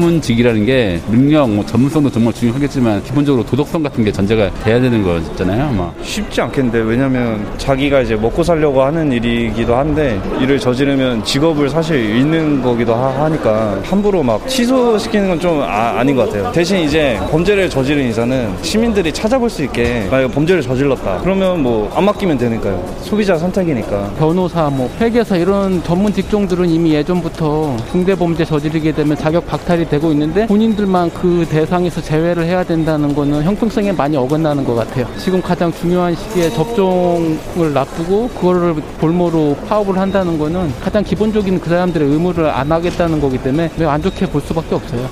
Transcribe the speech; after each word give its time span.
전문직이라는 0.00 0.64
게 0.64 1.00
능력, 1.10 1.50
뭐 1.50 1.64
전문성도 1.66 2.10
정말 2.10 2.32
중요하겠지만 2.32 3.02
기본적으로 3.04 3.44
도덕성 3.44 3.82
같은 3.82 4.02
게 4.02 4.10
전제가 4.10 4.50
돼야 4.64 4.80
되는 4.80 5.02
거잖아요. 5.02 5.70
막 5.72 5.94
쉽지 6.02 6.40
않겠는데 6.40 6.78
왜냐면 6.78 7.46
자기가 7.58 8.00
이제 8.00 8.14
먹고 8.16 8.42
살려고 8.42 8.82
하는 8.82 9.12
일이기도 9.12 9.76
한데 9.76 10.18
일을 10.40 10.58
저지르면 10.58 11.22
직업을 11.24 11.68
사실 11.68 11.96
잃는 12.16 12.62
거기도 12.62 12.94
하, 12.94 13.28
니까 13.28 13.78
함부로 13.84 14.22
막 14.22 14.48
취소시키는 14.48 15.28
건 15.28 15.36
좀 15.36 15.60
아, 15.62 16.02
닌것 16.02 16.30
같아요. 16.30 16.50
대신 16.52 16.78
이제 16.78 17.18
범죄를 17.30 17.68
저지른 17.68 18.08
이사는 18.08 18.54
시민들이 18.62 19.12
찾아볼 19.12 19.50
수 19.50 19.62
있게 19.64 20.08
만약 20.10 20.28
범죄를 20.28 20.62
저질렀다 20.62 21.18
그러면 21.22 21.62
뭐 21.62 21.90
안 21.94 22.04
맡기면 22.06 22.38
되니까요. 22.38 22.82
소비자 23.02 23.36
선택이니까. 23.36 24.12
변호사, 24.18 24.70
뭐 24.70 24.90
회계사 24.98 25.36
이런 25.36 25.82
전문 25.84 26.10
직종들은 26.14 26.70
이미 26.70 26.94
예전부터 26.94 27.76
중대 27.92 28.14
범죄 28.14 28.46
저지르게 28.46 28.92
되면 28.92 29.14
자격 29.18 29.46
박 29.46 29.65
박탈이 29.66 29.88
되고 29.88 30.12
있는데 30.12 30.46
본인들만 30.46 31.10
그 31.12 31.44
대상에서 31.50 32.00
제외를 32.00 32.44
해야 32.44 32.62
된다는 32.64 33.14
거는 33.14 33.42
형평성에 33.42 33.92
많이 33.92 34.16
어긋나는 34.16 34.64
것 34.64 34.74
같아요. 34.74 35.06
지금 35.18 35.42
가장 35.42 35.72
중요한 35.72 36.14
시기에 36.14 36.50
접종을 36.50 37.72
놔두고 37.74 38.28
그거를 38.28 38.74
볼모로 38.98 39.56
파업을 39.68 39.98
한다는 39.98 40.38
거는 40.38 40.72
가장 40.80 41.02
기본적인 41.02 41.60
그 41.60 41.68
사람들의 41.68 42.08
의무를 42.08 42.48
안 42.48 42.70
하겠다는 42.70 43.20
거기 43.20 43.38
때문에 43.42 43.70
매우 43.76 43.88
안 43.88 44.00
좋게 44.00 44.26
볼 44.30 44.40
수밖에 44.40 44.74
없어요. 44.76 45.08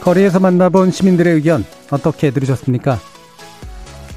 거리에서 0.00 0.40
만나본 0.40 0.92
시민들의 0.92 1.34
의견 1.34 1.64
어떻게 1.90 2.30
들으셨습니까? 2.30 2.98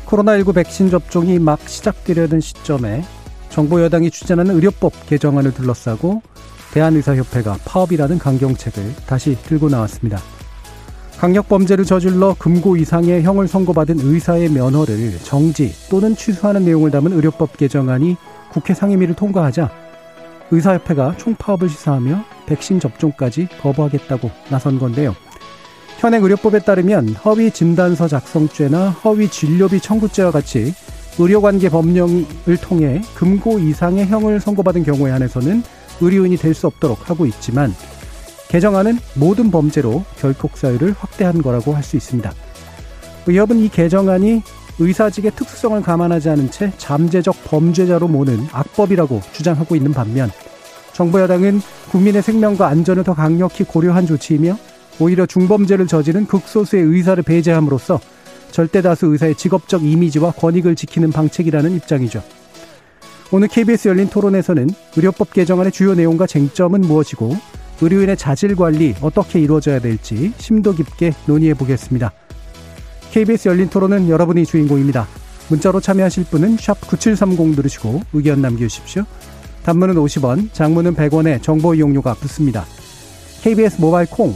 코로나19 0.05 0.55
백신 0.55 0.89
접종이 0.89 1.39
막 1.39 1.59
시작되려는 1.67 2.39
시점에 2.39 3.03
정부 3.51 3.83
여당이 3.83 4.09
추진하는 4.09 4.55
의료법 4.55 5.07
개정안을 5.07 5.53
둘러싸고 5.53 6.21
대한의사협회가 6.73 7.57
파업이라는 7.65 8.17
강경책을 8.17 8.95
다시 9.05 9.37
들고 9.43 9.69
나왔습니다. 9.69 10.19
강력범죄를 11.19 11.85
저질러 11.85 12.35
금고 12.39 12.77
이상의 12.77 13.21
형을 13.21 13.47
선고받은 13.47 13.99
의사의 13.99 14.49
면허를 14.49 15.19
정지 15.19 15.71
또는 15.89 16.15
취소하는 16.15 16.65
내용을 16.65 16.89
담은 16.89 17.11
의료법 17.11 17.57
개정안이 17.57 18.15
국회 18.51 18.73
상임위를 18.73 19.15
통과하자 19.15 19.69
의사협회가 20.49 21.17
총파업을 21.17 21.69
시사하며 21.69 22.23
백신 22.47 22.79
접종까지 22.79 23.49
거부하겠다고 23.61 24.31
나선 24.49 24.79
건데요. 24.79 25.15
현행 25.99 26.23
의료법에 26.23 26.59
따르면 26.59 27.09
허위 27.09 27.51
진단서 27.51 28.07
작성죄나 28.07 28.89
허위 28.89 29.29
진료비 29.29 29.81
청구죄와 29.81 30.31
같이 30.31 30.73
의료관계 31.19 31.69
법령을 31.69 32.57
통해 32.61 33.01
금고 33.15 33.59
이상의 33.59 34.07
형을 34.07 34.39
선고받은 34.39 34.83
경우에 34.83 35.11
한해서는 35.11 35.63
의료인이 35.99 36.37
될 36.37 36.53
수 36.53 36.67
없도록 36.67 37.09
하고 37.09 37.25
있지만 37.25 37.73
개정안은 38.47 38.97
모든 39.15 39.51
범죄로 39.51 40.03
결폭 40.17 40.57
사유를 40.57 40.95
확대한 40.97 41.41
거라고 41.41 41.73
할 41.73 41.83
수 41.83 41.95
있습니다. 41.95 42.31
의협은 43.27 43.59
이 43.59 43.69
개정안이 43.69 44.41
의사직의 44.79 45.31
특수성을 45.35 45.79
감안하지 45.81 46.29
않은 46.29 46.49
채 46.49 46.71
잠재적 46.77 47.35
범죄자로 47.45 48.07
모는 48.07 48.47
악법이라고 48.51 49.21
주장하고 49.31 49.75
있는 49.75 49.93
반면 49.93 50.31
정부 50.93 51.21
여당은 51.21 51.61
국민의 51.91 52.23
생명과 52.23 52.67
안전을 52.67 53.03
더 53.03 53.13
강력히 53.13 53.63
고려한 53.63 54.07
조치이며 54.07 54.57
오히려 54.99 55.25
중범죄를 55.25 55.87
저지른 55.87 56.25
극소수의 56.25 56.83
의사를 56.83 57.21
배제함으로써 57.23 57.99
절대 58.51 58.81
다수 58.81 59.07
의사의 59.07 59.35
직업적 59.35 59.83
이미지와 59.83 60.31
권익을 60.31 60.75
지키는 60.75 61.11
방책이라는 61.11 61.75
입장이죠. 61.75 62.23
오늘 63.31 63.47
KBS 63.47 63.87
열린 63.87 64.09
토론에서는 64.09 64.69
의료법 64.95 65.33
개정안의 65.33 65.71
주요 65.71 65.93
내용과 65.93 66.27
쟁점은 66.27 66.81
무엇이고 66.81 67.35
의료인의 67.81 68.17
자질 68.17 68.55
관리 68.55 68.93
어떻게 69.01 69.39
이루어져야 69.39 69.79
될지 69.79 70.33
심도 70.37 70.73
깊게 70.73 71.13
논의해 71.25 71.53
보겠습니다. 71.53 72.11
KBS 73.11 73.49
열린 73.49 73.69
토론은 73.69 74.09
여러분이 74.09 74.45
주인공입니다. 74.45 75.07
문자로 75.49 75.79
참여하실 75.79 76.25
분은 76.25 76.57
9730 76.57 77.55
누르시고 77.55 78.01
의견 78.13 78.41
남겨주십시오. 78.41 79.03
단문은 79.63 79.95
50원, 79.95 80.53
장문은 80.53 80.95
100원에 80.95 81.41
정보 81.41 81.73
이용료가 81.73 82.13
붙습니다. 82.15 82.65
KBS 83.41 83.81
모바일 83.81 84.07
콩, 84.09 84.35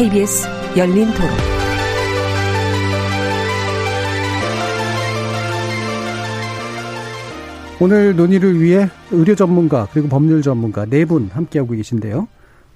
KBS 0.00 0.48
열린 0.78 1.12
토론. 1.12 1.28
오늘 7.80 8.16
논의를 8.16 8.58
위해 8.62 8.88
의료 9.10 9.34
전문가 9.34 9.86
그리고 9.92 10.08
법률 10.08 10.40
전문가 10.40 10.86
네 10.86 11.04
분 11.04 11.28
함께하고 11.30 11.74
계신데요. 11.74 12.28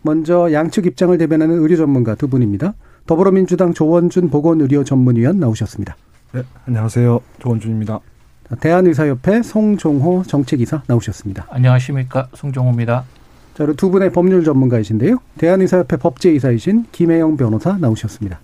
먼저 0.03 0.53
양측 0.53 0.85
입장을 0.85 1.17
대변하는 1.17 1.62
의료 1.62 1.77
전문가 1.77 2.15
두 2.15 2.29
분입니다. 2.29 2.75
더불어민주당 3.07 3.73
조원준 3.73 4.29
보건의료 4.29 4.85
전문위원 4.85 5.41
나오셨습니다. 5.41 5.97
네, 6.33 6.43
안녕하세요. 6.67 7.21
조원준입니다. 7.39 8.01
대한의사협회 8.61 9.41
송종호 9.43 10.25
정책이사 10.27 10.83
나오셨습니다. 10.87 11.47
안녕하십니까. 11.49 12.29
송종호입니다. 12.35 13.05
자, 13.55 13.65
그리고 13.65 13.75
두 13.77 13.91
분의 13.91 14.11
법률 14.11 14.43
전문가이신데요. 14.43 15.19
대한의사협회 15.39 15.97
법제이사이신 15.97 16.87
김혜영 16.91 17.37
변호사 17.37 17.79
나오셨습니다. 17.79 18.41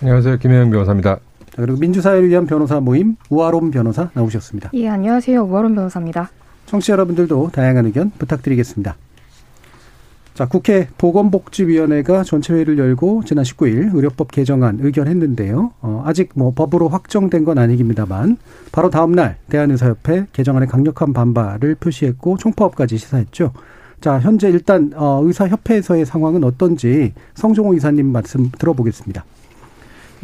안녕하세요. 0.00 0.38
김혜영 0.38 0.70
변호사입니다. 0.70 1.16
자, 1.16 1.56
그리고 1.56 1.76
민주사회를 1.78 2.28
위한 2.28 2.46
변호사 2.46 2.78
모임 2.78 3.16
우아롬 3.30 3.72
변호사 3.72 4.10
나오셨습니다. 4.14 4.70
예, 4.74 4.88
안녕하세요. 4.88 5.42
우아롬 5.42 5.74
변호사입니다. 5.74 6.30
청취자 6.66 6.92
여러분들도 6.92 7.50
다양한 7.52 7.86
의견 7.86 8.10
부탁드리겠습니다. 8.16 8.96
자, 10.34 10.46
국회 10.46 10.86
보건복지위원회가 10.98 12.22
전체 12.22 12.52
회의를 12.52 12.78
열고 12.78 13.22
지난 13.24 13.42
19일 13.42 13.94
의료법 13.94 14.30
개정안 14.30 14.78
의결했는데요. 14.82 15.72
어, 15.80 16.02
아직 16.04 16.30
뭐 16.34 16.52
법으로 16.54 16.88
확정된 16.90 17.44
건 17.44 17.58
아니깁니다만 17.58 18.36
바로 18.70 18.90
다음 18.90 19.12
날 19.12 19.38
대한의사협회 19.48 20.26
개정안에 20.32 20.66
강력한 20.66 21.12
반발을 21.12 21.76
표시했고 21.76 22.36
총파업까지 22.36 22.98
시사했죠. 22.98 23.52
자, 24.00 24.20
현재 24.20 24.48
일단 24.48 24.92
어, 24.94 25.20
의사협회에서의 25.24 26.06
상황은 26.06 26.44
어떤지 26.44 27.12
성종호 27.34 27.74
이사님 27.74 28.06
말씀 28.06 28.50
들어보겠습니다. 28.50 29.24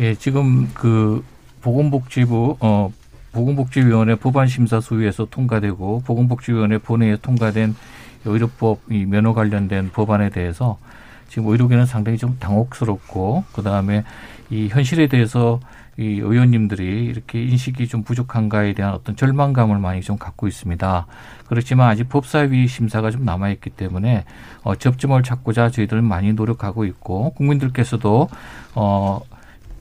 예, 0.00 0.14
지금 0.14 0.68
그 0.74 1.22
보건복지부 1.60 2.56
어 2.60 2.92
보건복지위원회 3.32 4.16
법안심사 4.16 4.80
소위에서 4.80 5.26
통과되고 5.30 6.02
보건복지위원회 6.04 6.78
본회의에 6.78 7.16
통과된 7.20 7.74
의료법 8.24 8.80
이 8.90 9.04
면허 9.06 9.32
관련된 9.32 9.90
법안에 9.92 10.30
대해서 10.30 10.78
지금 11.28 11.48
의료계는 11.48 11.86
상당히 11.86 12.18
좀 12.18 12.36
당혹스럽고 12.38 13.44
그 13.54 13.62
다음에 13.62 14.04
이 14.50 14.68
현실에 14.68 15.06
대해서 15.06 15.60
이 15.98 16.04
의원님들이 16.20 17.04
이렇게 17.04 17.42
인식이 17.42 17.86
좀 17.86 18.02
부족한가에 18.02 18.72
대한 18.72 18.94
어떤 18.94 19.14
절망감을 19.14 19.78
많이 19.78 20.00
좀 20.00 20.16
갖고 20.16 20.48
있습니다. 20.48 21.06
그렇지만 21.46 21.88
아직 21.90 22.08
법사위 22.08 22.66
심사가 22.66 23.10
좀 23.10 23.24
남아있기 23.24 23.70
때문에 23.70 24.24
어, 24.62 24.74
접점을 24.74 25.22
찾고자 25.22 25.70
저희들은 25.70 26.04
많이 26.04 26.32
노력하고 26.32 26.86
있고 26.86 27.30
국민들께서도 27.34 28.28
어, 28.74 29.20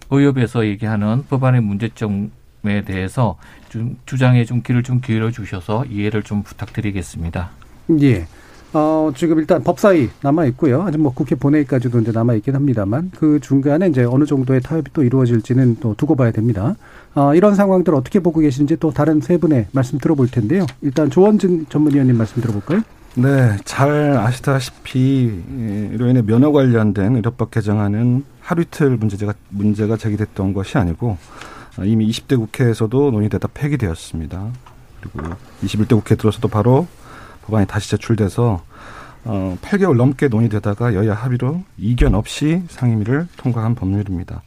의협에서 0.10 0.66
얘기하는 0.66 1.24
법안의 1.30 1.62
문제점에 1.62 2.84
대해서 2.86 3.38
좀 3.70 3.98
주장에 4.06 4.44
좀 4.44 4.62
귀를 4.64 4.84
좀 4.84 5.00
기울여 5.00 5.32
주셔서 5.32 5.86
이해를 5.86 6.24
좀 6.24 6.44
부탁드리겠습니다. 6.44 7.52
예. 8.02 8.28
어, 8.74 9.12
지금 9.16 9.40
일단 9.40 9.64
법사위 9.64 10.10
남아 10.22 10.46
있고요. 10.46 10.84
아직 10.84 10.98
뭐 10.98 11.14
국회 11.14 11.36
본회의까지도 11.36 12.00
이제 12.00 12.12
남아 12.12 12.36
있긴 12.36 12.56
합니다만 12.56 13.12
그 13.18 13.40
중간에 13.42 13.88
이제 13.88 14.04
어느 14.04 14.26
정도의 14.26 14.62
타협이 14.62 14.92
또 14.94 15.04
이루어질지는 15.04 15.78
또 15.82 15.94
두고 15.96 16.16
봐야 16.16 16.32
됩니다. 16.32 16.76
어, 17.14 17.36
이런 17.36 17.56
상황들 17.56 17.94
어떻게 17.94 18.20
보고 18.20 18.40
계시는지 18.40 18.78
또 18.78 18.92
다른 18.92 19.20
세 19.20 19.38
분의 19.38 19.68
말씀 19.72 19.98
들어볼 20.00 20.30
텐데요. 20.30 20.66
일단 20.82 21.10
조원진 21.10 21.66
전문위원님 21.70 22.18
말씀 22.18 22.42
들어볼까요? 22.42 22.82
네, 23.16 23.58
잘 23.66 24.18
아시다시피 24.18 25.44
이로 25.94 26.08
인해 26.08 26.22
면허 26.22 26.54
관련된 26.54 27.18
의료법 27.18 27.52
개정안은 27.52 28.24
하루 28.40 28.62
이틀 28.62 28.96
문제가 28.96 29.34
문제가 29.50 29.98
제기됐던 29.98 30.54
것이 30.54 30.78
아니고 30.78 31.18
이미 31.84 32.10
20대 32.10 32.38
국회에서도 32.38 33.12
논의되다 33.12 33.50
폐기되었습니다. 33.54 34.48
그리고 35.02 35.30
21대 35.62 35.90
국회에 35.90 36.16
들어서도 36.16 36.48
바로 36.48 36.88
법안이 37.46 37.68
다시 37.68 37.90
제출돼서 37.92 38.62
어, 39.24 39.58
8개월 39.62 39.96
넘게 39.96 40.28
논의되다가 40.30 40.94
여야 40.96 41.14
합의로 41.14 41.64
이견 41.78 42.16
없이 42.16 42.64
상임위를 42.70 43.28
통과한 43.38 43.76
법률입니다. 43.76 44.42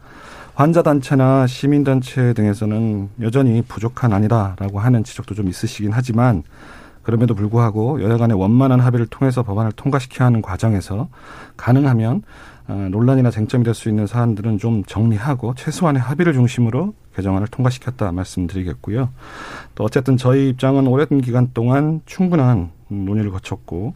환자단체나 0.54 1.46
시민단체 1.46 2.32
등에서는 2.32 3.10
여전히 3.22 3.62
부족한 3.62 4.12
아니라라고 4.12 4.78
하는 4.80 5.02
지적도 5.04 5.34
좀 5.34 5.48
있으시긴 5.48 5.90
하지만 5.92 6.42
그럼에도 7.02 7.34
불구하고 7.34 8.02
여야 8.02 8.16
간의 8.16 8.38
원만한 8.38 8.80
합의를 8.80 9.06
통해서 9.06 9.42
법안을 9.42 9.72
통과시켜야 9.72 10.26
하는 10.26 10.42
과정에서 10.42 11.08
가능하면 11.56 12.22
어, 12.66 12.88
논란이나 12.90 13.30
쟁점이 13.30 13.62
될 13.62 13.74
수 13.74 13.88
있는 13.88 14.06
사안들은 14.06 14.58
좀 14.58 14.82
정리하고 14.84 15.54
최소한의 15.54 16.00
합의를 16.00 16.32
중심으로 16.32 16.94
개정안을 17.16 17.48
통과시켰다 17.48 18.12
말씀드리겠고요. 18.12 19.10
또 19.74 19.84
어쨌든 19.84 20.16
저희 20.16 20.48
입장은 20.50 20.86
오랜 20.86 21.20
기간 21.20 21.50
동안 21.54 22.00
충분한 22.06 22.70
논의를 22.88 23.30
거쳤고 23.30 23.94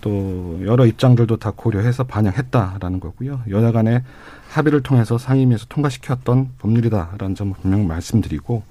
또 0.00 0.60
여러 0.64 0.84
입장들도 0.84 1.36
다 1.36 1.52
고려해서 1.54 2.04
반영했다라는 2.04 3.00
거고요. 3.00 3.40
여야 3.48 3.72
간의 3.72 4.02
합의를 4.50 4.82
통해서 4.82 5.16
상임위에서 5.16 5.66
통과시켰던 5.68 6.50
법률이다라는 6.58 7.34
점을 7.34 7.54
분명히 7.60 7.86
말씀드리고 7.86 8.64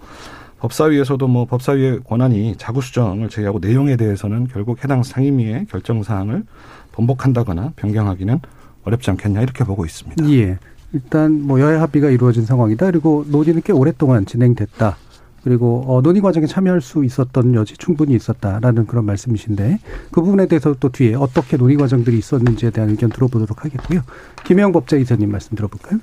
법사위에서도 0.60 1.28
뭐 1.28 1.46
법사위의 1.46 2.02
권한이 2.04 2.56
자구 2.58 2.82
수정을 2.82 3.30
제외하고 3.30 3.60
내용에 3.60 3.96
대해서는 3.96 4.48
결국 4.48 4.84
해당 4.84 5.02
상임위의 5.02 5.66
결정 5.72 6.04
사항을 6.04 6.44
번복한다거나 6.92 7.74
변경하기는 7.78 8.40
어렵지 8.84 9.10
않겠냐 9.10 9.42
이렇게 9.42 9.64
보고 9.64 9.86
있습니다. 9.86 10.30
예. 10.30 10.60
일단 10.94 11.42
뭐 11.42 11.60
여야 11.60 11.82
합의가 11.82 12.10
이루어진 12.10 12.46
상황이다. 12.46 12.86
그리고 12.88 13.26
논의는 13.28 13.62
꽤 13.64 13.74
오랫동안 13.74 14.26
진행됐다. 14.26 14.98
그리고 15.44 15.84
어, 15.88 16.02
논의 16.02 16.22
과정에 16.22 16.46
참여할 16.46 16.82
수 16.82 17.04
있었던 17.04 17.56
여지 17.56 17.76
충분히 17.76 18.14
있었다라는 18.16 18.86
그런 18.86 19.06
말씀이신데 19.06 19.80
그 20.12 20.22
부분에 20.22 20.48
대해서 20.48 20.76
또 20.80 20.90
뒤에 20.90 21.16
어떻게 21.16 21.58
논의 21.58 21.78
과정들이 21.78 22.18
있었는지에 22.18 22.70
대한 22.70 22.92
의견 22.92 23.10
들어보도록 23.10 23.66
하겠고요. 23.66 24.02
김영 24.44 24.72
법제이사님 24.72 25.32
말씀 25.32 25.56
들어볼까요? 25.56 26.00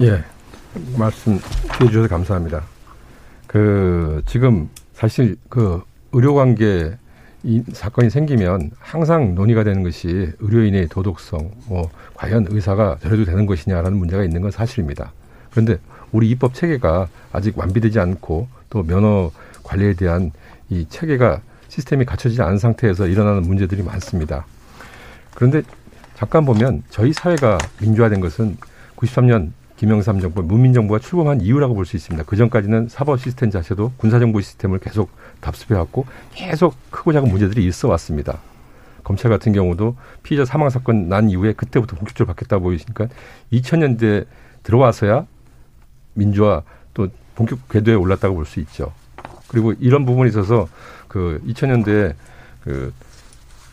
예, 0.00 0.24
말씀 0.98 1.34
해 1.34 1.86
주셔서 1.86 2.08
감사합니다. 2.08 2.64
그 3.46 4.22
지금 4.26 4.68
사실 4.92 5.36
그 5.48 5.82
의료 6.12 6.34
관계 6.34 6.98
이 7.44 7.62
사건이 7.72 8.08
생기면 8.08 8.70
항상 8.78 9.34
논의가 9.34 9.64
되는 9.64 9.82
것이 9.82 10.32
의료인의 10.38 10.88
도덕성, 10.88 11.50
뭐 11.66 11.90
과연 12.14 12.46
의사가 12.48 12.96
저래도 13.02 13.26
되는 13.26 13.44
것이냐라는 13.44 13.98
문제가 13.98 14.24
있는 14.24 14.40
건 14.40 14.50
사실입니다. 14.50 15.12
그런데 15.50 15.78
우리 16.10 16.30
입법 16.30 16.54
체계가 16.54 17.08
아직 17.32 17.58
완비되지 17.58 18.00
않고 18.00 18.48
또 18.70 18.82
면허 18.82 19.30
관리에 19.62 19.92
대한 19.92 20.32
이 20.70 20.86
체계가 20.88 21.42
시스템이 21.68 22.06
갖춰지지 22.06 22.40
않은 22.40 22.56
상태에서 22.56 23.06
일어나는 23.06 23.42
문제들이 23.42 23.82
많습니다. 23.82 24.46
그런데 25.34 25.62
잠깐 26.14 26.46
보면 26.46 26.82
저희 26.88 27.12
사회가 27.12 27.58
민주화된 27.80 28.20
것은 28.20 28.56
93년 28.96 29.50
김영삼 29.76 30.20
정부 30.20 30.42
문민정부가 30.42 31.00
출범한 31.00 31.40
이유라고 31.40 31.74
볼 31.74 31.84
수 31.84 31.96
있습니다. 31.96 32.24
그 32.24 32.36
전까지는 32.36 32.88
사법 32.88 33.18
시스템 33.18 33.50
자체도 33.50 33.92
군사정부 33.96 34.40
시스템을 34.40 34.78
계속 34.78 35.10
답습해왔고 35.40 36.06
계속 36.32 36.74
크고 36.90 37.12
작은 37.12 37.28
문제들이 37.28 37.66
있어 37.66 37.88
왔습니다. 37.88 38.38
검찰 39.02 39.30
같은 39.30 39.52
경우도 39.52 39.96
피의자 40.22 40.44
사망 40.44 40.70
사건 40.70 41.08
난 41.08 41.28
이후에 41.28 41.52
그때부터 41.52 41.96
본격적으로 41.96 42.32
바뀌었다 42.32 42.58
보이니까 42.58 43.08
2000년대 43.52 44.26
들어와서야 44.62 45.26
민주화 46.14 46.62
또 46.94 47.08
본격 47.34 47.68
궤도에 47.68 47.94
올랐다고 47.94 48.34
볼 48.36 48.46
수 48.46 48.60
있죠. 48.60 48.92
그리고 49.48 49.72
이런 49.80 50.06
부분에 50.06 50.28
있어서 50.30 50.68
그 51.08 51.42
2000년대에 51.46 52.14
그 52.62 52.92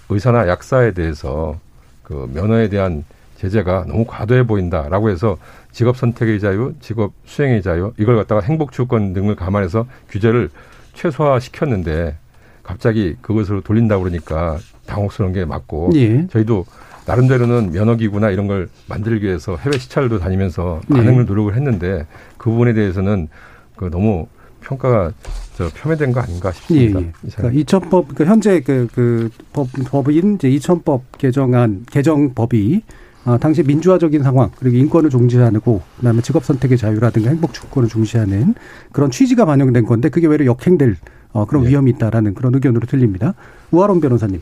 의사나 0.09 0.47
약사에 0.49 0.91
대해서 0.91 1.59
그 2.03 2.29
면허에 2.33 2.67
대한 2.67 3.05
제재가 3.41 3.85
너무 3.87 4.05
과도해 4.05 4.45
보인다라고 4.45 5.09
해서 5.09 5.37
직업 5.71 5.97
선택의 5.97 6.39
자유, 6.39 6.73
직업 6.79 7.13
수행의 7.25 7.63
자유 7.63 7.91
이걸 7.97 8.15
갖다가 8.15 8.41
행복 8.41 8.71
주권 8.71 9.13
등을 9.13 9.35
감안해서 9.35 9.87
규제를 10.09 10.49
최소화 10.93 11.39
시켰는데 11.39 12.17
갑자기 12.61 13.15
그것으로 13.21 13.61
돌린다 13.61 13.97
그러니까 13.97 14.59
당혹스러운 14.85 15.33
게 15.33 15.45
맞고 15.45 15.91
예. 15.95 16.27
저희도 16.27 16.65
나름대로는 17.07 17.71
면허기구나 17.71 18.29
이런 18.29 18.45
걸 18.45 18.69
만들기 18.87 19.25
위해서 19.25 19.57
해외 19.57 19.79
시찰도 19.79 20.19
다니면서 20.19 20.81
반응을 20.89 21.21
예. 21.21 21.25
노력을 21.25 21.55
했는데 21.55 22.05
그 22.37 22.51
부분에 22.51 22.73
대해서는 22.73 23.27
그 23.75 23.89
너무 23.89 24.27
평가가 24.59 25.11
저 25.55 25.67
표면된 25.69 26.11
거 26.11 26.19
아닌가 26.19 26.51
싶습니다. 26.51 26.99
예, 26.99 27.05
예. 27.05 27.29
그러니까 27.35 27.59
이천법 27.59 28.09
그러니까 28.09 28.25
현재 28.25 28.59
그, 28.59 28.87
그 28.93 29.31
법, 29.51 29.67
법인 29.87 30.35
이제 30.35 30.47
이천법 30.47 31.17
개정안 31.17 31.85
개정법이 31.89 32.83
어, 33.25 33.37
당시 33.37 33.61
민주화적인 33.63 34.23
상황 34.23 34.49
그리고 34.57 34.77
인권을 34.77 35.09
중시하고 35.09 35.81
그다음에 35.97 36.21
직업 36.21 36.43
선택의 36.43 36.77
자유라든가 36.77 37.29
행복 37.29 37.53
주권을 37.53 37.87
중시하는 37.87 38.55
그런 38.91 39.11
취지가 39.11 39.45
반영된 39.45 39.85
건데 39.85 40.09
그게 40.09 40.27
외로 40.27 40.45
역행될 40.45 40.95
어, 41.33 41.45
그런 41.45 41.65
예. 41.65 41.69
위험이 41.69 41.91
있다라는 41.91 42.33
그런 42.33 42.53
의견으로 42.55 42.87
들립니다. 42.87 43.35
우아론 43.71 44.01
변호사님. 44.01 44.41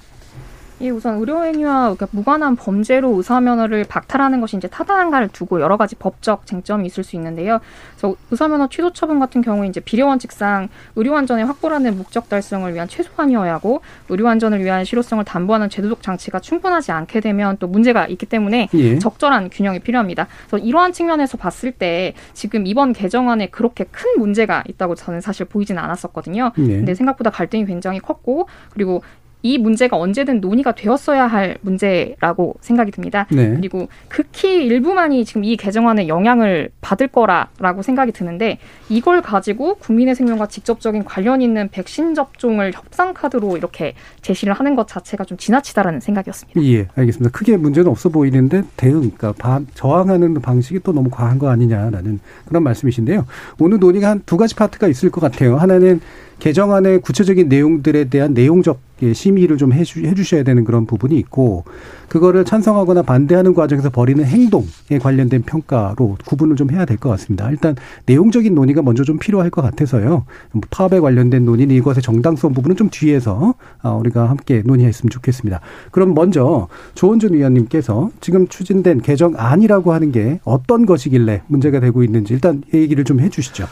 예, 0.82 0.90
우선 0.90 1.18
의료행위와 1.20 1.82
그러니까 1.82 2.08
무관한 2.12 2.56
범죄로 2.56 3.18
의사면허를 3.18 3.86
박탈하는 3.86 4.40
것이 4.42 4.58
이제 4.58 4.68
타당한가를 4.68 5.30
두고 5.30 5.60
여러 5.62 5.78
가지 5.78 5.96
법적 5.96 6.46
쟁점이 6.46 6.86
있을 6.88 7.04
수 7.04 7.16
있는데요. 7.16 7.60
그래서 7.92 8.16
의사면허 8.32 8.70
취소 8.70 8.92
처분 8.92 9.20
같은 9.20 9.42
경우에 9.42 9.68
이제 9.68 9.80
비례원칙상 9.80 10.70
의료안전의 10.96 11.46
확보라는 11.46 11.98
목적 11.98 12.30
달성을 12.30 12.74
위한 12.74 12.88
최소한이어야 12.88 13.54
하고 13.54 13.82
의료안전을 14.10 14.64
위한 14.64 14.86
실효성을 14.86 15.24
담보하는 15.26 15.70
제도적 15.70 16.02
장치가 16.02 16.40
충분하지 16.40 16.92
않게 16.92 17.20
되면 17.20 17.58
또 17.60 17.68
문제가 17.68 18.08
있기 18.08 18.26
때문에 18.26 18.70
예. 18.74 19.00
적절한 19.00 19.50
균형이 19.50 19.80
필요합니다. 19.80 20.28
그래서 20.48 20.66
이러한 20.66 20.94
측면에서 20.94 21.38
봤을 21.38 21.72
때 21.72 22.14
지금 22.34 22.66
이번 22.66 22.94
개정안에 22.94 23.48
그렇게 23.48 23.84
큰 23.86 24.18
문제가 24.18 24.64
있다고 24.68 24.96
저는 24.96 25.22
사실 25.22 25.46
보이지는 25.46 25.82
않았었거든요. 25.82 26.52
예. 26.58 26.62
근데 26.62 26.96
생각보다 26.96 27.30
갈등이 27.30 27.66
굉장히 27.66 28.00
컸고 28.00 28.48
그리고 28.74 29.02
이 29.42 29.58
문제가 29.58 29.98
언제든 29.98 30.42
논의가 30.42 30.74
되었어야 30.74 31.28
할 31.28 31.58
문제라고 31.62 32.56
생각이 32.62 32.92
듭니다. 32.92 33.26
네. 33.32 33.54
그리고 33.56 33.88
극히 34.08 34.66
일부만이 34.66 35.26
지금 35.26 35.44
이 35.44 35.58
개정안에 35.58 36.08
영향을 36.08 36.70
받을 36.82 37.08
거라라고 37.08 37.82
생각이 37.82 38.12
드는데 38.12 38.60
이걸 38.90 39.22
가지고 39.22 39.76
국민의 39.76 40.16
생명과 40.16 40.48
직접적인 40.48 41.04
관련 41.06 41.42
있는 41.42 41.70
백신 41.70 42.16
접종을 42.16 42.72
협상 42.74 43.14
카드로 43.14 43.58
이렇게 43.58 43.94
제시를 44.22 44.54
하는 44.54 44.76
것 44.76 44.88
자체가 44.88 45.24
좀 45.24 45.38
지나치다라는 45.38 46.00
생각이었습니다. 46.00 46.62
예, 46.64 46.88
알겠습니다. 46.96 47.32
크게 47.32 47.58
문제는 47.58 47.90
없어 47.90 48.10
보이는데 48.10 48.64
대응, 48.78 49.00
그러니까 49.00 49.34
반, 49.38 49.68
저항하는 49.74 50.36
방식이 50.36 50.80
또 50.84 50.92
너무 50.92 51.10
과한 51.10 51.40
거 51.40 51.50
아니냐라는 51.50 52.20
그런 52.46 52.64
말씀이신데요. 52.64 53.26
오늘 53.60 53.80
논의가 53.80 54.10
한 54.10 54.20
두 54.26 54.38
가지 54.38 54.54
파트가 54.54 54.88
있을 54.88 55.10
것 55.10 55.22
같아요. 55.22 55.58
하나는 55.58 56.02
개정안의 56.40 57.00
구체적인 57.02 57.50
내용들에 57.50 58.06
대한 58.06 58.34
내용적 58.34 58.80
심의를 59.14 59.58
좀 59.58 59.74
해주, 59.74 60.02
해주셔야 60.02 60.44
되는 60.44 60.64
그런 60.64 60.86
부분이 60.86 61.18
있고 61.18 61.64
그거를 62.08 62.46
찬성하거나 62.46 63.04
반대하는 63.04 63.54
과정에서 63.54 63.90
벌이는 63.90 64.26
행동에 64.26 65.00
관련된 65.02 65.44
평가로 65.44 66.18
구분을 66.26 66.56
좀 66.56 66.72
해야 66.72 66.86
될 66.86 67.00
것 67.00 67.10
같습니다. 67.10 67.50
일단 67.50 67.76
내용적인 68.06 68.54
논의가 68.54 68.82
먼저 68.82 69.04
좀 69.04 69.18
필요할 69.20 69.50
것 69.50 69.62
같아서요. 69.62 70.26
뭐 70.52 70.62
파업에 70.70 71.00
관련된 71.00 71.46
논의는 71.46 71.76
이것의 71.76 72.02
정당성 72.02 72.54
부분은 72.54 72.76
좀 72.76 72.90
뒤에서 72.92 73.54
어, 73.82 73.98
우리가 73.98 74.30
함께 74.30 74.62
논의했으면 74.66 75.10
좋겠습니다. 75.10 75.62
그럼 75.92 76.14
먼저 76.14 76.68
조원준 76.96 77.34
의원님께서 77.36 78.12
지금 78.22 78.48
추진된 78.48 79.02
개정안이라고 79.02 79.94
하는 79.94 80.12
게 80.12 80.40
어떤 80.44 80.86
것이길래 80.86 81.44
문제가 81.48 81.80
되고 81.80 82.04
있는지 82.04 82.34
일단 82.34 82.64
얘기를 82.74 83.04
좀 83.04 83.20
해주시죠. 83.20 83.66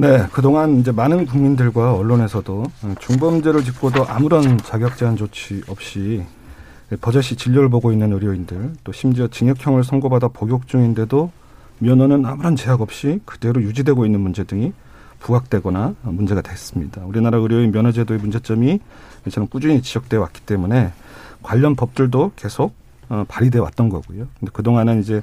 네, 0.00 0.28
그동안 0.30 0.78
이제 0.78 0.92
많은 0.92 1.26
국민들과 1.26 1.92
언론에서도 1.94 2.66
중범죄를 3.00 3.64
짓고도 3.64 4.06
아무런 4.06 4.56
자격 4.58 4.96
제한 4.96 5.16
조치 5.16 5.60
없이 5.66 6.22
버젓이 7.00 7.34
진료를 7.34 7.68
보고 7.68 7.90
있는 7.90 8.12
의료인들, 8.12 8.74
또 8.84 8.92
심지어 8.92 9.26
징역형을 9.26 9.82
선고받아 9.82 10.28
복역 10.28 10.68
중인데도 10.68 11.32
면허는 11.80 12.24
아무런 12.26 12.54
제약 12.54 12.80
없이 12.80 13.20
그대로 13.24 13.60
유지되고 13.60 14.06
있는 14.06 14.20
문제 14.20 14.44
등이 14.44 14.72
부각되거나 15.18 15.96
문제가 16.02 16.42
됐습니다. 16.42 17.02
우리나라 17.04 17.38
의료인 17.38 17.72
면허제도의 17.72 18.20
문제점이 18.20 18.78
저는 19.28 19.48
꾸준히 19.48 19.82
지적돼 19.82 20.16
왔기 20.16 20.42
때문에 20.42 20.92
관련 21.42 21.74
법들도 21.74 22.32
계속 22.36 22.72
어, 23.08 23.24
발의돼 23.26 23.58
왔던 23.58 23.88
거고요. 23.88 24.28
근데 24.38 24.52
그동안은 24.52 25.00
이제 25.00 25.22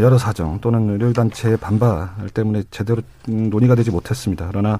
여러 0.00 0.18
사정 0.18 0.60
또는 0.60 0.90
의료단체의 0.90 1.56
반발 1.58 2.08
때문에 2.32 2.64
제대로 2.70 3.02
논의가 3.26 3.74
되지 3.74 3.90
못했습니다. 3.90 4.46
그러나 4.48 4.78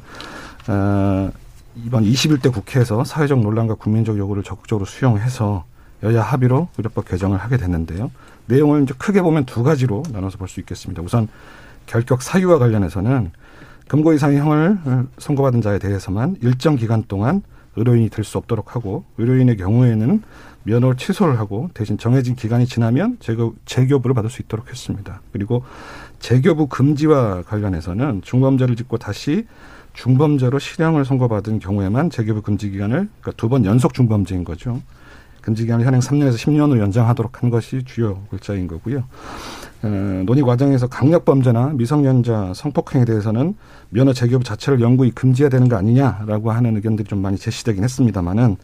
어, 0.67 1.31
이번 1.85 2.05
21대 2.05 2.53
국회에서 2.53 3.05
사회적 3.05 3.41
논란과 3.41 3.75
국민적 3.75 4.19
요구를 4.19 4.43
적극적으로 4.43 4.85
수용해서 4.87 5.65
여야 6.03 6.23
합의로 6.23 6.69
의료법 6.79 7.09
개정을 7.09 7.39
하게 7.39 7.57
됐는데요. 7.57 8.11
내용을 8.47 8.83
이제 8.83 8.95
크게 8.99 9.23
보면 9.23 9.45
두 9.47 9.63
가지로 9.63 10.03
나눠서 10.13 10.39
볼 10.39 10.49
수 10.49 10.61
있겠습니다. 10.61 11.03
우선 11.03 11.29
결격 11.87 12.23
사유와 12.23 12.59
관련해서는 12.59 13.31
금고 13.89 14.13
이상의 14.13 14.39
형을 14.39 14.79
선고받은 15.19 15.63
자에 15.63 15.79
대해서만 15.79 16.37
일정 16.43 16.77
기간 16.77 17.05
동안 17.07 17.43
의료인이 17.77 18.09
될 18.11 18.25
수 18.25 18.39
없도록 18.39 18.75
하고 18.77 19.05
의료인의 19.19 19.57
경우에는 19.57 20.23
면허를 20.65 20.97
취소를 20.97 21.39
하고 21.39 21.71
대신 21.75 21.97
정해진 21.99 22.35
기간이 22.35 22.67
지나면 22.67 23.19
재교, 23.21 23.55
재교부를 23.67 24.15
받을 24.15 24.31
수 24.31 24.43
있도록 24.43 24.69
했습니다. 24.71 25.21
그리고 25.33 25.63
재교부 26.21 26.69
금지와 26.69 27.43
관련해서는 27.43 28.23
중범죄를 28.23 28.77
짓고 28.77 28.99
다시 28.99 29.47
중범죄로 29.93 30.59
실형을 30.59 31.05
선고받은 31.05 31.61
경우에만 31.61 32.11
재교부 32.11 32.43
금지 32.43 32.71
기간을 32.71 33.09
그러니까 33.21 33.33
두 33.37 33.49
번 33.49 33.65
연속 33.65 33.95
중범죄인 33.95 34.45
거죠. 34.45 34.81
금지 35.41 35.63
기간을 35.65 35.85
현행 35.85 36.01
3년에서 36.01 36.35
10년으로 36.37 36.79
연장하도록 36.79 37.43
한 37.43 37.51
것이 37.51 37.85
주요 37.85 38.23
골자인 38.31 38.67
거고요. 38.67 39.05
어, 39.83 40.23
논의 40.25 40.43
과정에서 40.43 40.87
강력 40.87 41.27
범죄나 41.27 41.75
미성년자 41.75 42.55
성폭행에 42.55 43.05
대해서는 43.05 43.55
면허 43.91 44.15
재교부 44.15 44.43
자체를 44.43 44.81
영구히 44.81 45.11
금지해야 45.11 45.51
되는 45.51 45.69
거 45.69 45.77
아니냐라고 45.77 46.51
하는 46.51 46.75
의견들이 46.77 47.07
좀 47.07 47.21
많이 47.21 47.37
제시되긴 47.37 47.85
했습니다만은 47.85 48.57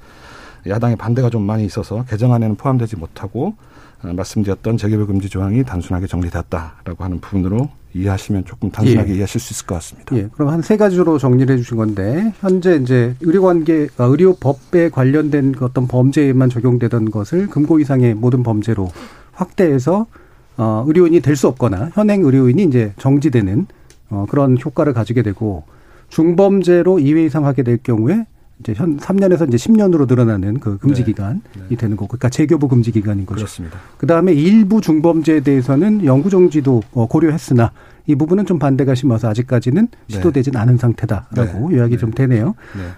야당의 0.67 0.97
반대가 0.97 1.31
좀 1.31 1.43
많이 1.43 1.64
있어서 1.64 2.05
개정안에는 2.09 2.57
포함되지 2.57 2.97
못하고 2.97 3.55
어, 4.02 4.12
말씀드렸던 4.12 4.76
재개발 4.79 5.07
금지 5.07 5.29
조항이 5.29 5.62
단순하게 5.64 6.07
정리됐다라고 6.07 7.05
하는 7.05 7.21
부분으로 7.21 7.69
이해하시면 7.93 8.45
조금 8.45 8.71
단순하게 8.71 9.11
예. 9.11 9.14
이해하실 9.14 9.40
수 9.40 9.52
있을 9.52 9.67
것 9.67 9.75
같습니다. 9.76 10.17
예. 10.17 10.29
그럼 10.33 10.49
한 10.50 10.62
세 10.62 10.76
가지로 10.76 11.19
정리를 11.19 11.52
해주신 11.55 11.76
건데 11.76 12.33
현재 12.40 12.76
이제 12.76 13.14
의료관계 13.21 13.88
아, 13.99 14.05
의료법에 14.05 14.90
관련된 14.90 15.52
그 15.52 15.64
어떤 15.64 15.87
범죄에만 15.88 16.49
적용되던 16.50 17.11
것을 17.11 17.49
금고 17.49 17.81
이상의 17.81 18.14
모든 18.14 18.43
범죄로 18.43 18.90
확대해서 19.33 20.07
어, 20.57 20.85
의료인이 20.87 21.21
될 21.21 21.37
수 21.37 21.49
없거나 21.49 21.90
현행 21.95 22.23
의료인이 22.23 22.62
이제 22.64 22.93
정지되는 22.99 23.67
어, 24.11 24.26
그런 24.31 24.57
효과를 24.62 24.93
가지게 24.93 25.23
되고 25.23 25.64
중범죄로 26.11 26.97
2회 26.99 27.26
이상 27.26 27.47
하게 27.47 27.62
될 27.62 27.79
경우에 27.83 28.26
이제 28.61 28.75
현 28.75 28.99
3년에서 28.99 29.49
이제 29.49 29.57
10년으로 29.57 30.07
늘어나는 30.09 30.61
그 30.61 30.79
금지 30.79 31.02
네. 31.02 31.07
기간이 31.07 31.40
네. 31.69 31.76
되는 31.76 31.97
거고, 31.97 32.09
그러니까 32.09 32.29
재교부 32.29 32.69
금지 32.69 32.93
기간인 32.93 33.26
거죠. 33.26 33.37
그렇습니다. 33.38 33.79
그 33.97 34.07
다음에 34.07 34.33
일부 34.33 34.81
중범죄에 34.81 35.40
대해서는 35.40 36.05
영구 36.05 36.31
정지도 36.31 36.83
어, 36.93 37.07
고려했으나 37.07 37.73
이 38.07 38.14
부분은 38.14 38.47
좀 38.47 38.59
반대가 38.59 38.95
심어서 38.95 39.29
아직까지는 39.29 39.88
네. 39.88 40.14
시도되진 40.14 40.57
않은 40.57 40.79
상태다라고 40.79 41.71
네. 41.71 41.76
요약이 41.76 41.99
좀 41.99 42.11
네. 42.11 42.26
되네요. 42.26 42.55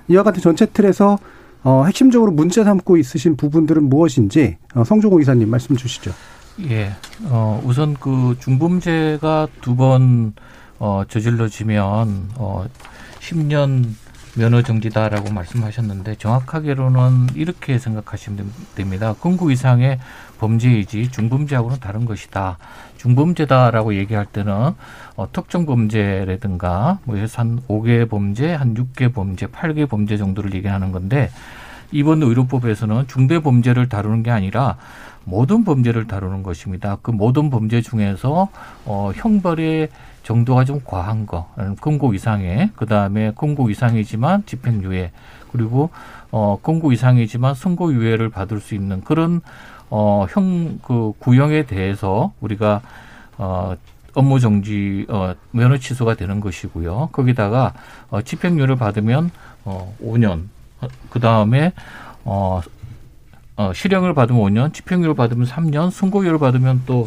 이와 0.08 0.22
같은 0.22 0.40
전체 0.42 0.66
틀에서 0.66 1.18
어, 1.64 1.84
핵심적으로 1.86 2.32
문제 2.32 2.64
삼고 2.64 2.96
있으신 2.96 3.36
부분들은 3.36 3.84
무엇인지 3.84 4.56
어, 4.74 4.84
성종호 4.84 5.20
이사님 5.20 5.48
말씀 5.48 5.76
주시죠. 5.76 6.12
예, 6.60 6.90
어, 7.24 7.62
우선 7.64 7.94
그 7.94 8.36
중범죄가 8.40 9.48
두 9.60 9.74
번 9.76 10.34
어, 10.78 11.04
저질러지면 11.06 12.30
어, 12.34 12.64
10년 13.20 13.84
면허 14.34 14.62
정지다라고 14.62 15.30
말씀하셨는데 15.32 16.14
정확하게로는 16.14 17.34
이렇게 17.34 17.78
생각하시면 17.78 18.50
됩니다. 18.74 19.14
금구 19.20 19.52
이상의 19.52 19.98
범죄이지 20.38 21.10
중범죄하고는 21.10 21.80
다른 21.80 22.06
것이다. 22.06 22.56
중범죄다라고 22.96 23.94
얘기할 23.96 24.24
때는 24.24 24.72
어, 25.16 25.28
특정 25.32 25.66
범죄라든가 25.66 26.98
뭐 27.04 27.16
해서 27.16 27.42
한 27.42 27.60
5개 27.68 28.08
범죄, 28.08 28.54
한 28.54 28.74
6개 28.74 29.12
범죄, 29.12 29.46
8개 29.46 29.88
범죄 29.88 30.16
정도를 30.16 30.54
얘기하는 30.54 30.92
건데 30.92 31.30
이번 31.90 32.22
의료법에서는 32.22 33.08
중대 33.08 33.38
범죄를 33.38 33.90
다루는 33.90 34.22
게 34.22 34.30
아니라 34.30 34.78
모든 35.24 35.62
범죄를 35.62 36.06
다루는 36.06 36.42
것입니다. 36.42 36.96
그 37.02 37.10
모든 37.10 37.50
범죄 37.50 37.82
중에서 37.82 38.48
어, 38.86 39.12
형벌의 39.14 39.90
정도가 40.22 40.64
좀 40.64 40.80
과한 40.84 41.26
거, 41.26 41.48
금고 41.80 42.14
이상의, 42.14 42.70
그 42.76 42.86
다음에 42.86 43.32
금고 43.36 43.70
이상이지만 43.70 44.44
집행유예, 44.46 45.10
그리고 45.50 45.90
어, 46.30 46.58
금고 46.62 46.92
이상이지만 46.92 47.54
선고유예를 47.54 48.30
받을 48.30 48.60
수 48.60 48.74
있는 48.74 49.02
그런 49.02 49.40
어, 49.90 50.26
형, 50.30 50.78
그 50.82 51.12
구형에 51.18 51.64
대해서 51.64 52.32
우리가 52.40 52.80
어, 53.36 53.74
업무 54.14 54.40
정지, 54.40 55.06
어, 55.08 55.34
면허 55.50 55.76
취소가 55.78 56.14
되는 56.14 56.40
것이고요. 56.40 57.10
거기다가 57.12 57.74
어, 58.10 58.22
집행유예를 58.22 58.76
받으면 58.76 59.30
어, 59.64 59.94
5년, 60.02 60.44
그 61.10 61.20
다음에 61.20 61.72
어, 62.24 62.60
어, 63.56 63.72
실형을 63.74 64.14
받으면 64.14 64.40
5년, 64.42 64.72
집행유예를 64.72 65.14
받으면 65.14 65.46
3년, 65.46 65.90
선고유예를 65.90 66.38
받으면 66.38 66.82
또 66.86 67.06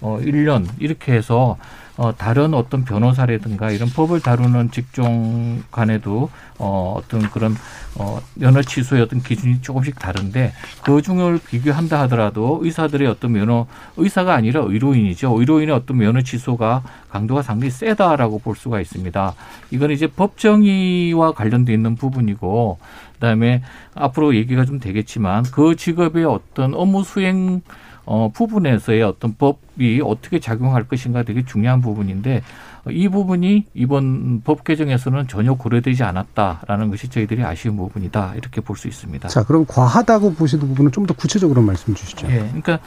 어, 0.00 0.18
1년. 0.20 0.66
이렇게 0.78 1.12
해서 1.12 1.56
어, 1.96 2.12
다른 2.16 2.54
어떤 2.54 2.84
변호사라든가 2.84 3.70
이런 3.70 3.88
법을 3.88 4.20
다루는 4.20 4.72
직종 4.72 5.62
간에도 5.70 6.28
어, 6.58 6.94
어떤 6.96 7.22
그런 7.30 7.54
어, 7.96 8.20
면허 8.34 8.62
취소의 8.62 9.02
어떤 9.02 9.22
기준이 9.22 9.62
조금씩 9.62 9.98
다른데 9.98 10.52
그 10.82 11.02
중을 11.02 11.38
비교한다 11.38 12.00
하더라도 12.02 12.58
의사들의 12.62 13.06
어떤 13.06 13.32
면허 13.32 13.66
의사가 13.96 14.34
아니라 14.34 14.62
의료인이죠. 14.62 15.38
의료인의 15.38 15.74
어떤 15.74 15.98
면허 15.98 16.22
취소가 16.22 16.82
강도가 17.10 17.42
상당히 17.42 17.70
세다라고 17.70 18.40
볼 18.40 18.56
수가 18.56 18.80
있습니다. 18.80 19.34
이건 19.70 19.90
이제 19.92 20.08
법정의와 20.08 21.32
관련돼 21.32 21.72
있는 21.72 21.94
부분이고 21.94 22.78
그다음에 23.14 23.62
앞으로 23.94 24.34
얘기가 24.34 24.64
좀 24.64 24.80
되겠지만 24.80 25.44
그 25.52 25.76
직업의 25.76 26.24
어떤 26.24 26.74
업무 26.74 27.04
수행 27.04 27.62
어, 28.06 28.30
부분에서의 28.34 29.02
어떤 29.02 29.34
법이 29.36 30.00
어떻게 30.04 30.38
작용할 30.38 30.84
것인가 30.86 31.22
되게 31.22 31.44
중요한 31.44 31.80
부분인데 31.80 32.42
이 32.90 33.08
부분이 33.08 33.64
이번 33.72 34.42
법 34.42 34.62
개정에서는 34.62 35.26
전혀 35.26 35.54
고려되지 35.54 36.02
않았다라는 36.02 36.90
것이 36.90 37.08
저희들이 37.08 37.42
아쉬운 37.42 37.76
부분이다 37.78 38.34
이렇게 38.36 38.60
볼 38.60 38.76
수 38.76 38.88
있습니다. 38.88 39.28
자, 39.28 39.42
그럼 39.44 39.64
과하다고 39.66 40.34
보시는 40.34 40.68
부분은 40.68 40.92
좀 40.92 41.06
더 41.06 41.14
구체적으로 41.14 41.62
말씀 41.62 41.94
주시죠. 41.94 42.26
예, 42.30 42.38
그러니까 42.40 42.78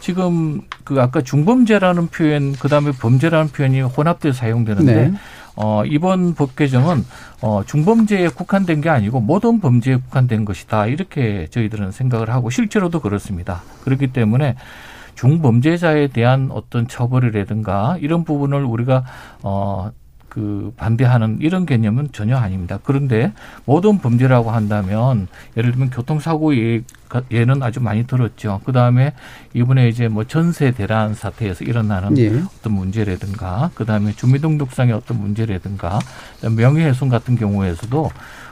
지금 0.00 0.60
그 0.84 1.00
아까 1.00 1.22
중범죄라는 1.22 2.08
표현, 2.08 2.52
그 2.52 2.68
다음에 2.68 2.92
범죄라는 2.92 3.48
표현이 3.48 3.80
혼합돼서 3.80 4.36
사용되는데. 4.38 4.94
네. 5.08 5.14
어, 5.56 5.84
이번 5.84 6.34
법 6.34 6.54
개정은 6.54 7.04
어, 7.40 7.62
중범죄에 7.64 8.28
국한된 8.28 8.80
게 8.82 8.90
아니고 8.90 9.20
모든 9.20 9.60
범죄에 9.60 9.96
국한된 9.96 10.44
것이다. 10.44 10.86
이렇게 10.86 11.46
저희들은 11.48 11.92
생각을 11.92 12.30
하고 12.30 12.50
실제로도 12.50 13.00
그렇습니다. 13.00 13.62
그렇기 13.82 14.08
때문에 14.08 14.54
중범죄자에 15.14 16.08
대한 16.08 16.50
어떤 16.52 16.86
처벌이라든가 16.86 17.96
이런 18.00 18.24
부분을 18.24 18.64
우리가 18.64 19.04
어, 19.42 19.90
그 20.36 20.70
반대하는 20.76 21.38
이런 21.40 21.64
개념은 21.64 22.10
전혀 22.12 22.36
아닙니다. 22.36 22.78
그런데 22.84 23.32
모든 23.64 24.00
범죄라고 24.00 24.50
한다면 24.50 25.28
예를 25.56 25.70
들면 25.70 25.88
교통사고 25.88 26.52
예는 27.30 27.62
아주 27.62 27.80
많이 27.80 28.06
들었죠. 28.06 28.60
그 28.66 28.72
다음에 28.72 29.14
이번에 29.54 29.88
이제 29.88 30.08
뭐 30.08 30.24
전세 30.24 30.72
대란 30.72 31.14
사태에서 31.14 31.64
일어나는 31.64 32.18
예. 32.18 32.28
어떤 32.28 32.74
문제라든가 32.74 33.70
그 33.74 33.86
다음에 33.86 34.12
주민등록상의 34.12 34.92
어떤 34.92 35.18
문제라든가 35.18 36.00
명예훼손 36.54 37.08
같은 37.08 37.36
경우에서도 37.36 38.10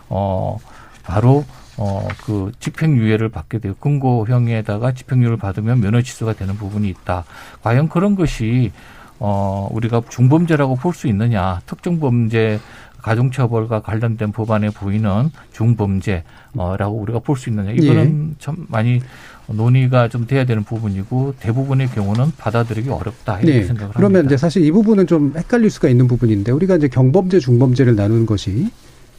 어 0.09 0.59
바로 1.03 1.45
어, 1.77 2.09
그 2.25 2.51
집행유예를 2.61 3.29
받게 3.29 3.59
되고 3.59 3.75
금고형에다가 3.75 4.95
집행유예를 4.95 5.37
받으면 5.37 5.81
면허 5.81 6.01
취소가 6.01 6.33
되는 6.33 6.57
부분이 6.57 6.89
있다. 6.89 7.25
과연 7.63 7.91
그런 7.91 8.15
것이 8.15 8.73
어, 9.19 9.69
우리가 9.73 10.03
중범죄라고 10.09 10.77
볼 10.77 10.95
수 10.95 11.07
있느냐. 11.09 11.61
특정 11.67 12.01
범죄 12.01 12.61
가중처벌과 13.03 13.81
관련된 13.81 14.33
법안에 14.33 14.71
보이는 14.71 15.31
중범죄라고 15.53 16.97
우리가 17.01 17.19
볼 17.21 17.37
수 17.37 17.51
있느냐. 17.51 17.71
이거는 17.73 18.31
예. 18.31 18.35
참 18.39 18.57
많이 18.69 19.01
논의가 19.47 20.09
좀 20.09 20.27
돼야 20.27 20.45
되는 20.47 20.65
부분이고 20.65 21.35
대부분의 21.39 21.89
경우는 21.89 22.33
받아들이기 22.39 22.89
어렵다 22.89 23.41
이렇게 23.41 23.61
네. 23.61 23.65
생각을 23.67 23.93
그러면 23.95 24.21
합니다. 24.21 24.35
이제 24.35 24.41
사실 24.41 24.65
이 24.65 24.71
부분은 24.71 25.07
좀 25.07 25.35
헷갈릴 25.37 25.69
수가 25.71 25.89
있는 25.91 26.09
부분인데 26.09 26.51
우리가 26.53 26.77
이제 26.77 26.89
경범죄, 26.89 27.41
중범죄를 27.41 27.95
나누는 27.95 28.25
것이 28.25 28.71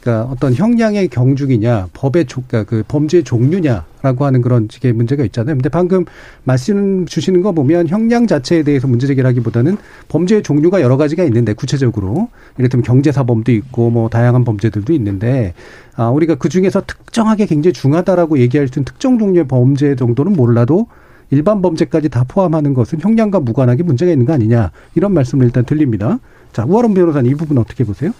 그러니까 0.06 0.30
어떤 0.30 0.54
형량의 0.54 1.08
경중이냐, 1.08 1.88
법의 1.92 2.26
조, 2.26 2.40
그러니까 2.46 2.70
그 2.70 2.84
범죄의 2.86 3.24
종류냐라고 3.24 4.24
하는 4.24 4.40
그런 4.40 4.68
식의 4.70 4.92
문제가 4.92 5.24
있잖아요. 5.24 5.56
근데 5.56 5.68
방금 5.68 6.04
말씀 6.44 7.04
주시는 7.06 7.42
거 7.42 7.50
보면 7.50 7.88
형량 7.88 8.28
자체에 8.28 8.62
대해서 8.62 8.86
문제 8.86 9.08
제기하기보다는 9.08 9.76
범죄의 10.08 10.44
종류가 10.44 10.80
여러 10.80 10.96
가지가 10.96 11.24
있는데 11.24 11.54
구체적으로 11.54 12.28
이를테면 12.56 12.84
경제사범도 12.84 13.50
있고 13.50 13.90
뭐 13.90 14.08
다양한 14.08 14.44
범죄들도 14.44 14.92
있는데 14.92 15.54
아 15.96 16.08
우리가 16.10 16.36
그 16.36 16.48
중에서 16.48 16.82
특정하게 16.86 17.46
굉장히 17.46 17.72
중하다라고 17.72 18.38
얘기할 18.38 18.68
수 18.68 18.78
있는 18.78 18.84
특정 18.84 19.18
종류의 19.18 19.48
범죄 19.48 19.96
정도는 19.96 20.34
몰라도 20.34 20.86
일반 21.30 21.60
범죄까지 21.62 22.10
다 22.10 22.24
포함하는 22.28 22.74
것은 22.74 23.00
형량과 23.00 23.40
무관하게 23.40 23.82
문제가 23.82 24.12
있는 24.12 24.24
거 24.24 24.32
아니냐 24.32 24.70
이런 24.94 25.12
말씀을 25.12 25.46
일단 25.46 25.64
들립니다. 25.64 26.20
자 26.52 26.64
우아론 26.64 26.94
변호사님 26.94 27.32
이 27.32 27.34
부분 27.34 27.58
어떻게 27.58 27.82
보세요? 27.82 28.12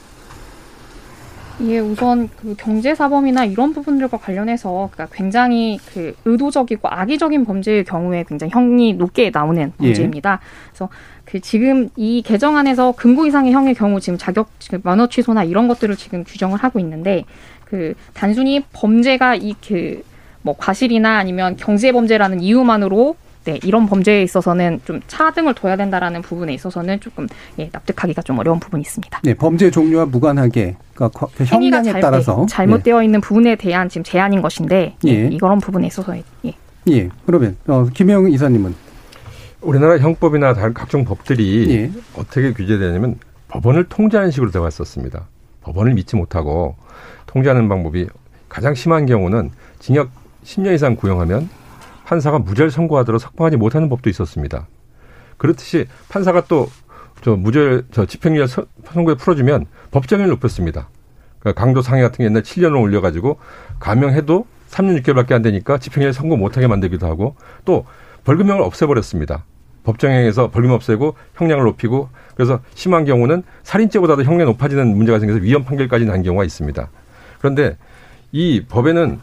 예, 1.62 1.78
우선 1.78 2.28
그 2.36 2.54
경제 2.58 2.94
사범이나 2.94 3.46
이런 3.46 3.72
부분들과 3.72 4.18
관련해서 4.18 4.90
그러니까 4.92 5.16
굉장히 5.16 5.78
그 5.92 6.14
의도적이고 6.24 6.86
악의적인 6.88 7.44
범죄의 7.46 7.84
경우에 7.84 8.24
굉장히 8.28 8.50
형이 8.52 8.94
높게 8.94 9.30
나오는 9.30 9.72
문제입니다. 9.78 10.40
예. 10.42 10.46
그래서 10.68 10.88
그 11.24 11.40
지금 11.40 11.88
이 11.96 12.22
개정안에서 12.22 12.92
금고 12.92 13.26
이상의 13.26 13.52
형의 13.52 13.74
경우 13.74 14.00
지금 14.00 14.18
자격 14.18 14.48
그 14.70 14.80
면허 14.82 15.08
취소나 15.08 15.44
이런 15.44 15.66
것들을 15.66 15.96
지금 15.96 16.24
규정을 16.24 16.58
하고 16.58 16.78
있는데 16.78 17.24
그 17.64 17.94
단순히 18.12 18.62
범죄가 18.72 19.36
이그 19.36 20.02
뭐 20.42 20.54
과실이나 20.56 21.16
아니면 21.16 21.56
경제 21.56 21.90
범죄라는 21.90 22.40
이유만으로 22.40 23.16
네, 23.46 23.60
이런 23.62 23.86
범죄에 23.86 24.24
있어서는 24.24 24.80
좀 24.84 25.00
차등을 25.06 25.54
둬야 25.54 25.76
된다라는 25.76 26.20
부분에 26.20 26.52
있어서는 26.54 26.98
조금 26.98 27.28
예, 27.60 27.70
납득하기가 27.70 28.22
좀 28.22 28.40
어려운 28.40 28.58
부분이 28.58 28.80
있습니다. 28.80 29.20
네, 29.22 29.34
범죄 29.34 29.70
종류와 29.70 30.06
무관하게 30.06 30.74
그러니까 30.94 31.28
형량에 31.44 31.92
잘, 31.92 32.00
따라서 32.00 32.44
잘못되어 32.46 33.00
예. 33.00 33.04
있는 33.04 33.20
부분에 33.20 33.54
대한 33.54 33.88
지금 33.88 34.02
제한인 34.02 34.42
것인데 34.42 34.96
예. 35.06 35.10
예. 35.10 35.28
이런 35.28 35.60
부분에 35.60 35.86
있어서 35.86 36.16
예. 36.44 36.54
예. 36.88 37.08
그러면 37.24 37.56
어, 37.68 37.86
김영 37.94 38.32
이사님은 38.32 38.74
우리나라 39.60 39.96
형법이나 39.96 40.52
다른 40.52 40.74
각종 40.74 41.04
법들이 41.04 41.70
예. 41.70 41.90
어떻게 42.18 42.52
규제되냐면 42.52 43.14
법원을 43.46 43.84
통제하는 43.84 44.32
식으로 44.32 44.50
되어왔었습니다. 44.50 45.28
법원을 45.62 45.94
믿지 45.94 46.16
못하고 46.16 46.74
통제하는 47.26 47.68
방법이 47.68 48.08
가장 48.48 48.74
심한 48.74 49.06
경우는 49.06 49.52
징역 49.78 50.10
10년 50.44 50.74
이상 50.74 50.96
구형하면 50.96 51.48
판사가 52.06 52.38
무죄를 52.38 52.70
선고하도록 52.70 53.20
석방하지 53.20 53.56
못하는 53.58 53.88
법도 53.88 54.08
있었습니다. 54.08 54.66
그렇듯이 55.36 55.86
판사가 56.08 56.44
또 56.44 56.68
저 57.22 57.36
무죄 57.36 57.82
저 57.90 58.06
집행유예 58.06 58.46
선고에 58.84 59.14
풀어주면 59.14 59.66
법정을 59.90 60.28
높였습니다. 60.28 60.88
그러니까 61.38 61.60
강도 61.60 61.82
상해 61.82 62.02
같은 62.02 62.18
게 62.18 62.24
옛날 62.24 62.42
7년을 62.42 62.80
올려가지고 62.80 63.38
감형해도 63.78 64.46
3년 64.70 65.02
6개월밖에 65.02 65.32
안 65.32 65.42
되니까 65.42 65.78
집행유예 65.78 66.12
선고 66.12 66.36
못하게 66.36 66.66
만들기도 66.66 67.06
하고 67.06 67.36
또 67.64 67.84
벌금형을 68.24 68.62
없애버렸습니다. 68.62 69.44
법정행에서 69.84 70.50
벌금 70.50 70.72
없애고 70.72 71.14
형량을 71.36 71.64
높이고 71.64 72.08
그래서 72.34 72.60
심한 72.74 73.04
경우는 73.04 73.44
살인죄보다도 73.62 74.24
형량이 74.24 74.50
높아지는 74.50 74.96
문제가 74.96 75.20
생겨서 75.20 75.40
위헌 75.40 75.64
판결까지 75.64 76.04
난 76.06 76.22
경우가 76.22 76.44
있습니다. 76.44 76.90
그런데 77.38 77.76
이 78.32 78.64
법에는 78.68 79.20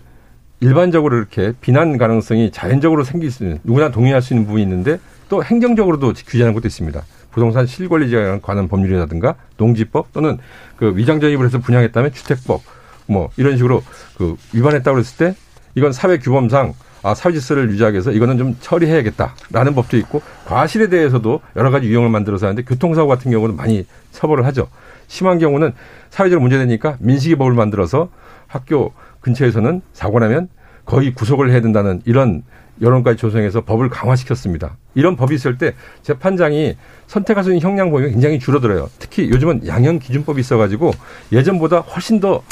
일반적으로 0.64 1.18
이렇게 1.18 1.52
비난 1.60 1.98
가능성이 1.98 2.50
자연적으로 2.50 3.04
생길 3.04 3.32
수 3.32 3.44
있는 3.44 3.60
누구나 3.66 3.92
동의할 3.92 4.22
수 4.22 4.34
있는 4.34 4.46
부분이 4.46 4.64
있는데 4.64 4.98
또 5.28 5.44
행정적으로도 5.44 6.14
규제하는 6.26 6.54
것도 6.54 6.68
있습니다. 6.68 7.04
부동산 7.32 7.66
실권리제에 7.66 8.40
관한 8.42 8.70
법률이라든가 8.70 9.36
농지법 9.58 10.14
또는 10.14 10.38
그 10.78 10.96
위장 10.96 11.20
전입을 11.20 11.46
해서 11.46 11.60
분양했다면 11.60 12.14
주택법 12.14 12.62
뭐 13.08 13.30
이런 13.36 13.58
식으로 13.58 13.84
그 14.18 14.38
위반했다고 14.54 14.96
그랬을 14.96 15.18
때 15.18 15.36
이건 15.76 15.92
사회 15.92 16.18
규범상 16.18 16.74
아, 17.02 17.14
사회 17.14 17.34
질서를 17.34 17.70
유지하기 17.70 17.96
위해서 17.96 18.12
이거는 18.12 18.38
좀 18.38 18.56
처리해야겠다라는 18.62 19.76
법도 19.76 19.98
있고 19.98 20.22
과실에 20.46 20.88
대해서도 20.88 21.42
여러 21.58 21.72
가지 21.72 21.88
유형을 21.88 22.08
만들어서 22.08 22.46
하는데 22.46 22.64
교통사고 22.64 23.10
같은 23.10 23.30
경우는 23.32 23.58
많이 23.58 23.86
처벌을 24.12 24.46
하죠. 24.46 24.70
심한 25.08 25.40
경우는 25.40 25.74
사회적으로 26.10 26.40
문제되니까 26.40 26.96
민식이 27.02 27.36
법을 27.36 27.52
만들어서 27.54 28.08
학교 28.48 28.94
근처에서는 29.24 29.82
사고 29.94 30.20
나면 30.20 30.50
거의 30.86 31.14
구속을 31.14 31.50
해야 31.50 31.62
된다는 31.62 32.02
이런 32.06 32.44
여론까지 32.82 33.18
조성해서 33.18 33.62
법을 33.62 33.90
강화시켰습니다. 33.90 34.78
이런 34.96 35.16
법이 35.16 35.34
있을 35.36 35.58
때 35.58 35.74
재판장이 36.02 36.76
선택할 37.08 37.44
수 37.44 37.52
있는 37.52 37.62
형량 37.62 37.92
범위가 37.92 38.12
굉장히 38.12 38.40
줄어들어요. 38.40 38.90
특히 39.00 39.30
요즘은 39.30 39.68
양형 39.68 40.00
기준법이 40.00 40.40
있어가지고 40.42 40.92
예전보다 41.32 41.80
훨씬 41.80 42.20
더 42.20 42.44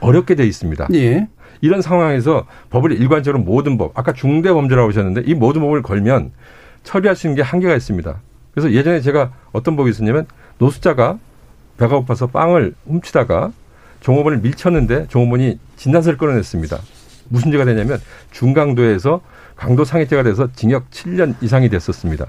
어렵게 0.00 0.34
돼 0.34 0.46
있습니다. 0.46 0.88
예. 0.94 1.28
이런 1.60 1.80
상황에서 1.80 2.46
법을 2.70 2.92
일관적으로 2.92 3.42
모든 3.42 3.78
법, 3.78 3.98
아까 3.98 4.12
중대 4.12 4.52
범죄라고 4.52 4.88
하셨는데 4.88 5.22
이 5.26 5.34
모든 5.34 5.62
법을 5.62 5.82
걸면 5.82 6.32
처리할 6.82 7.16
수 7.16 7.26
있는 7.26 7.36
게 7.36 7.42
한계가 7.42 7.74
있습니다. 7.74 8.20
그래서 8.52 8.72
예전에 8.72 9.00
제가 9.00 9.32
어떤 9.52 9.76
법이 9.76 9.90
있었냐면 9.90 10.26
노숙자가 10.58 11.18
배가 11.76 11.96
고파서 11.96 12.26
빵을 12.26 12.74
훔치다가 12.86 13.52
종업원을 14.06 14.38
밀쳤는데 14.38 15.06
종업원이 15.08 15.58
진단서를 15.74 16.16
끌어냈습니다. 16.16 16.78
무슨 17.28 17.50
죄가 17.50 17.64
되냐면 17.64 17.98
중강도에서 18.30 19.20
강도 19.56 19.84
상해죄가 19.84 20.22
돼서 20.22 20.48
징역 20.54 20.88
7년 20.92 21.34
이상이 21.42 21.68
됐었습니다. 21.68 22.26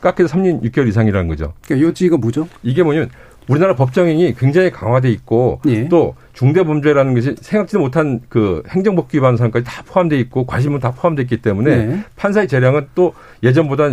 깎여서 0.00 0.34
3년 0.34 0.62
6개월 0.62 0.88
이상이라는 0.88 1.28
거죠. 1.28 1.52
그러니까 1.66 1.86
요지가 1.86 2.16
뭐죠? 2.16 2.48
이게 2.62 2.82
뭐냐면 2.82 3.10
우리나라 3.46 3.74
법정행이 3.74 4.36
굉장히 4.38 4.70
강화돼 4.70 5.10
있고 5.10 5.60
예. 5.66 5.86
또 5.88 6.14
중대 6.32 6.62
범죄라는 6.62 7.14
것이 7.14 7.34
생각지도 7.38 7.80
못한 7.80 8.20
그 8.30 8.62
행정법 8.68 9.14
위반 9.14 9.36
사항까지 9.36 9.66
다 9.66 9.82
포함돼 9.86 10.18
있고 10.20 10.46
과실문 10.46 10.80
다 10.80 10.92
포함돼 10.92 11.22
있기 11.22 11.42
때문에 11.42 11.70
예. 11.70 12.04
판사의 12.16 12.48
재량은 12.48 12.88
또 12.94 13.14
예전보다 13.42 13.90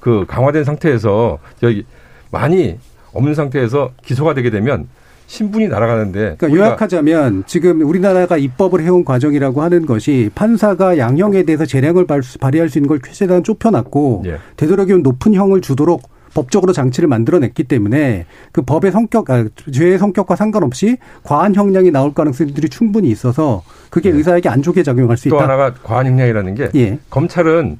그 0.00 0.24
강화된 0.26 0.64
상태에서 0.64 1.38
저기 1.60 1.84
많이 2.30 2.78
없는 3.12 3.34
상태에서 3.34 3.92
기소가 4.02 4.32
되게 4.32 4.48
되면 4.48 4.88
신분이 5.26 5.68
날아가는데. 5.68 6.36
그러니까 6.38 6.50
요약하자면 6.52 7.44
지금 7.46 7.82
우리나라가 7.82 8.36
입법을 8.36 8.82
해온 8.82 9.04
과정이라고 9.04 9.62
하는 9.62 9.86
것이 9.86 10.30
판사가 10.34 10.98
양형에 10.98 11.42
대해서 11.42 11.66
재량을 11.66 12.06
발휘할 12.40 12.68
수 12.68 12.78
있는 12.78 12.88
걸 12.88 13.00
최대한 13.12 13.42
좁혀놨고 13.42 14.22
예. 14.26 14.38
되도록이면 14.56 15.02
높은 15.02 15.34
형을 15.34 15.60
주도록 15.60 16.08
법적으로 16.34 16.74
장치를 16.74 17.08
만들어냈기 17.08 17.64
때문에 17.64 18.26
그 18.52 18.60
법의 18.60 18.92
성격, 18.92 19.30
아, 19.30 19.46
죄의 19.72 19.98
성격과 19.98 20.36
상관없이 20.36 20.98
과한 21.22 21.54
형량이 21.54 21.90
나올 21.90 22.12
가능성들이 22.12 22.68
충분히 22.68 23.08
있어서 23.08 23.62
그게 23.88 24.10
네. 24.10 24.18
의사에게 24.18 24.50
안 24.50 24.60
좋게 24.60 24.82
작용할 24.82 25.16
수 25.16 25.28
있다. 25.28 25.36
또 25.36 25.42
하나가 25.42 25.72
과한 25.72 26.06
형량이라는 26.06 26.54
게 26.54 26.70
예. 26.74 26.98
검찰은 27.08 27.78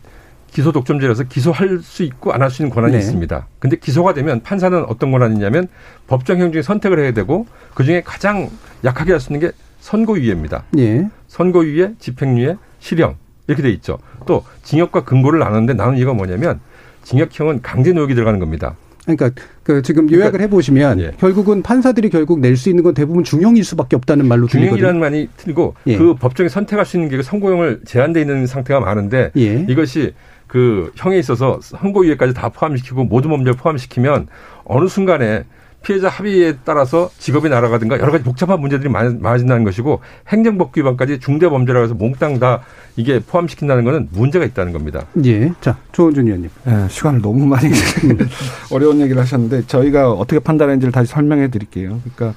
기소 0.57 0.73
독점죄라서 0.73 1.25
기소할 1.25 1.81
수 1.83 2.03
있고 2.03 2.33
안 2.33 2.41
할 2.41 2.49
수 2.51 2.63
있는 2.63 2.75
권한이 2.75 2.95
네. 2.95 2.99
있습니다. 3.01 3.47
근데 3.59 3.77
기소가 3.77 4.15
되면 4.15 4.41
판사는 4.41 4.85
어떤 4.89 5.13
권한이 5.13 5.35
있냐면 5.35 5.69
법정형 6.07 6.51
중에 6.53 6.63
선택을 6.63 6.99
해야 6.99 7.13
되고 7.13 7.47
그중에 7.75 8.01
가장 8.01 8.49
약하게 8.83 9.13
할 9.13 9.21
수 9.21 9.35
있는 9.35 9.47
게 9.47 9.55
선고유예입니다. 9.81 10.65
예. 10.79 11.09
선고유예, 11.29 11.97
집행유예, 11.99 12.57
실형 12.79 13.17
이렇게 13.49 13.63
돼 13.63 13.69
있죠. 13.73 13.99
또 14.27 14.45
징역과 14.63 15.05
근고를 15.05 15.41
나누는데 15.41 15.75
나눈 15.75 15.99
이유가 15.99 16.15
뭐냐면 16.15 16.61
징역형은 17.03 17.61
강제 17.61 17.93
노역이 17.93 18.15
들어가는 18.15 18.41
겁니다. 18.41 18.77
그러니까 19.05 19.31
그 19.63 19.83
지금 19.83 20.11
요약을 20.11 20.33
그러니까, 20.33 20.43
해보시면 20.45 21.01
예. 21.01 21.13
결국은 21.19 21.63
판사들이 21.63 22.09
결국 22.09 22.41
낼 22.41 22.57
수 22.57 22.71
있는 22.71 22.83
건 22.83 22.95
대부분 22.95 23.25
중형일 23.25 23.63
수밖에 23.63 23.95
없다는 23.95 24.27
말로 24.27 24.47
중형이라는 24.47 24.99
말이 24.99 25.29
틀리고 25.37 25.75
예. 25.87 25.99
그 25.99 26.15
법정에 26.15 26.49
선택할 26.49 26.87
수 26.87 26.97
있는 26.97 27.11
게 27.11 27.23
선고형을 27.23 27.83
제한돼 27.85 28.23
있는 28.23 28.47
상태가 28.47 28.81
많은데 28.81 29.33
예. 29.37 29.67
이것이 29.69 30.15
그 30.47 30.93
형에 30.97 31.19
있어서 31.19 31.59
선고유예까지 31.61 32.35
다 32.35 32.49
포함시키고 32.49 33.05
모든 33.05 33.31
범죄를 33.31 33.55
포함시키면 33.55 34.29
어느 34.65 34.89
순간에 34.89 35.45
피해자 35.87 36.09
합의에 36.09 36.57
따라서 36.65 37.11
직업이 37.19 37.49
날아가든가 37.49 38.01
여러 38.01 38.11
가지 38.11 38.25
복잡한 38.25 38.61
문제들이 38.61 38.89
많아진다는 38.89 39.63
것이고 39.63 40.01
행정법 40.27 40.77
위반까지 40.77 41.21
중대 41.21 41.49
범죄라고 41.49 41.85
해서 41.85 41.95
몽땅 41.95 42.41
다 42.41 42.63
이게 42.97 43.21
포함시킨다는 43.21 43.85
것은 43.85 44.09
문제가 44.11 44.45
있다는 44.45 44.73
겁니다. 44.73 45.07
예. 45.25 45.53
자, 45.61 45.79
조원준 45.93 46.27
의원님. 46.27 46.51
네, 46.65 46.89
시간을 46.89 47.23
너무 47.23 47.47
많이 47.47 47.71
어려운 48.73 49.01
얘기를 49.01 49.23
하셨는데 49.23 49.67
저희가 49.69 50.11
어떻게 50.11 50.41
판단했는지를 50.41 50.91
다시 50.91 51.13
설명해 51.13 51.49
드릴게요. 51.49 52.01
그러니까 52.03 52.37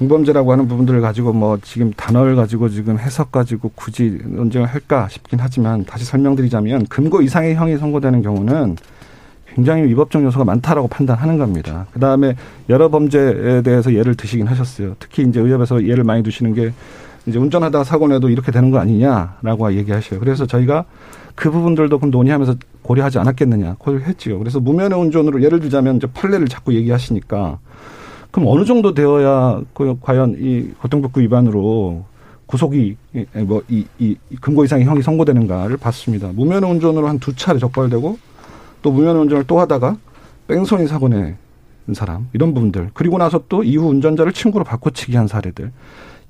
중범죄라고 0.00 0.50
하는 0.50 0.66
부분들을 0.66 1.02
가지고 1.02 1.34
뭐 1.34 1.58
지금 1.60 1.92
단어를 1.94 2.34
가지고 2.34 2.70
지금 2.70 2.98
해석 2.98 3.30
가지고 3.30 3.70
굳이 3.74 4.18
논쟁을 4.24 4.66
할까 4.66 5.06
싶긴 5.10 5.40
하지만 5.40 5.84
다시 5.84 6.06
설명드리자면 6.06 6.86
금고 6.86 7.20
이상의 7.20 7.54
형이 7.54 7.76
선고되는 7.76 8.22
경우는 8.22 8.76
굉장히 9.54 9.82
위법적 9.82 10.22
요소가 10.22 10.46
많다라고 10.46 10.88
판단하는 10.88 11.36
겁니다. 11.36 11.86
그 11.92 12.00
다음에 12.00 12.34
여러 12.70 12.88
범죄에 12.88 13.60
대해서 13.60 13.92
예를 13.92 14.14
드시긴 14.14 14.46
하셨어요. 14.46 14.96
특히 14.98 15.22
이제 15.22 15.38
의협에서 15.38 15.84
예를 15.84 16.02
많이 16.04 16.22
두시는 16.22 16.54
게 16.54 16.72
이제 17.26 17.38
운전하다가 17.38 17.84
사고 17.84 18.08
내도 18.08 18.30
이렇게 18.30 18.50
되는 18.52 18.70
거 18.70 18.78
아니냐라고 18.78 19.74
얘기하셔요. 19.74 20.18
그래서 20.18 20.46
저희가 20.46 20.86
그 21.34 21.50
부분들도 21.50 21.98
그럼 21.98 22.10
논의하면서 22.10 22.54
고려하지 22.80 23.18
않았겠느냐 23.18 23.76
고려했지요. 23.78 24.38
그래서 24.38 24.60
무면허 24.60 24.96
운전으로 24.98 25.42
예를 25.42 25.60
들자면 25.60 25.96
이제 25.96 26.06
판례를 26.06 26.48
자꾸 26.48 26.72
얘기하시니까 26.74 27.58
그럼 28.30 28.48
어느 28.48 28.64
정도 28.64 28.94
되어야 28.94 29.62
그 29.74 29.96
과연 30.00 30.36
이 30.38 30.70
고통법규 30.80 31.20
위반으로 31.20 32.04
구속이 32.46 32.96
뭐이 33.34 33.86
이 33.98 34.16
금고 34.40 34.64
이상의 34.64 34.84
형이 34.86 35.02
선고되는가를 35.02 35.76
봤습니다. 35.76 36.28
무면허 36.32 36.68
운전으로 36.68 37.08
한 37.08 37.18
두 37.18 37.34
차례 37.34 37.58
적발되고 37.58 38.18
또 38.82 38.92
무면허 38.92 39.20
운전을 39.22 39.44
또 39.44 39.60
하다가 39.60 39.96
뺑소니 40.48 40.88
사고 40.88 41.08
낸 41.08 41.36
사람 41.92 42.28
이런 42.32 42.54
분들 42.54 42.90
그리고 42.94 43.18
나서 43.18 43.42
또 43.48 43.64
이후 43.64 43.88
운전자를 43.88 44.32
친구로 44.32 44.64
바꿔치기 44.64 45.16
한 45.16 45.26
사례들 45.26 45.72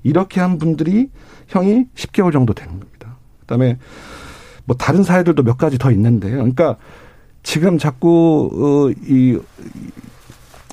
이렇게 0.03 0.41
한 0.41 0.57
분들이 0.57 1.09
형이 1.47 1.85
10개월 1.95 2.31
정도 2.31 2.53
되는 2.53 2.79
겁니다. 2.79 3.17
그다음에 3.41 3.77
뭐 4.65 4.75
다른 4.75 5.03
사례들도 5.03 5.43
몇 5.43 5.57
가지 5.57 5.77
더 5.77 5.91
있는데요. 5.91 6.37
그러니까 6.37 6.77
지금 7.43 7.77
자꾸 7.77 8.89
어이 8.95 9.39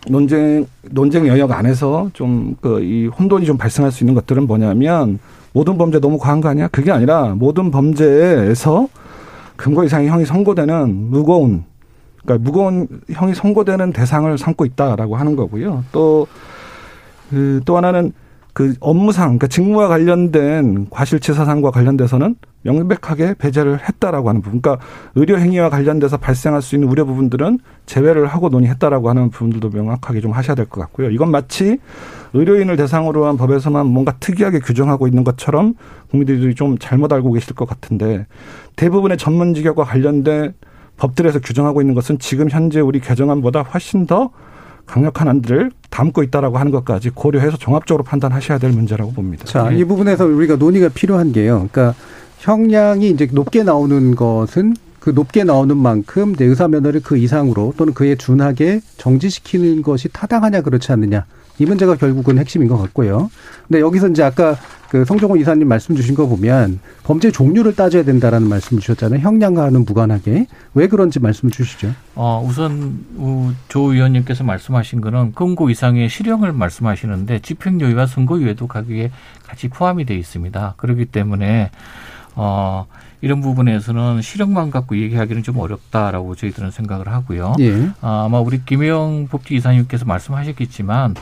논쟁 0.07 0.67
논쟁 0.91 1.27
영역 1.27 1.51
안에서 1.53 2.11
좀 2.13 2.57
그 2.61 2.81
이 2.81 3.07
혼돈이 3.07 3.45
좀 3.47 3.59
발생할 3.59 3.91
수 3.93 4.05
있는 4.05 4.15
것들은 4.15 4.47
뭐냐면 4.47 5.19
모든 5.53 5.77
범죄 5.79 5.99
너무 6.01 6.19
과한 6.19 6.41
거 6.41 6.49
아니야? 6.49 6.69
그게 6.69 6.93
아니라 6.93 7.35
모든 7.35 7.71
범죄에서 7.71 8.89
금고 9.57 9.85
이상의 9.85 10.09
형이 10.09 10.25
선고되는 10.25 11.11
무거운 11.11 11.65
그러니까 12.25 12.45
무거운 12.45 12.87
형이 13.11 13.35
선고되는 13.35 13.93
대상을 13.93 14.37
삼고 14.39 14.65
있다라고 14.67 15.17
하는 15.17 15.35
거고요. 15.37 15.85
또그또 15.93 17.77
하나는 17.77 18.13
그 18.59 18.75
업무상, 18.81 19.27
그러니까 19.27 19.47
직무와 19.47 19.87
관련된 19.87 20.88
과실치사상과 20.90 21.71
관련돼서는 21.71 22.35
명백하게 22.62 23.35
배제를 23.38 23.79
했다라고 23.88 24.29
하는 24.29 24.42
부분. 24.42 24.61
그러니까 24.61 24.85
의료 25.14 25.38
행위와 25.38 25.71
관련돼서 25.71 26.16
발생할 26.16 26.61
수 26.61 26.75
있는 26.75 26.88
우려 26.88 27.05
부분들은 27.05 27.61
제외를 27.87 28.27
하고 28.27 28.49
논의했다라고 28.49 29.11
하는 29.11 29.31
부분들도 29.31 29.71
명확하게 29.71 30.21
좀 30.21 30.33
하셔야 30.33 30.57
될 30.57 30.66
것 30.66 30.81
같고요. 30.81 31.11
이건 31.11 31.31
마치 31.31 31.79
의료인을 32.33 32.77
대상으로 32.77 33.27
한 33.27 33.37
법에서만 33.37 33.87
뭔가 33.87 34.16
특이하게 34.18 34.59
규정하고 34.59 35.07
있는 35.07 35.23
것처럼 35.23 35.75
국민들이 36.11 36.53
좀 36.57 36.79
잘못 36.79 37.12
알고 37.12 37.31
계실 37.35 37.55
것 37.55 37.64
같은데 37.68 38.27
대부분의 38.75 39.18
전문 39.18 39.55
직역과 39.55 39.85
관련된 39.85 40.55
법들에서 40.97 41.38
규정하고 41.38 41.81
있는 41.81 41.94
것은 41.94 42.18
지금 42.18 42.51
현재 42.51 42.81
우리 42.81 42.99
개정안보다 42.99 43.62
훨씬 43.62 44.05
더 44.09 44.33
강력한 44.88 45.29
안들을 45.29 45.70
담고 45.90 46.22
있다라고 46.24 46.59
하는 46.59 46.72
것까지 46.72 47.11
고려해서 47.11 47.57
종합적으로 47.57 48.03
판단하셔야 48.03 48.59
될 48.59 48.70
문제라고 48.72 49.12
봅니다. 49.12 49.44
자, 49.44 49.70
이 49.70 49.85
부분에서 49.85 50.27
우리가 50.27 50.57
논의가 50.57 50.88
필요한 50.88 51.33
게요. 51.33 51.68
그러니까 51.70 51.94
형량이 52.38 53.11
이제 53.11 53.29
높게 53.31 53.62
나오는 53.62 54.14
것은 54.16 54.74
그 54.98 55.11
높게 55.11 55.44
나오는 55.44 55.77
만큼 55.77 56.33
이제 56.33 56.44
의사 56.44 56.68
면허를 56.68 57.03
그 57.03 57.16
이상으로 57.16 57.74
또는 57.77 57.94
그에 57.94 58.16
준하게 58.16 58.81
정지시키는 58.96 59.83
것이 59.83 60.09
타당하냐 60.12 60.62
그렇지 60.62 60.90
않느냐. 60.92 61.24
이 61.59 61.66
문제가 61.66 61.97
결국은 61.97 62.38
핵심인 62.38 62.68
것 62.68 62.79
같고요. 62.79 63.31
근데 63.66 63.81
여기서 63.81 64.09
이제 64.09 64.23
아까 64.23 64.57
그 64.88 65.05
성종호 65.05 65.37
이사님 65.37 65.68
말씀 65.68 65.94
주신 65.94 66.14
거 66.14 66.27
보면 66.27 66.81
범죄 67.03 67.31
종류를 67.31 67.75
따져야 67.75 68.05
된다라는 68.05 68.49
말씀 68.49 68.79
주셨잖아요. 68.79 69.21
형량과는 69.21 69.85
무관하게. 69.85 70.47
왜 70.75 70.87
그런지 70.87 71.21
말씀 71.21 71.51
주시죠. 71.51 71.92
어, 72.14 72.42
우선 72.47 73.05
조 73.68 73.92
의원님께서 73.92 74.44
말씀하신 74.44 75.01
거는 75.01 75.33
금고 75.33 75.68
이상의 75.68 76.09
실형을 76.09 76.53
말씀하시는데 76.53 77.40
집행유예와 77.40 78.07
선고유예도 78.07 78.66
가격에 78.66 79.11
같이 79.47 79.68
포함이 79.68 80.07
되어 80.07 80.16
있습니다. 80.16 80.75
그렇기 80.79 81.07
때문에 81.07 81.71
어, 82.35 82.87
이런 83.20 83.40
부분에서는 83.40 84.22
실형만 84.22 84.70
갖고 84.70 84.96
얘기하기는 84.96 85.42
좀 85.42 85.59
어렵다라고 85.59 86.35
저희들은 86.35 86.70
생각을 86.70 87.09
하고요. 87.09 87.54
예. 87.61 87.90
아마 88.00 88.38
우리 88.40 88.64
김영 88.64 89.28
법제이사님께서 89.31 90.04
말씀하셨겠지만 90.04 91.14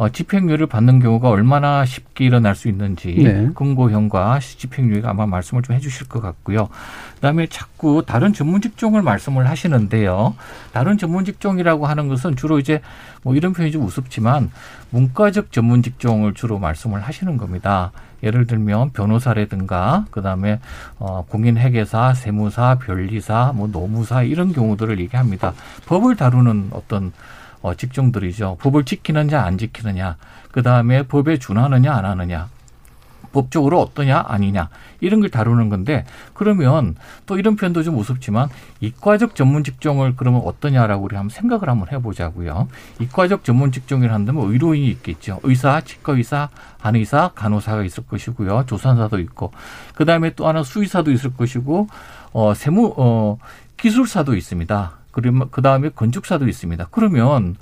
어, 0.00 0.08
집행유예를 0.08 0.66
받는 0.66 0.98
경우가 1.00 1.28
얼마나 1.28 1.84
쉽게 1.84 2.24
일어날 2.24 2.54
수 2.54 2.68
있는지 2.68 3.12
네. 3.22 3.50
금고형과 3.54 4.38
집행유예가 4.40 5.10
아마 5.10 5.26
말씀을 5.26 5.62
좀 5.62 5.76
해주실 5.76 6.08
것 6.08 6.22
같고요. 6.22 6.70
그다음에 7.16 7.46
자꾸 7.48 8.02
다른 8.06 8.32
전문 8.32 8.62
직종을 8.62 9.02
말씀을 9.02 9.46
하시는데요. 9.46 10.34
다른 10.72 10.96
전문 10.96 11.26
직종이라고 11.26 11.84
하는 11.84 12.08
것은 12.08 12.34
주로 12.34 12.58
이제 12.58 12.80
뭐 13.22 13.34
이런 13.34 13.52
표현이 13.52 13.72
좀 13.72 13.84
우습지만 13.84 14.50
문과적 14.88 15.52
전문 15.52 15.82
직종을 15.82 16.32
주로 16.32 16.58
말씀을 16.58 17.02
하시는 17.02 17.36
겁니다. 17.36 17.92
예를 18.22 18.46
들면 18.46 18.92
변호사라든가 18.92 20.06
그다음에 20.10 20.60
어 20.98 21.26
공인 21.28 21.58
회계사, 21.58 22.14
세무사, 22.14 22.78
변리사, 22.78 23.52
뭐 23.54 23.68
노무사 23.68 24.22
이런 24.22 24.54
경우들을 24.54 24.98
얘기합니다. 24.98 25.52
법을 25.84 26.16
다루는 26.16 26.70
어떤 26.72 27.12
어, 27.62 27.74
직종들이죠. 27.74 28.56
법을 28.60 28.84
지키느냐 28.84 29.42
안 29.42 29.58
지키느냐, 29.58 30.16
그 30.50 30.62
다음에 30.62 31.02
법에 31.02 31.38
준하느냐 31.38 31.92
안 31.92 32.04
하느냐, 32.04 32.48
법적으로 33.32 33.80
어떠냐 33.80 34.24
아니냐 34.26 34.68
이런 35.00 35.20
걸 35.20 35.30
다루는 35.30 35.68
건데 35.68 36.04
그러면 36.34 36.96
또 37.26 37.38
이런 37.38 37.56
표현도 37.56 37.82
좀 37.82 37.96
우습지만 37.98 38.48
이과적 38.80 39.34
전문 39.34 39.64
직종을 39.64 40.14
그러면 40.16 40.42
어떠냐라고 40.44 41.04
우리 41.04 41.16
한번 41.16 41.30
생각을 41.30 41.68
한번 41.68 41.88
해보자고요. 41.90 42.68
이과적 43.00 43.44
전문 43.44 43.72
직종을 43.72 44.12
한다면 44.12 44.50
의료인이 44.50 44.88
있겠죠. 44.88 45.40
의사, 45.42 45.80
치과의사, 45.80 46.48
한의사, 46.78 47.30
간호사가 47.34 47.84
있을 47.84 48.06
것이고요. 48.06 48.64
조산사도 48.66 49.18
있고 49.20 49.52
그 49.94 50.04
다음에 50.04 50.30
또 50.34 50.46
하나 50.48 50.62
수의사도 50.62 51.10
있을 51.12 51.34
것이고 51.34 51.88
어 52.32 52.54
세무 52.54 52.94
어 52.96 53.38
기술사도 53.76 54.34
있습니다. 54.34 54.99
그 55.50 55.62
다음에 55.62 55.90
건축사도 55.90 56.48
있습니다. 56.48 56.88
그러면 56.90 57.56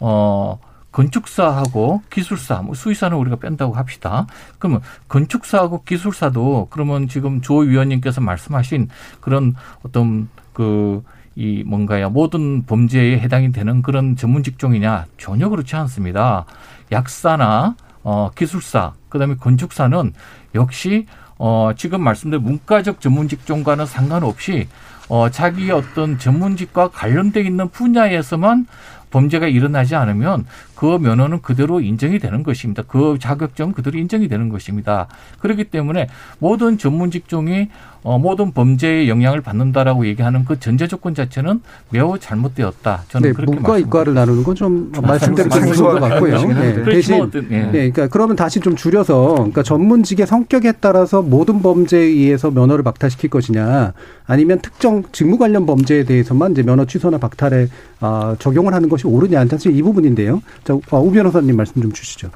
어 0.00 0.58
건축사하고 0.92 2.02
기술사, 2.10 2.62
뭐 2.62 2.74
수의사는 2.74 3.16
우리가 3.16 3.36
뺀다고 3.36 3.74
합시다. 3.74 4.26
그러면 4.58 4.80
건축사하고 5.08 5.82
기술사도 5.82 6.68
그러면 6.70 7.08
지금 7.08 7.40
조 7.40 7.56
위원님께서 7.56 8.20
말씀하신 8.20 8.88
그런 9.20 9.54
어떤 9.82 10.28
그 10.52 11.02
이 11.36 11.64
뭔가요 11.66 12.10
모든 12.10 12.64
범죄에 12.64 13.18
해당이 13.18 13.50
되는 13.50 13.82
그런 13.82 14.14
전문 14.14 14.42
직종이냐 14.44 15.06
전혀 15.18 15.48
그렇지 15.48 15.74
않습니다. 15.74 16.44
약사나 16.92 17.74
어 18.04 18.30
기술사 18.36 18.92
그다음에 19.08 19.34
건축사는 19.36 20.12
역시 20.54 21.06
어 21.38 21.72
지금 21.76 22.02
말씀드린 22.02 22.44
문과적 22.44 23.00
전문 23.00 23.26
직종과는 23.26 23.86
상관없이 23.86 24.68
어, 25.08 25.30
자기의 25.30 25.70
어떤 25.70 26.18
전문직과 26.18 26.88
관련돼 26.88 27.42
있는 27.42 27.68
분야에서만 27.68 28.66
범죄가 29.10 29.46
일어나지 29.46 29.94
않으면 29.94 30.44
그 30.74 30.98
면허는 30.98 31.42
그대로 31.42 31.80
인정이 31.80 32.18
되는 32.18 32.42
것입니다. 32.42 32.82
그 32.86 33.18
자격증 33.20 33.72
그대로 33.72 33.98
인정이 33.98 34.28
되는 34.28 34.48
것입니다. 34.48 35.08
그렇기 35.40 35.64
때문에 35.64 36.08
모든 36.38 36.78
전문 36.78 37.10
직종이 37.10 37.68
어, 38.02 38.18
모든 38.18 38.52
범죄에 38.52 39.08
영향을 39.08 39.40
받는다라고 39.40 40.06
얘기하는 40.06 40.44
그 40.44 40.60
전제 40.60 40.86
조건 40.86 41.14
자체는 41.14 41.62
매우 41.88 42.18
잘못되었다. 42.18 43.04
저는 43.08 43.30
네, 43.30 43.32
그렇게 43.34 43.54
문과 43.54 43.78
이과를 43.78 44.12
나누는 44.14 44.42
건 44.42 44.54
좀 44.54 44.92
말씀대로 45.02 45.48
잘못인 45.48 45.82
것 45.82 46.00
같고요. 46.00 46.46
네, 46.46 46.82
대신 46.84 47.16
뭐 47.16 47.26
어떤, 47.26 47.44
예. 47.50 47.62
네, 47.64 47.70
그러니까 47.72 48.06
그러면 48.08 48.36
다시 48.36 48.60
좀 48.60 48.76
줄여서 48.76 49.34
그러니까 49.34 49.62
전문직의 49.62 50.26
성격에 50.26 50.72
따라서 50.80 51.22
모든 51.22 51.60
범죄에 51.60 52.00
의해서 52.02 52.50
면허를 52.50 52.84
박탈시킬 52.84 53.30
것이냐 53.30 53.92
아니면 54.26 54.60
특정 54.60 55.02
직무 55.12 55.38
관련 55.38 55.66
범죄에 55.66 56.04
대해서만 56.04 56.52
이제 56.52 56.62
면허 56.62 56.84
취소나 56.84 57.18
박탈에 57.18 57.68
아, 58.00 58.36
적용을 58.38 58.74
하는 58.74 58.88
것이 58.88 59.06
옳으냐 59.06 59.44
사실 59.46 59.76
이 59.76 59.82
부분인데요. 59.82 60.42
자, 60.64 60.74
아, 60.90 60.96
우 60.96 61.10
변호사님 61.10 61.56
말씀 61.56 61.80
좀 61.80 61.92
주시죠. 61.92 62.30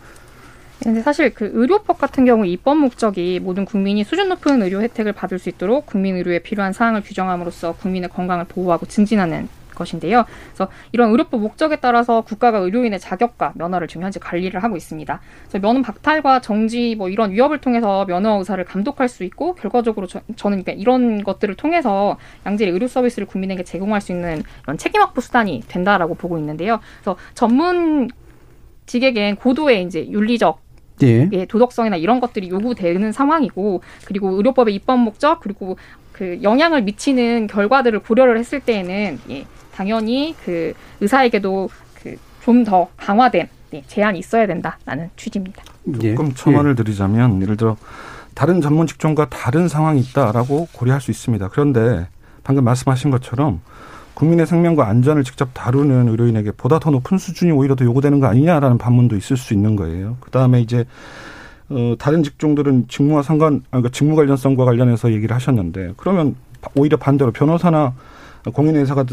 근데 0.82 1.02
사실 1.02 1.34
그 1.34 1.50
의료법 1.54 1.98
같은 1.98 2.24
경우 2.24 2.46
입법 2.46 2.78
목적이 2.78 3.40
모든 3.40 3.64
국민이 3.64 4.04
수준 4.04 4.28
높은 4.28 4.62
의료 4.62 4.80
혜택을 4.80 5.12
받을 5.12 5.38
수 5.38 5.48
있도록 5.48 5.86
국민 5.86 6.16
의료에 6.16 6.38
필요한 6.38 6.72
사항을 6.72 7.02
규정함으로써 7.02 7.72
국민의 7.72 8.08
건강을 8.10 8.44
보호하고 8.44 8.86
증진하는 8.86 9.48
것인데요. 9.78 10.24
그래서 10.48 10.70
이런 10.92 11.10
의료법 11.10 11.40
목적에 11.40 11.76
따라서 11.76 12.20
국가가 12.22 12.58
의료인의 12.58 13.00
자격과 13.00 13.52
면허를 13.54 13.88
지금 13.88 14.02
현재 14.02 14.20
관리를 14.20 14.62
하고 14.62 14.76
있습니다. 14.76 15.20
그래서 15.42 15.58
면허 15.60 15.82
박탈과 15.82 16.40
정지 16.40 16.96
뭐 16.96 17.08
이런 17.08 17.30
위협을 17.30 17.58
통해서 17.60 18.04
면허 18.06 18.38
의사를 18.38 18.62
감독할 18.64 19.08
수 19.08 19.24
있고 19.24 19.54
결과적으로 19.54 20.06
저, 20.06 20.18
는 20.18 20.34
그러니까 20.36 20.72
이런 20.72 21.22
것들을 21.22 21.54
통해서 21.54 22.16
양질의 22.44 22.72
의료 22.72 22.88
서비스를 22.88 23.26
국민에게 23.26 23.64
제공할 23.64 24.00
수 24.00 24.12
있는 24.12 24.42
이런 24.64 24.76
책임 24.76 25.00
확보 25.00 25.20
수단이 25.20 25.62
된다라고 25.68 26.14
보고 26.14 26.38
있는데요. 26.38 26.80
그래서 27.00 27.16
전문 27.34 28.08
직에겐 28.86 29.36
고도의 29.36 29.84
이제 29.84 30.06
윤리적 30.08 30.60
예. 31.02 31.28
예, 31.32 31.44
도덕성이나 31.46 31.96
이런 31.96 32.20
것들이 32.20 32.48
요구되는 32.48 33.12
상황이고 33.12 33.82
그리고 34.04 34.30
의료법의 34.30 34.74
입법 34.74 34.98
목적 34.98 35.40
그리고 35.40 35.76
그 36.12 36.40
영향을 36.42 36.82
미치는 36.82 37.46
결과들을 37.46 38.00
고려를 38.00 38.38
했을 38.38 38.60
때에는 38.60 39.20
예, 39.30 39.44
당연히 39.78 40.34
그 40.44 40.72
의사에게도 41.00 41.70
그 42.02 42.16
좀 42.44 42.64
더 42.64 42.88
강화된 42.96 43.46
예, 43.74 43.82
제한이 43.86 44.18
있어야 44.20 44.46
된다라는 44.46 45.10
취지입니다. 45.16 45.62
예. 46.02 46.14
조금 46.14 46.32
첨언을 46.32 46.74
드리자면 46.74 47.42
예를 47.42 47.58
들어 47.58 47.76
다른 48.34 48.62
전문 48.62 48.86
직종과 48.86 49.28
다른 49.28 49.68
상황이 49.68 50.00
있다라고 50.00 50.68
고려할 50.72 51.00
수 51.02 51.10
있습니다. 51.10 51.48
그런데 51.48 52.06
방금 52.44 52.64
말씀하신 52.64 53.10
것처럼 53.10 53.60
국민의 54.14 54.46
생명과 54.46 54.88
안전을 54.88 55.24
직접 55.24 55.50
다루는 55.52 56.08
의료인에게 56.08 56.52
보다 56.52 56.78
더 56.78 56.90
높은 56.90 57.18
수준이 57.18 57.52
오히려 57.52 57.74
더 57.76 57.84
요구되는 57.84 58.18
거 58.18 58.26
아니냐라는 58.28 58.78
반문도 58.78 59.14
있을 59.16 59.36
수 59.36 59.52
있는 59.52 59.76
거예요. 59.76 60.16
그 60.20 60.30
다음에 60.30 60.62
이제 60.62 60.86
어 61.68 61.96
다른 61.98 62.22
직종들은 62.22 62.86
직무와 62.88 63.22
상관, 63.22 63.56
아, 63.56 63.60
그러니까 63.72 63.90
직무 63.90 64.16
관련성과 64.16 64.64
관련해서 64.64 65.12
얘기를 65.12 65.36
하셨는데 65.36 65.92
그러면 65.98 66.34
오히려 66.74 66.96
반대로 66.96 67.30
변호사나 67.30 67.92
공인회사가 68.54 69.04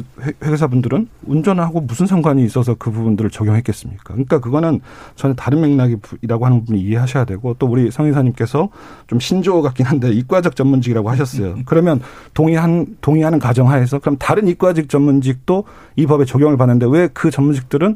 회계사분들은 0.43 1.07
운전하고 1.25 1.81
무슨 1.81 2.05
상관이 2.05 2.43
있어서 2.45 2.75
그 2.75 2.91
부분들을 2.91 3.29
적용했겠습니까? 3.31 4.03
그러니까 4.13 4.39
그거는 4.39 4.81
전혀 5.15 5.33
다른 5.33 5.61
맥락이라고 5.61 6.45
하는 6.45 6.59
부분을 6.59 6.79
이해하셔야 6.79 7.25
되고 7.25 7.55
또 7.57 7.65
우리 7.67 7.89
성의사님께서 7.91 8.69
좀 9.07 9.19
신조어 9.19 9.61
같긴 9.61 9.85
한데 9.87 10.11
이과적 10.11 10.55
전문직이라고 10.55 11.09
하셨어요. 11.09 11.55
그러면 11.65 12.01
동의한 12.33 12.97
동의하는 13.01 13.39
가정하에서 13.39 13.99
그럼 13.99 14.17
다른 14.17 14.47
이과직 14.47 14.89
전문직도 14.89 15.63
이 15.95 16.05
법에 16.05 16.25
적용을 16.25 16.57
받는데 16.57 16.85
왜 16.87 17.09
그 17.13 17.31
전문직들은 17.31 17.95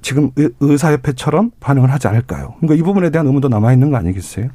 지금 0.00 0.30
의사협회처럼 0.60 1.50
반응을 1.60 1.92
하지 1.92 2.08
않을까요? 2.08 2.54
그러니까 2.60 2.74
이 2.80 2.82
부분에 2.82 3.10
대한 3.10 3.26
의문도 3.26 3.48
남아 3.48 3.72
있는 3.74 3.90
거 3.90 3.96
아니겠어요? 3.98 4.48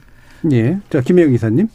예. 0.52 0.80
자 0.90 1.02
김혜영 1.02 1.34
이사님. 1.34 1.68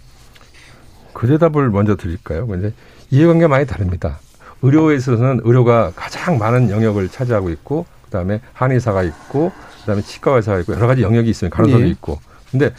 그 1.13 1.29
대답을 1.29 1.71
먼저 1.71 1.95
드릴까요? 1.97 2.47
근데 2.47 2.73
이해관계 3.15 3.47
많이 3.47 3.65
다릅니다. 3.65 4.19
의료에 4.63 4.97
있어서는 4.97 5.43
의료가 5.45 5.93
가장 5.95 6.37
많은 6.37 6.71
영역을 6.71 7.09
차지하고 7.09 7.51
있고 7.51 7.87
그다음에 8.07 8.41
한의사가 8.55 9.05
있고 9.05 9.53
그다음에 9.81 10.03
치과 10.03 10.33
의사가 10.33 10.61
있고 10.61 10.75
여러 10.75 10.89
가지 10.89 11.03
영역이 11.03 11.31
있어요. 11.31 11.49
간호사도 11.51 11.85
예. 11.85 11.89
있고. 11.91 12.19
근데 12.51 12.73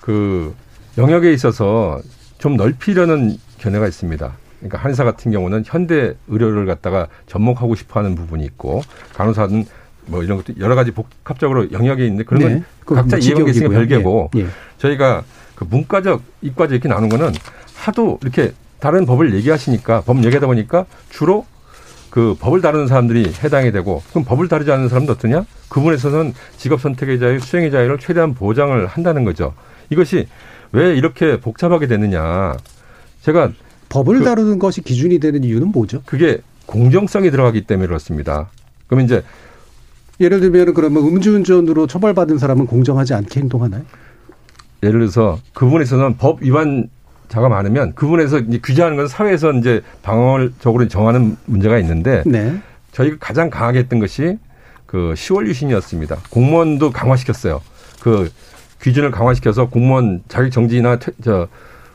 그 0.00 0.54
영역에 0.98 1.32
있어서 1.32 2.00
좀 2.36 2.56
넓히려는 2.56 3.38
견해가 3.58 3.86
있습니다. 3.86 4.32
그러니까 4.58 4.78
한의사 4.78 5.04
같은 5.04 5.32
경우는 5.32 5.62
현대 5.64 6.14
의료를 6.26 6.66
갖다가 6.66 7.06
접목하고 7.26 7.74
싶어하는 7.74 8.14
부분이 8.14 8.44
있고 8.44 8.82
간호사는 9.14 9.64
뭐 10.06 10.22
이런 10.22 10.36
것도 10.36 10.58
여러 10.58 10.74
가지 10.74 10.90
복합적으로 10.90 11.72
영역이 11.72 12.04
있는데 12.04 12.24
그런 12.24 12.42
건 12.42 12.52
네. 12.54 12.62
각자 12.84 13.16
이해관계 13.16 13.52
있으니까 13.52 13.72
별개고 13.72 14.30
예. 14.36 14.40
예. 14.40 14.46
저희가 14.76 15.22
그 15.54 15.64
문과적 15.64 16.22
이과적 16.42 16.72
이렇게 16.72 16.88
나눈 16.88 17.08
거는 17.08 17.32
하도 17.74 18.18
이렇게 18.22 18.52
다른 18.80 19.06
법을 19.06 19.34
얘기하시니까 19.34 20.02
법 20.02 20.18
얘기하다 20.18 20.46
보니까 20.46 20.86
주로 21.10 21.46
그 22.10 22.34
법을 22.40 22.60
다루는 22.60 22.86
사람들이 22.86 23.32
해당이 23.42 23.72
되고 23.72 24.02
그럼 24.10 24.24
법을 24.24 24.48
다루지 24.48 24.70
않는 24.72 24.88
사람도 24.88 25.12
어떠냐? 25.14 25.44
그분에서는 25.68 26.32
직업 26.56 26.80
선택의 26.80 27.18
자유, 27.18 27.38
수행의 27.38 27.70
자유를 27.70 27.98
최대한 27.98 28.34
보장을 28.34 28.86
한다는 28.86 29.24
거죠. 29.24 29.54
이것이 29.90 30.26
왜 30.72 30.94
이렇게 30.96 31.40
복잡하게 31.40 31.86
되느냐? 31.86 32.56
제가 33.22 33.52
법을 33.88 34.20
그, 34.20 34.24
다루는 34.24 34.58
것이 34.58 34.82
기준이 34.82 35.18
되는 35.18 35.44
이유는 35.44 35.68
뭐죠? 35.68 36.02
그게 36.06 36.38
공정성이 36.66 37.30
들어가기 37.30 37.62
때문에 37.62 37.86
그렇습니다. 37.86 38.48
그러면 38.86 39.06
이제 39.06 39.22
예를 40.20 40.40
들면 40.40 40.74
그러면 40.74 41.04
음주운전으로 41.04 41.86
처벌받은 41.86 42.38
사람은 42.38 42.66
공정하지 42.66 43.14
않게 43.14 43.40
행동하나요? 43.40 43.82
예를 44.82 45.00
들어서 45.00 45.38
그분에서는 45.54 46.16
법 46.16 46.42
위반 46.42 46.88
자가 47.28 47.48
많으면 47.48 47.94
그분에서 47.94 48.38
이제 48.38 48.58
규제하는 48.62 48.96
것은 48.96 49.08
사회에서 49.08 49.52
이제 49.52 49.82
방어적으로 50.02 50.88
정하는 50.88 51.36
문제가 51.46 51.78
있는데 51.78 52.22
네. 52.26 52.58
저희가 52.92 53.16
가장 53.20 53.50
강하게 53.50 53.80
했던 53.80 53.98
것이 53.98 54.38
그 54.86 55.12
10월 55.16 55.46
유신이었습니다. 55.46 56.16
공무원도 56.30 56.90
강화시켰어요. 56.90 57.60
그 58.00 58.30
기준을 58.80 59.10
강화시켜서 59.10 59.68
공무원 59.68 60.22
자격 60.28 60.50
정지나 60.50 60.98
퇴, 60.98 61.12
저 61.22 61.48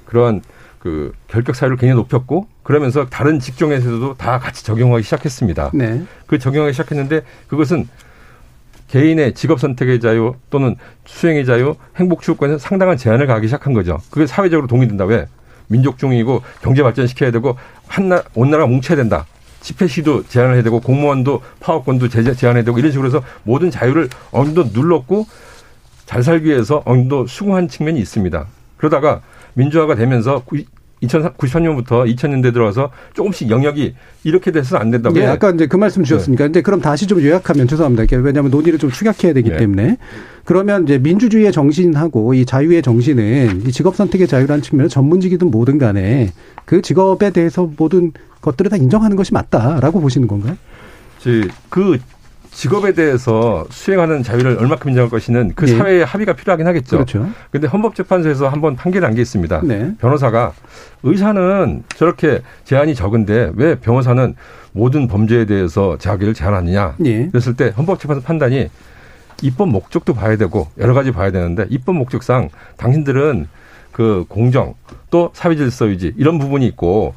그러한 0.06 0.42
그 0.80 1.14
결격 1.28 1.56
사유를 1.56 1.78
굉장히 1.78 2.00
높였고 2.02 2.48
그러면서 2.62 3.08
다른 3.10 3.40
직종에서도 3.40 4.16
다 4.16 4.38
같이 4.38 4.64
적용하기 4.64 5.04
시작했습니다. 5.04 5.72
네. 5.74 6.04
그 6.28 6.38
적용하기 6.38 6.74
시작했는데 6.74 7.22
그것은 7.48 7.88
개인의 8.94 9.34
직업 9.34 9.60
선택의 9.60 10.00
자유 10.00 10.36
또는 10.52 10.76
수행의 11.06 11.48
자유, 11.48 11.76
행복 11.96 12.22
추구권에 12.22 12.60
상당한 12.60 12.96
제한을 12.96 13.26
가기 13.26 13.48
시작한 13.48 13.74
거죠. 13.74 13.98
그게 14.12 14.28
사회적으로 14.28 14.68
동의된다. 14.68 15.06
왜? 15.06 15.26
민족 15.68 15.98
중이고 15.98 16.44
경제 16.62 16.84
발전시켜야 16.84 17.32
되고 17.32 17.58
한나 17.88 18.22
온 18.36 18.52
나라 18.52 18.68
뭉쳐야 18.68 18.96
된다. 18.96 19.26
집회 19.62 19.88
시도 19.88 20.24
제한을 20.28 20.54
해야 20.54 20.62
되고 20.62 20.80
공무원도 20.80 21.42
파업권도 21.60 22.10
제한해야 22.10 22.64
되고 22.64 22.78
이런 22.78 22.92
식으로 22.92 23.08
해서 23.08 23.24
모든 23.42 23.72
자유를 23.72 24.10
어느 24.30 24.54
정도 24.54 24.80
눌렀고 24.80 25.26
잘 26.06 26.22
살기 26.22 26.46
위해서 26.46 26.84
어느 26.86 27.00
정도 27.00 27.26
수긍한 27.26 27.70
측면이 27.70 28.00
있습니다. 28.00 28.46
그러다가 28.78 29.22
민주화가 29.56 29.96
되면서 29.96 30.44
2093년부터 31.04 32.14
2000년대 32.16 32.54
들어와서 32.54 32.92
조금씩 33.14 33.50
영역이 33.50 33.94
이렇게 34.24 34.52
돼서 34.52 34.78
안 34.78 34.92
된다고. 34.92 35.18
예, 35.20 35.26
아까 35.26 35.52
이제 35.52 35.68
그 35.68 35.78
말씀 35.78 36.04
주셨으니까. 36.04 36.44
네. 36.44 36.48
근데 36.48 36.62
그럼 36.62 36.82
다시 36.82 37.08
좀 37.08 37.22
요약하면 37.22 37.68
죄송합니다. 37.68 38.06
왜냐하면 38.18 38.52
논의를 38.52 38.80
좀 38.80 38.90
축약해야 38.90 39.34
되기 39.34 39.50
네. 39.50 39.58
때문에. 39.58 39.98
그러면 40.46 40.84
이제 40.84 40.98
민주주의의 40.98 41.52
정신하고 41.52 42.34
이 42.34 42.46
자유의 42.46 42.82
정신은 42.82 43.64
이 43.66 43.72
직업 43.72 43.96
선택의 43.96 44.28
자유라는 44.28 44.62
측면은 44.62 44.90
전문직이든 44.90 45.52
뭐든 45.52 45.78
간에 45.78 46.32
그 46.66 46.82
직업에 46.82 47.30
대해서 47.30 47.70
모든 47.78 48.12
것들을 48.42 48.70
다 48.70 48.78
인정하는 48.78 49.16
것이 49.16 49.34
맞다라고 49.34 50.02
보시는 50.02 50.28
건가요? 50.28 50.58
그 51.70 51.98
직업에 52.54 52.94
대해서 52.94 53.66
수행하는 53.70 54.22
자유를 54.24 54.58
얼마큼 54.60 54.90
인정할 54.92 55.10
것이는 55.10 55.54
그 55.56 55.66
네. 55.66 55.76
사회의 55.78 56.06
합의가 56.06 56.34
필요하긴 56.34 56.68
하겠죠. 56.68 56.98
그렇죠. 56.98 57.30
근데 57.52 57.68
헌법재판소에서 57.68 58.48
한번 58.48 58.76
판결 58.76 59.02
난게 59.02 59.22
있습니다. 59.22 59.62
네. 59.64 59.96
변호사가 60.00 60.54
의사는 61.02 61.84
저렇게 61.96 62.42
제한이 62.64 62.94
적은데 62.96 63.52
왜 63.56 63.76
변호사는 63.76 64.36
모든 64.72 65.08
범죄에 65.08 65.46
대해서 65.46 65.98
자기를 65.98 66.34
제한하느냐. 66.34 66.96
네. 67.00 67.28
그랬을 67.32 67.56
때 67.56 67.74
헌법재판소 67.76 68.22
판단이 68.24 68.70
입법 69.42 69.70
목적도 69.70 70.14
봐야 70.14 70.38
되고 70.38 70.68
여러 70.78 70.94
가지 70.94 71.12
봐야 71.12 71.32
되는데 71.32 71.66
입법 71.70 71.96
목적상 71.96 72.50
당신들은 72.78 73.48
그 73.92 74.26
공정 74.30 74.76
또 75.10 75.32
사회 75.34 75.56
질서 75.56 75.88
유지 75.88 76.14
이런 76.18 76.40
부분이 76.40 76.66
있고 76.68 77.14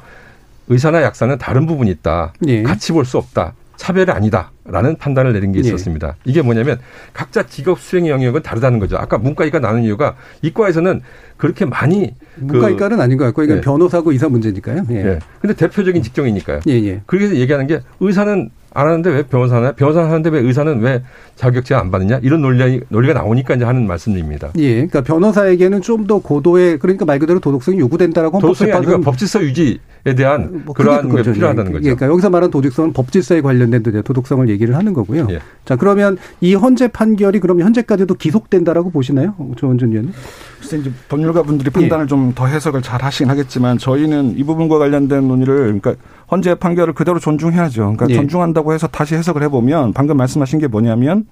의사나 0.67 1.01
약사는 1.03 1.37
다른 1.37 1.65
부분이 1.67 1.89
있다. 1.91 2.33
네. 2.41 2.63
같이 2.63 2.91
볼 2.91 3.05
수 3.05 3.17
없다. 3.17 3.53
차별이 3.77 4.11
아니다 4.11 4.51
라는 4.67 4.95
판단을 4.97 5.33
내린 5.33 5.51
게 5.51 5.61
네. 5.61 5.67
있었습니다. 5.67 6.07
네. 6.07 6.13
이게 6.25 6.41
뭐냐면 6.41 6.79
각자 7.13 7.43
직업 7.43 7.79
수행의 7.79 8.11
영역은 8.11 8.41
다르다는 8.41 8.79
거죠. 8.79 8.97
아까 8.97 9.17
문과이과 9.17 9.59
나눈 9.59 9.83
이유가 9.83 10.15
이과에서는 10.41 11.01
그렇게 11.37 11.65
많이 11.65 12.13
문과이과는 12.35 12.97
그, 12.97 13.03
아닌 13.03 13.17
것 13.17 13.25
같고 13.25 13.43
이건 13.43 13.57
네. 13.57 13.61
변호사고 13.61 14.11
의사 14.11 14.27
문제니까요. 14.29 14.83
예. 14.89 15.03
네. 15.03 15.19
근데 15.41 15.55
대표적인 15.55 16.03
직종이니까요. 16.03 16.61
예, 16.67 16.73
예. 16.73 17.01
그래서 17.05 17.35
얘기하는 17.35 17.67
게 17.67 17.79
의사는 17.99 18.49
안 18.73 18.85
하는데 18.85 19.09
왜 19.09 19.23
변호사나 19.23 19.71
변호사 19.71 20.03
하는데 20.03 20.29
왜 20.29 20.39
의사는 20.39 20.79
왜 20.81 21.01
자격증 21.35 21.77
안 21.77 21.89
받느냐 21.89 22.19
이런 22.21 22.41
논리 22.41 22.81
논리가 22.89 23.15
나오니까 23.15 23.55
이제 23.55 23.65
하는 23.65 23.87
말씀입니다. 23.87 24.51
예, 24.55 24.73
그러니까 24.75 25.01
변호사에게는 25.01 25.81
좀 25.81 26.07
더 26.07 26.19
고도의 26.19 26.77
그러니까 26.79 27.03
말 27.03 27.19
그대로 27.19 27.39
도덕성이 27.39 27.79
요구된다라고 27.79 28.39
도덕성이 28.39 28.71
아니고 28.71 29.01
법질서 29.01 29.41
유지에 29.43 29.79
대한 30.15 30.61
뭐 30.63 30.73
그러한 30.73 31.13
게 31.13 31.21
필요하다는 31.23 31.71
거죠. 31.71 31.83
그러니까 31.83 32.05
여기서 32.05 32.29
말하는 32.29 32.51
도덕성은 32.51 32.93
법질서에 32.93 33.41
관련된 33.41 33.83
도덕성을 33.83 34.47
얘기를 34.57 34.75
하는 34.75 34.93
거고요. 34.93 35.27
예. 35.29 35.39
자 35.65 35.75
그러면 35.75 36.17
이 36.41 36.55
헌재 36.55 36.89
판결이 36.89 37.39
그럼 37.39 37.61
현재까지도 37.61 38.15
기속된다라고 38.15 38.89
보시나요, 38.91 39.35
조원준 39.55 39.89
의원님? 39.89 40.13
글쎄 40.59 40.77
이제 40.77 40.91
법률가 41.09 41.43
분들이 41.43 41.69
판단을 41.69 42.05
예. 42.05 42.07
좀더 42.07 42.47
해석을 42.47 42.81
잘 42.81 43.01
하시긴 43.03 43.29
하겠지만 43.29 43.77
저희는 43.77 44.37
이 44.37 44.43
부분과 44.43 44.77
관련된 44.79 45.27
논의를 45.27 45.79
그러니까 45.79 45.95
헌재 46.31 46.55
판결을 46.55 46.93
그대로 46.93 47.19
존중해야죠. 47.19 47.81
그러니까 47.81 48.07
예. 48.09 48.15
존중한다고 48.15 48.73
해서 48.73 48.87
다시 48.87 49.15
해석을 49.15 49.43
해보면 49.43 49.93
방금 49.93 50.17
말씀하신 50.17 50.59
게 50.59 50.67
뭐냐면 50.67 51.25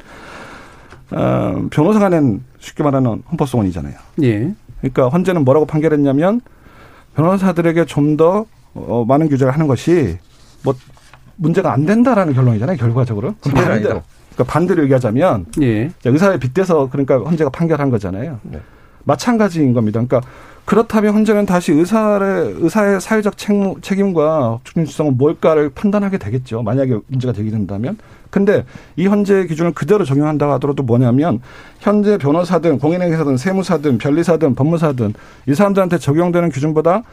어, 1.11 1.67
변호사가 1.69 2.09
낸 2.09 2.43
쉽게 2.59 2.83
말하는 2.83 3.23
헌법소원이잖아요. 3.31 3.95
예. 4.23 4.53
그러니까 4.79 5.09
헌재는 5.09 5.43
뭐라고 5.43 5.65
판결했냐면 5.65 6.41
변호사들에게 7.15 7.85
좀더 7.85 8.45
어, 8.73 9.05
많은 9.07 9.29
규제를 9.29 9.53
하는 9.53 9.67
것이 9.67 10.17
뭐 10.63 10.75
문제가 11.38 11.74
안 11.74 11.86
된다라는 11.86 12.34
결론이잖아요. 12.34 12.78
결과적으로. 12.78 13.36
반대로. 13.41 14.04
그러니까 14.36 14.54
반대로 14.54 14.84
얘기하자면 14.84 15.45
예. 15.62 15.91
의사에 16.04 16.38
빗대서 16.38 16.89
그러니까 16.91 17.19
헌재가 17.19 17.50
판결한 17.50 17.89
거잖아요. 17.89 18.39
네. 18.43 18.60
마찬가지인 19.06 19.74
겁니다. 19.74 20.02
그러니까 20.02 20.28
그렇다면 20.65 21.13
현재는 21.13 21.45
다시 21.45 21.71
의사의 21.71 22.56
의사의 22.58 23.00
사회적 23.00 23.38
책임과 23.38 24.60
중립성은 24.63 25.17
뭘까를 25.17 25.69
판단하게 25.69 26.17
되겠죠. 26.17 26.63
만약에 26.63 26.98
문제가 27.08 27.34
되게 27.34 27.52
된다면. 27.52 27.98
근데 28.32 28.65
이 28.95 29.08
현재 29.08 29.45
기준을 29.45 29.74
그대로 29.74 30.04
적용한다고 30.04 30.52
하더라도 30.54 30.84
뭐냐면 30.84 31.39
현재 31.80 32.17
변호사든 32.17 32.80
공인회계사든 32.80 33.38
세무사든 33.38 34.00
변리사든 34.00 34.56
법무사든 34.56 35.13
이 35.48 35.54
사람들한테 35.54 36.00
적용되는 36.00 36.50
기준보다 36.50 37.04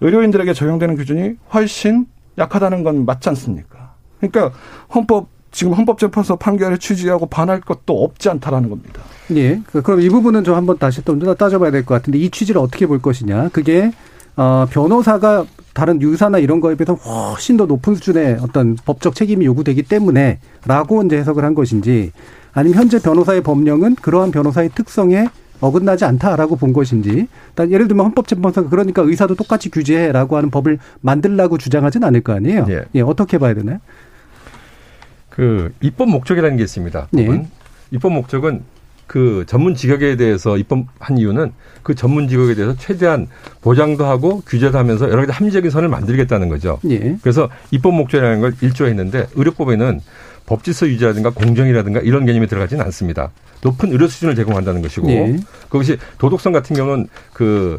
의료인들에게 0.00 0.52
적용되는 0.54 0.96
기준이 0.96 1.34
훨씬 1.52 2.06
약하다는 2.38 2.82
건 2.82 3.04
맞지 3.04 3.28
않습니까? 3.30 3.94
그러니까 4.20 4.52
헌법 4.94 5.28
지금 5.50 5.74
헌법재판소 5.74 6.36
판결을 6.36 6.78
취지하고 6.78 7.26
반할 7.26 7.60
것도 7.60 8.02
없지 8.02 8.30
않다라는 8.30 8.70
겁니다. 8.70 9.02
예. 9.36 9.60
그, 9.66 9.82
그럼 9.82 10.00
이 10.00 10.08
부분은 10.08 10.44
좀 10.44 10.54
한번 10.54 10.78
다시 10.78 11.04
또 11.04 11.18
따져봐야 11.34 11.70
될 11.70 11.84
것 11.84 11.94
같은데 11.94 12.18
이 12.18 12.30
취지를 12.30 12.60
어떻게 12.60 12.86
볼 12.86 13.00
것이냐. 13.02 13.50
그게 13.52 13.92
어, 14.36 14.66
변호사가 14.70 15.44
다른 15.74 16.00
유사나 16.00 16.38
이런 16.38 16.60
거에 16.60 16.74
비해서 16.74 16.94
훨씬 16.94 17.56
더 17.56 17.66
높은 17.66 17.94
수준의 17.94 18.38
어떤 18.40 18.76
법적 18.76 19.14
책임이 19.14 19.44
요구되기 19.44 19.82
때문에 19.82 20.38
라고 20.66 21.02
이제 21.02 21.18
해석을 21.18 21.44
한 21.44 21.54
것인지 21.54 22.12
아니면 22.52 22.78
현재 22.78 22.98
변호사의 22.98 23.42
법령은 23.42 23.96
그러한 23.96 24.30
변호사의 24.30 24.70
특성에 24.74 25.26
어긋나지 25.62 26.04
않다라고 26.04 26.56
본 26.56 26.72
것인지 26.72 27.28
예를 27.58 27.88
들면 27.88 28.06
헌법재판소가 28.06 28.68
그러니까 28.68 29.02
의사도 29.02 29.36
똑같이 29.36 29.70
규제해라고 29.70 30.36
하는 30.36 30.50
법을 30.50 30.78
만들라고 31.00 31.56
주장하진 31.56 32.04
않을 32.04 32.20
거 32.20 32.34
아니에요. 32.34 32.66
예. 32.68 32.84
예 32.96 33.00
어떻게 33.00 33.38
봐야 33.38 33.54
되나요? 33.54 33.78
그 35.30 35.72
입법 35.80 36.10
목적이라는 36.10 36.56
게 36.56 36.64
있습니다. 36.64 37.08
예. 37.18 37.46
입법 37.92 38.12
목적은 38.12 38.62
그 39.06 39.44
전문 39.46 39.74
직역에 39.74 40.16
대해서 40.16 40.56
입법한 40.56 41.18
이유는 41.18 41.52
그 41.82 41.94
전문 41.94 42.28
직역에 42.28 42.54
대해서 42.54 42.74
최대한 42.76 43.28
보장도 43.60 44.04
하고 44.04 44.42
규제도 44.46 44.78
하면서 44.78 45.08
여러 45.10 45.20
가지 45.20 45.32
합리적인 45.32 45.70
선을 45.70 45.88
만들겠다는 45.88 46.48
거죠. 46.48 46.80
예. 46.88 47.16
그래서 47.22 47.48
입법 47.70 47.94
목적이라는 47.94 48.40
걸 48.40 48.54
일조했는데 48.60 49.28
의료법에는 49.34 50.00
법질서 50.46 50.88
유지라든가 50.88 51.30
공정이라든가 51.30 52.00
이런 52.00 52.26
개념이 52.26 52.46
들어가지는 52.46 52.84
않습니다. 52.86 53.30
높은 53.62 53.92
의료 53.92 54.08
수준을 54.08 54.34
제공한다는 54.34 54.82
것이고 54.82 55.08
예. 55.10 55.36
그것이 55.68 55.98
도덕성 56.18 56.52
같은 56.52 56.74
경우는 56.76 57.08
그 57.32 57.78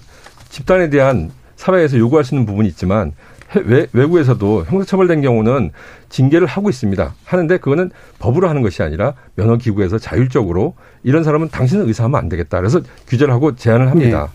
집단에 0.50 0.90
대한 0.90 1.32
사회에서 1.56 1.98
요구할 1.98 2.24
수 2.24 2.36
있는 2.36 2.46
부분이 2.46 2.68
있지만 2.70 3.12
해- 3.56 3.62
외, 3.66 3.88
외국에서도 3.94 4.66
형사처벌된 4.68 5.22
경우는 5.22 5.72
징계를 6.10 6.48
하고 6.48 6.70
있습니다. 6.70 7.14
하는데 7.26 7.58
그거는 7.58 7.92
법으로 8.20 8.48
하는 8.50 8.62
것이 8.62 8.82
아니라 8.82 9.14
면허기구에서 9.36 9.98
자율적으로 10.00 10.76
이런 11.04 11.24
사람은 11.24 11.50
당신은 11.50 11.88
의사하면 11.88 12.18
안 12.20 12.30
되겠다. 12.30 12.60
그래서 12.60 12.82
규제를 13.08 13.34
하고 13.34 13.56
제한을 13.56 13.90
합니다. 13.92 14.30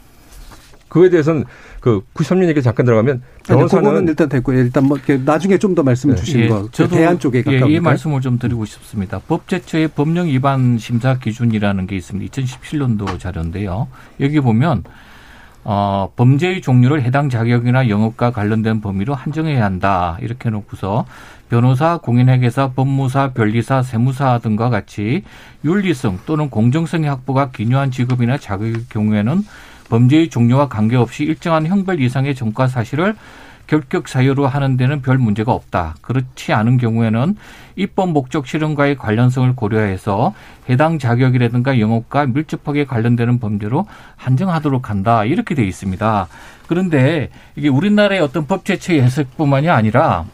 그거에 0.88 1.10
대해서는 1.10 1.44
그 1.80 2.02
93년 2.14 2.48
얘기 2.48 2.62
잠깐 2.62 2.84
들어가면 2.86 3.22
아니, 3.48 3.58
변호사는 3.58 4.08
일단 4.08 4.28
됐고 4.28 4.52
일단 4.52 4.84
뭐 4.84 4.98
나중에 5.24 5.58
좀 5.58 5.74
더 5.74 5.82
말씀 5.82 6.10
네. 6.10 6.16
주시는 6.16 6.44
예, 6.44 6.48
거. 6.48 6.62
그 6.62 6.70
저도 6.72 6.96
대안 6.96 7.18
쪽에 7.18 7.38
예, 7.38 7.42
가까우니까. 7.42 7.68
이 7.68 7.78
말씀을 7.80 8.20
좀 8.20 8.38
드리고 8.38 8.64
싶습니다. 8.64 9.20
법제처의 9.20 9.88
법령 9.88 10.26
위반 10.26 10.76
심사 10.78 11.18
기준이라는 11.18 11.86
게 11.86 11.96
있습니다. 11.96 12.32
2017년도 12.34 13.18
자료인데요. 13.18 13.88
여기 14.20 14.40
보면 14.40 14.82
어, 15.64 16.10
범죄의 16.16 16.62
종류를 16.62 17.02
해당 17.02 17.28
자격이나 17.28 17.88
영업과 17.90 18.30
관련된 18.30 18.80
범위로 18.80 19.14
한정해야 19.14 19.64
한다. 19.64 20.16
이렇게 20.22 20.48
놓고서 20.50 21.04
변호사, 21.50 21.98
공인회계사, 21.98 22.72
법무사, 22.72 23.32
변리사, 23.32 23.82
세무사 23.82 24.38
등과 24.38 24.70
같이 24.70 25.22
윤리성 25.64 26.20
또는 26.26 26.48
공정성의 26.50 27.08
확보가 27.10 27.50
기묘한 27.50 27.90
직업이나 27.90 28.38
자격의 28.38 28.86
경우에는 28.88 29.42
범죄의 29.88 30.30
종류와 30.30 30.68
관계없이 30.68 31.24
일정한 31.24 31.66
형벌 31.66 32.00
이상의 32.00 32.34
전과 32.34 32.68
사실을 32.68 33.14
결격 33.68 34.08
사유로 34.08 34.46
하는 34.46 34.78
데는 34.78 35.02
별 35.02 35.18
문제가 35.18 35.52
없다. 35.52 35.94
그렇지 36.00 36.54
않은 36.54 36.78
경우에는 36.78 37.36
입법 37.76 38.10
목적 38.10 38.46
실현과의 38.46 38.96
관련성을 38.96 39.54
고려해서 39.54 40.34
해당 40.70 40.98
자격이라든가 40.98 41.78
영업과 41.78 42.24
밀접하게 42.26 42.86
관련되는 42.86 43.38
범죄로 43.38 43.86
한정하도록 44.16 44.88
한다. 44.88 45.24
이렇게 45.24 45.54
돼 45.54 45.64
있습니다. 45.66 46.28
그런데 46.66 47.28
이게 47.56 47.68
우리나라의 47.68 48.22
어떤 48.22 48.46
법제처의 48.46 49.02
해석뿐만이 49.02 49.68
아니라 49.68 50.24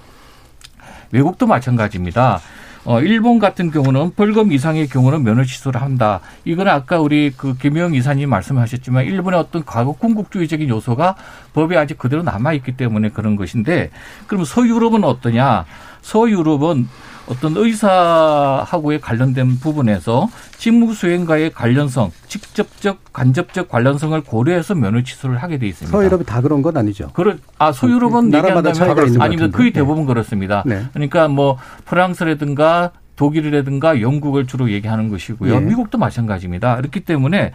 외국도 1.10 1.48
마찬가지입니다. 1.48 2.40
어, 2.84 3.00
일본 3.00 3.38
같은 3.38 3.70
경우는 3.70 4.12
벌금 4.14 4.52
이상의 4.52 4.88
경우는 4.88 5.22
면허 5.22 5.44
취소를 5.44 5.80
한다. 5.80 6.20
이거는 6.44 6.70
아까 6.70 7.00
우리 7.00 7.32
그 7.34 7.56
김영 7.56 7.94
이사님 7.94 8.28
말씀하셨지만 8.28 9.06
일본의 9.06 9.40
어떤 9.40 9.64
과거 9.64 9.92
군국주의적인 9.92 10.68
요소가 10.68 11.16
법에 11.54 11.78
아직 11.78 11.96
그대로 11.96 12.22
남아 12.22 12.52
있기 12.54 12.76
때문에 12.76 13.08
그런 13.08 13.36
것인데 13.36 13.90
그럼 14.26 14.44
서유럽은 14.44 15.02
어떠냐? 15.02 15.64
서유럽은 16.02 16.86
어떤 17.26 17.56
의사하고의 17.56 19.00
관련된 19.00 19.58
부분에서 19.58 20.28
직무 20.58 20.92
수행과의 20.94 21.52
관련성, 21.52 22.12
직접적, 22.28 23.12
간접적 23.12 23.68
관련성을 23.68 24.20
고려해서 24.22 24.74
면허 24.74 25.02
취소를 25.02 25.38
하게 25.38 25.58
돼 25.58 25.66
있습니다. 25.66 25.96
서유럽이 25.96 26.24
다 26.24 26.40
그런 26.40 26.62
건 26.62 26.76
아니죠. 26.76 27.10
그런 27.14 27.40
아 27.58 27.72
소유럽은 27.72 28.30
나라마다 28.30 28.72
차이가 28.72 29.04
있는. 29.04 29.18
같은데. 29.18 29.50
거의 29.50 29.72
네. 29.72 29.80
대부분 29.80 30.06
그렇습니다. 30.06 30.62
네. 30.66 30.84
그러니까 30.92 31.28
뭐 31.28 31.58
프랑스라든가 31.86 32.92
독일이라든가 33.16 34.00
영국을 34.00 34.46
주로 34.46 34.70
얘기하는 34.70 35.08
것이고요. 35.08 35.54
예. 35.54 35.60
미국도 35.60 35.98
마찬가지입니다. 35.98 36.76
그렇기 36.76 37.00
때문에 37.00 37.52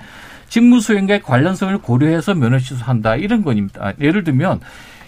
직무 0.47 0.79
수행과의 0.79 1.21
관련성을 1.21 1.77
고려해서 1.79 2.33
면허 2.33 2.59
취소한다 2.59 3.15
이런. 3.17 3.43
아, 3.79 3.93
예를 3.99 4.23
들면 4.23 4.61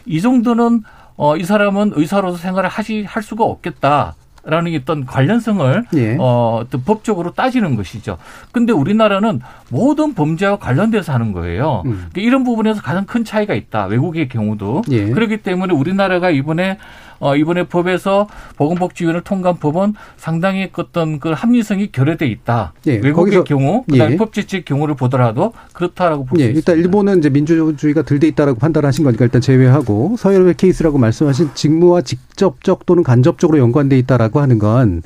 이 0.05 0.21
정도는 0.21 0.83
어, 1.15 1.37
이 1.37 1.43
사람은 1.43 1.93
의사로서 1.95 2.37
생활을 2.37 2.69
하시 2.69 3.03
할 3.07 3.23
수가 3.23 3.43
없겠다. 3.43 4.15
라는 4.43 4.75
어떤 4.75 5.05
관련성을 5.05 5.85
예. 5.95 6.17
어, 6.19 6.61
어떤 6.63 6.83
법적으로 6.83 7.31
따지는 7.33 7.75
것이죠. 7.75 8.17
근데 8.51 8.73
우리나라는 8.73 9.39
모든 9.69 10.13
범죄와 10.15 10.57
관련돼서 10.57 11.13
하는 11.13 11.31
거예요. 11.31 11.83
음. 11.85 11.91
그러니까 12.11 12.21
이런 12.21 12.43
부분에서 12.43 12.81
가장 12.81 13.05
큰 13.05 13.23
차이가 13.23 13.53
있다. 13.53 13.85
외국의 13.85 14.29
경우도. 14.29 14.81
예. 14.91 15.09
그렇기 15.11 15.37
때문에 15.43 15.73
우리나라가 15.73 16.29
이번에 16.31 16.77
어, 17.23 17.35
이번에 17.35 17.65
법에서 17.67 18.27
보건복지위원회를 18.57 19.21
통과한 19.23 19.59
법은 19.59 19.93
상당히 20.17 20.71
어떤 20.75 21.19
그 21.19 21.29
합리성이 21.29 21.91
결여돼 21.91 22.25
있다. 22.25 22.73
예, 22.87 22.93
외국의 22.95 23.37
거기서- 23.41 23.43
경우, 23.45 23.83
그다음에 23.87 24.13
예. 24.13 24.17
법제처의 24.17 24.65
경우를 24.65 24.95
보더라도 24.95 25.53
그렇다라고 25.73 26.25
볼수 26.25 26.43
예, 26.43 26.47
있습니다. 26.49 26.71
일단 26.71 26.83
일본은 26.83 27.19
이제 27.19 27.29
민주주의가 27.29 28.01
덜 28.01 28.19
돼 28.19 28.27
있다라고 28.29 28.57
판단하신 28.57 29.03
거니까 29.03 29.25
일단 29.25 29.39
제외하고 29.39 30.15
서유럽의 30.17 30.55
케이스라고 30.55 30.97
말씀하신 30.97 31.51
직무와 31.53 32.01
직접적 32.01 32.87
또는 32.87 33.03
간접적으로 33.03 33.59
연관돼 33.59 33.99
있다라고 33.99 34.30
하는 34.39 34.59
건 34.59 35.01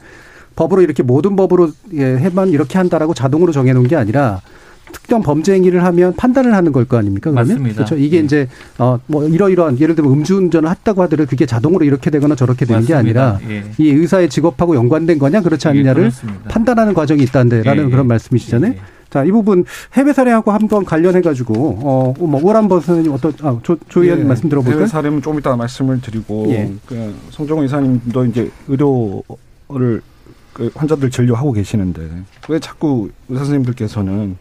법으로 0.56 0.82
이렇게 0.82 1.04
모든 1.04 1.36
법으로 1.36 1.72
예, 1.94 2.18
해만 2.18 2.50
이렇게 2.50 2.78
한다라고 2.78 3.14
자동으로 3.14 3.52
정해놓은 3.52 3.88
게 3.88 3.96
아니라 3.96 4.42
특정 4.92 5.22
범죄 5.22 5.54
행위를 5.54 5.84
하면 5.84 6.14
판단을 6.16 6.54
하는 6.54 6.72
걸 6.72 6.86
거 6.86 6.98
아닙니까? 6.98 7.32
그러면 7.32 7.48
맞습니다. 7.50 7.76
그렇죠. 7.76 7.96
이게 7.98 8.18
예. 8.18 8.22
이제 8.22 8.48
어뭐 8.78 9.28
이러이러한 9.28 9.80
예를 9.80 9.96
들면 9.96 10.14
음주운전을 10.14 10.70
했다고 10.70 11.02
하더라도 11.04 11.28
그게 11.30 11.46
자동으로 11.46 11.84
이렇게 11.84 12.10
되거나 12.12 12.36
저렇게 12.36 12.66
되는 12.66 12.86
게 12.86 12.94
맞습니다. 12.94 13.40
아니라 13.40 13.50
예. 13.54 13.64
이 13.78 13.90
의사의 13.90 14.30
직업하고 14.30 14.76
연관된 14.76 15.18
거냐 15.20 15.42
그렇지 15.42 15.68
예, 15.68 15.72
않느냐를 15.72 16.04
그렇습니다. 16.04 16.48
판단하는 16.50 16.94
과정이 16.94 17.24
있다는데라는 17.24 17.84
예, 17.84 17.88
예. 17.88 17.92
그런 17.92 18.08
말씀이시잖아요. 18.08 18.74
자, 19.16 19.24
이 19.24 19.32
부분 19.32 19.64
해외 19.94 20.12
사례하고 20.12 20.52
한번 20.52 20.84
관련해 20.84 21.22
가지고 21.22 21.80
어 21.82 22.14
뭐 22.26 22.42
오란버 22.44 22.82
선생님 22.82 23.14
어떤 23.14 23.32
아, 23.44 23.58
조, 23.64 23.78
조 23.88 24.04
의원 24.04 24.20
예, 24.20 24.24
말씀 24.26 24.50
들어볼까요? 24.50 24.78
해외 24.80 24.88
사례는 24.88 25.22
좀 25.22 25.40
이따 25.40 25.56
말씀을 25.56 26.02
드리고 26.02 26.48
예. 26.50 26.74
그 26.86 27.16
송정호 27.30 27.64
이사님도 27.64 28.26
이제 28.26 28.52
의료를 28.68 30.02
그 30.52 30.70
환자들 30.76 31.10
진료하고 31.12 31.54
계시는데 31.54 32.02
왜 32.50 32.60
자꾸 32.60 33.10
의사 33.30 33.46
선생님들께서는 33.46 34.36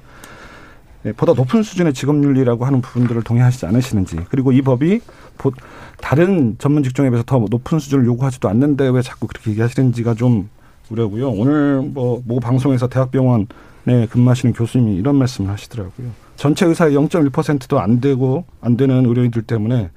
예, 1.07 1.13
보다 1.13 1.35
높은 1.35 1.63
수준의 1.63 1.95
직업윤리라고 1.95 2.65
하는 2.65 2.81
부분들을 2.81 3.23
동의하시지 3.23 3.67
않으시는지 3.67 4.17
그리고 4.29 4.51
이 4.51 4.61
법이 4.61 5.01
보- 5.39 5.53
다른 6.01 6.57
전문 6.59 6.83
직종에 6.83 7.11
비해서 7.11 7.23
더 7.25 7.39
높은 7.49 7.79
수준을 7.79 8.07
요구하지도 8.07 8.49
않는데 8.49 8.89
왜 8.89 9.03
자꾸 9.03 9.29
그렇게 9.29 9.53
얘기하시는지가 9.53 10.15
좀 10.15 10.49
우려고요. 10.91 11.31
오늘 11.31 11.81
뭐 11.81 12.21
모 12.27 12.41
방송에서 12.41 12.89
대학병원 12.89 13.47
에 13.87 14.07
근무하시는 14.07 14.55
교수님이 14.55 14.97
이런 14.97 15.17
말씀을 15.17 15.51
하시더라고요. 15.51 16.09
전체 16.37 16.67
의사의 16.67 16.95
0.1%도 16.95 17.79
안 17.81 18.01
되고 18.01 18.45
안 18.61 18.77
되는 18.77 19.05
의료인들 19.05 19.43
때문에 19.43 19.91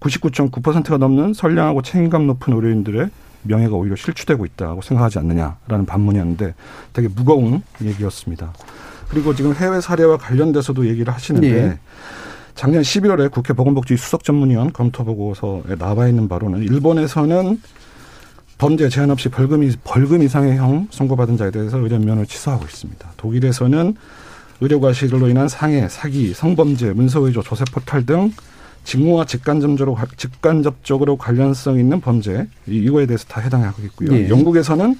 99.9%가 0.00 0.98
넘는 0.98 1.32
선량하고 1.32 1.82
책임감 1.82 2.26
높은 2.26 2.52
의료인들의 2.52 3.10
명예가 3.44 3.74
오히려 3.74 3.96
실추되고 3.96 4.44
있다고 4.44 4.82
생각하지 4.82 5.18
않느냐라는 5.18 5.86
반문이었는데 5.86 6.54
되게 6.92 7.08
무거운 7.08 7.62
얘기였습니다. 7.82 8.52
그리고 9.08 9.34
지금 9.34 9.54
해외 9.54 9.80
사례와 9.80 10.16
관련돼서도 10.18 10.86
얘기를 10.88 11.12
하시는데 11.12 11.48
예. 11.48 11.78
작년 12.54 12.82
11월에 12.82 13.30
국회 13.30 13.52
보건복지 13.52 13.96
수석 13.96 14.24
전문위원 14.24 14.72
검토 14.72 15.04
보고서에 15.04 15.76
나와 15.78 16.08
있는 16.08 16.28
바로는 16.28 16.62
일본에서는 16.62 17.60
범죄 18.62 18.88
제한 18.88 19.10
없이 19.10 19.28
벌금, 19.28 19.64
이- 19.64 19.72
벌금 19.82 20.22
이상의 20.22 20.56
형 20.56 20.86
선고받은 20.92 21.36
자에 21.36 21.50
대해서 21.50 21.78
의료면을 21.78 22.26
취소하고 22.26 22.64
있습니다. 22.64 23.08
독일에서는 23.16 23.96
의료과실로 24.60 25.26
인한 25.28 25.48
상해, 25.48 25.88
사기, 25.88 26.32
성범죄, 26.32 26.92
문서의조, 26.92 27.42
조세포탈 27.42 28.06
등 28.06 28.32
직무와 28.84 29.24
직간접적으로, 29.26 29.98
직간접적으로 30.16 31.16
관련성 31.16 31.80
있는 31.80 32.00
범죄 32.00 32.46
이- 32.68 32.76
이거에 32.76 33.06
대해서 33.06 33.24
다 33.26 33.40
해당하고 33.40 33.82
있고요. 33.82 34.12
예. 34.16 34.28
영국에서는 34.28 34.96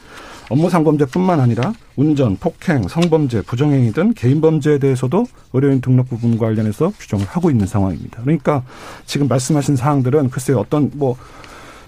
업무상 0.51 0.83
범죄뿐만 0.83 1.38
아니라 1.38 1.72
운전, 1.94 2.37
폭행, 2.38 2.88
성범죄, 2.88 3.42
부정행위 3.42 3.92
등 3.92 4.12
개인 4.16 4.40
범죄에 4.40 4.79
대해서도 4.79 5.25
의료인 5.53 5.80
등록 5.80 6.09
부분과 6.09 6.47
관련해서 6.47 6.93
규정을 6.99 7.26
하고 7.26 7.49
있는 7.49 7.68
상황입니다. 7.68 8.22
그러니까 8.22 8.64
지금 9.07 9.28
말씀하신 9.28 9.76
사항들은 9.76 10.30
글쎄 10.30 10.53
어떤 10.53 10.91
뭐 10.95 11.16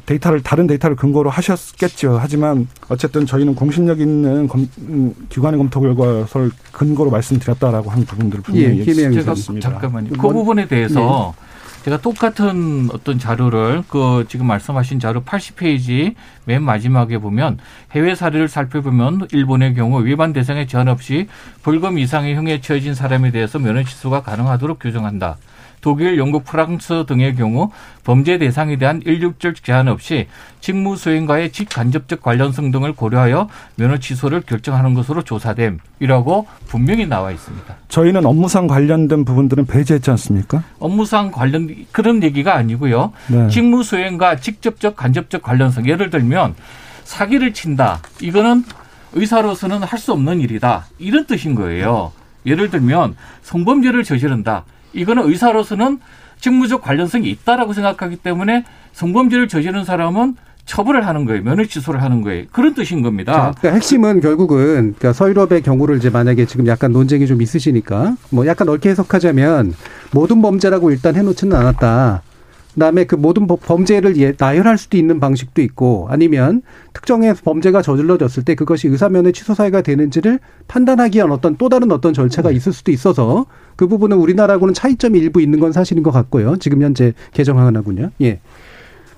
데이터를 0.07 0.42
다른 0.42 0.66
데이터를 0.66 0.96
근거로 0.96 1.30
하셨겠죠. 1.30 2.18
하지만 2.20 2.68
어쨌든 2.88 3.24
저희는 3.26 3.55
공신력 3.55 4.00
있는 4.00 4.48
검, 4.48 4.68
음, 4.80 5.14
기관의 5.28 5.59
검토 5.59 5.80
결과를 5.80 6.50
근거로 6.72 7.11
말씀드렸다라고 7.11 7.90
하는 7.90 8.05
부분들을 8.05 8.42
분명히 8.42 8.66
예, 8.76 8.80
얘기했습니다. 8.80 9.34
잠깐만요. 9.61 10.11
그 10.11 10.16
뭔- 10.20 10.34
부분에 10.34 10.66
대해서 10.66 11.34
제가 11.84 11.98
똑같은 11.98 12.88
어떤 12.94 13.18
자료를 13.18 13.82
그 13.88 14.24
지금 14.28 14.46
말씀하신 14.46 15.00
자료 15.00 15.22
80페이지 15.22 16.14
맨 16.46 16.62
마지막에 16.62 17.18
보면 17.18 17.59
해외 17.92 18.14
사례를 18.14 18.48
살펴보면 18.48 19.28
일본의 19.32 19.74
경우 19.74 20.02
위반 20.05 20.32
대상에 20.32 20.66
제한 20.66 20.88
없이 20.88 21.28
벌금 21.62 21.98
이상의 21.98 22.34
형에 22.36 22.61
처해진 22.62 22.94
사람에 22.94 23.30
대해서 23.32 23.59
면허 23.59 23.82
취소가 23.84 24.22
가능하도록 24.22 24.78
규정한다. 24.78 25.36
독일, 25.85 26.16
영국, 26.16 26.45
프랑스 26.47 27.05
등의 27.07 27.37
경우 27.37 27.70
범죄 28.05 28.39
대상에 28.39 28.78
대한 28.78 29.03
일률적 29.05 29.62
제한 29.62 29.87
없이 29.89 30.28
직무 30.61 30.97
수행과의 30.97 31.53
직간접적 31.53 32.22
관련성 32.22 32.70
등을 32.70 32.95
고려하여 32.95 33.51
면허 33.76 33.99
취소를 33.99 34.41
결정하는 34.41 34.95
것으로 34.95 35.20
조사됨이라고 35.24 36.47
분명히 36.68 37.07
나와 37.07 37.30
있습니다. 37.32 37.76
저희는 37.89 38.24
업무상 38.24 38.66
관련된 38.66 39.26
부분들은 39.26 39.66
배제했지 39.66 40.11
않습니까? 40.12 40.62
업무상 40.78 41.30
관련 41.30 41.68
그런 41.93 42.22
얘기가 42.22 42.55
아니고요. 42.57 43.12
네. 43.26 43.51
직무 43.51 43.82
수행과 43.82 44.37
직접적 44.37 44.97
간접적 44.97 45.43
관련성 45.43 45.87
예를 45.87 46.09
들면 46.09 46.55
사기를 47.05 47.53
친다. 47.53 48.01
이거는 48.22 48.64
의사로서는 49.12 49.82
할 49.82 49.99
수 49.99 50.12
없는 50.12 50.41
일이다. 50.41 50.87
이런 50.99 51.26
뜻인 51.26 51.55
거예요. 51.55 52.12
예를 52.47 52.70
들면 52.70 53.16
성범죄를 53.43 54.03
저지른다. 54.03 54.64
이거는 54.95 55.28
의사로서는 55.28 56.01
직무적 56.40 56.82
관련성이 56.82 57.30
있다라고 57.30 57.72
생각하기 57.72 58.16
때문에 58.16 58.64
성범죄를 58.92 59.49
저지른 59.49 59.84
사람은 59.84 60.36
처벌을 60.66 61.07
하는 61.07 61.26
거예요. 61.26 61.42
면허 61.42 61.64
취소를 61.64 62.03
하는 62.03 62.22
거예요. 62.22 62.45
그런 62.51 62.74
뜻인 62.74 63.03
겁니다. 63.03 63.53
그러니까 63.59 63.74
핵심은 63.74 64.20
결국은 64.20 64.95
그러니까 64.97 65.12
서유럽의 65.12 65.62
경우를 65.62 65.99
이제 65.99 66.09
만약에 66.09 66.47
지금 66.47 66.66
약간 66.66 66.92
논쟁이 66.92 67.26
좀 67.26 67.42
있으시니까 67.42 68.16
뭐 68.30 68.47
약간 68.47 68.66
넓게 68.66 68.88
해석하자면 68.90 69.74
모든 70.12 70.40
범죄라고 70.40 70.90
일단 70.90 71.16
해놓지는 71.16 71.55
않았다. 71.57 72.22
그다음에 72.74 73.04
그 73.04 73.14
모든 73.14 73.46
범죄를 73.46 74.16
예, 74.18 74.34
나열할 74.38 74.78
수도 74.78 74.96
있는 74.96 75.20
방식도 75.20 75.62
있고 75.62 76.06
아니면 76.10 76.62
특정의 76.92 77.34
범죄가 77.34 77.82
저질러졌을 77.82 78.44
때 78.44 78.54
그것이 78.54 78.88
의사면허 78.88 79.32
취소 79.32 79.54
사유가 79.54 79.80
되는지를 79.80 80.40
판단하기 80.68 81.16
위한 81.16 81.30
어떤 81.32 81.56
또 81.56 81.68
다른 81.68 81.90
어떤 81.92 82.12
절차가 82.12 82.50
있을 82.50 82.72
수도 82.72 82.92
있어서 82.92 83.46
그 83.76 83.86
부분은 83.86 84.16
우리나라하고는 84.16 84.74
차이점이 84.74 85.18
일부 85.18 85.40
있는 85.40 85.60
건 85.60 85.72
사실인 85.72 86.02
것 86.02 86.10
같고요. 86.10 86.56
지금 86.56 86.82
현재 86.82 87.12
개정하나군요. 87.32 88.10
예. 88.22 88.40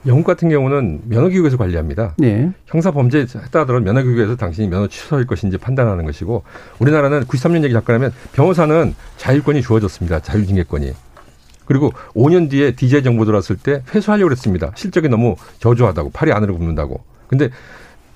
영국 0.07 0.24
같은 0.24 0.48
경우는 0.48 1.00
면허기구에서 1.07 1.57
관리합니다. 1.57 2.14
예. 2.22 2.50
형사 2.66 2.92
범죄 2.92 3.20
했다 3.20 3.61
하더라도 3.61 3.80
면허기구에서 3.80 4.36
당신이 4.36 4.68
면허 4.68 4.86
취소할 4.86 5.26
것인지 5.26 5.59
판단하는 5.59 6.04
것이고 6.04 6.44
우리나라는 6.78 7.24
93년 7.24 7.64
얘기 7.64 7.72
잠깐 7.72 7.96
하면 7.96 8.12
변호사는 8.32 8.94
자율권이 9.16 9.62
주어졌습니다. 9.62 10.20
자율징계권이. 10.20 11.05
그리고 11.67 11.93
5년 12.14 12.49
뒤에 12.49 12.73
디제 12.75 13.03
정보 13.03 13.25
들어왔을 13.25 13.57
때 13.57 13.83
회수하려고 13.95 14.31
했습니다. 14.31 14.73
실적이 14.75 15.09
너무 15.09 15.37
저조하다고 15.59 16.11
팔이 16.11 16.33
안으로 16.33 16.57
굽는다고. 16.57 17.03
근데 17.29 17.51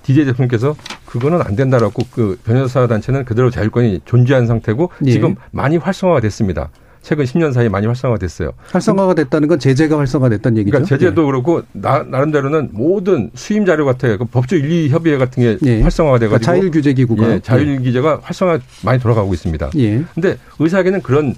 디제 0.03 0.25
대통령께서 0.25 0.75
그거는 1.05 1.41
안 1.41 1.55
된다라고 1.55 2.03
그 2.11 2.39
변호사 2.43 2.87
단체는 2.87 3.25
그대로 3.25 3.49
자율권이 3.51 4.01
존재한 4.05 4.47
상태고 4.47 4.89
예. 5.05 5.11
지금 5.11 5.35
많이 5.51 5.77
활성화가 5.77 6.21
됐습니다. 6.21 6.69
최근 7.01 7.25
10년 7.25 7.51
사이에 7.51 7.67
많이 7.67 7.87
활성화가 7.87 8.19
됐어요. 8.19 8.51
활성화가 8.67 9.15
됐다는 9.15 9.47
건 9.47 9.59
제재가 9.59 9.97
활성화됐다는 9.97 10.57
얘기죠. 10.59 10.71
그러니까 10.71 10.87
제재도 10.87 11.25
그렇고 11.25 11.63
나, 11.71 12.03
나름대로는 12.03 12.69
모든 12.73 13.31
수임 13.33 13.65
자료 13.65 13.85
같은 13.85 14.17
그 14.19 14.25
법조 14.25 14.57
윤리 14.57 14.89
협의회 14.89 15.17
같은 15.17 15.41
게 15.41 15.57
예. 15.65 15.81
활성화가 15.81 16.19
돼가지고 16.19 16.39
그러니까 16.39 16.45
자율 16.45 16.71
규제 16.71 16.93
기구가 16.93 17.31
예, 17.31 17.39
자율 17.39 17.81
규제가 17.81 18.19
활성화 18.21 18.59
많이 18.85 18.99
돌아가고 18.99 19.33
있습니다. 19.33 19.71
예. 19.77 20.03
근데 20.13 20.37
의사에게는 20.59 21.01
그런 21.01 21.35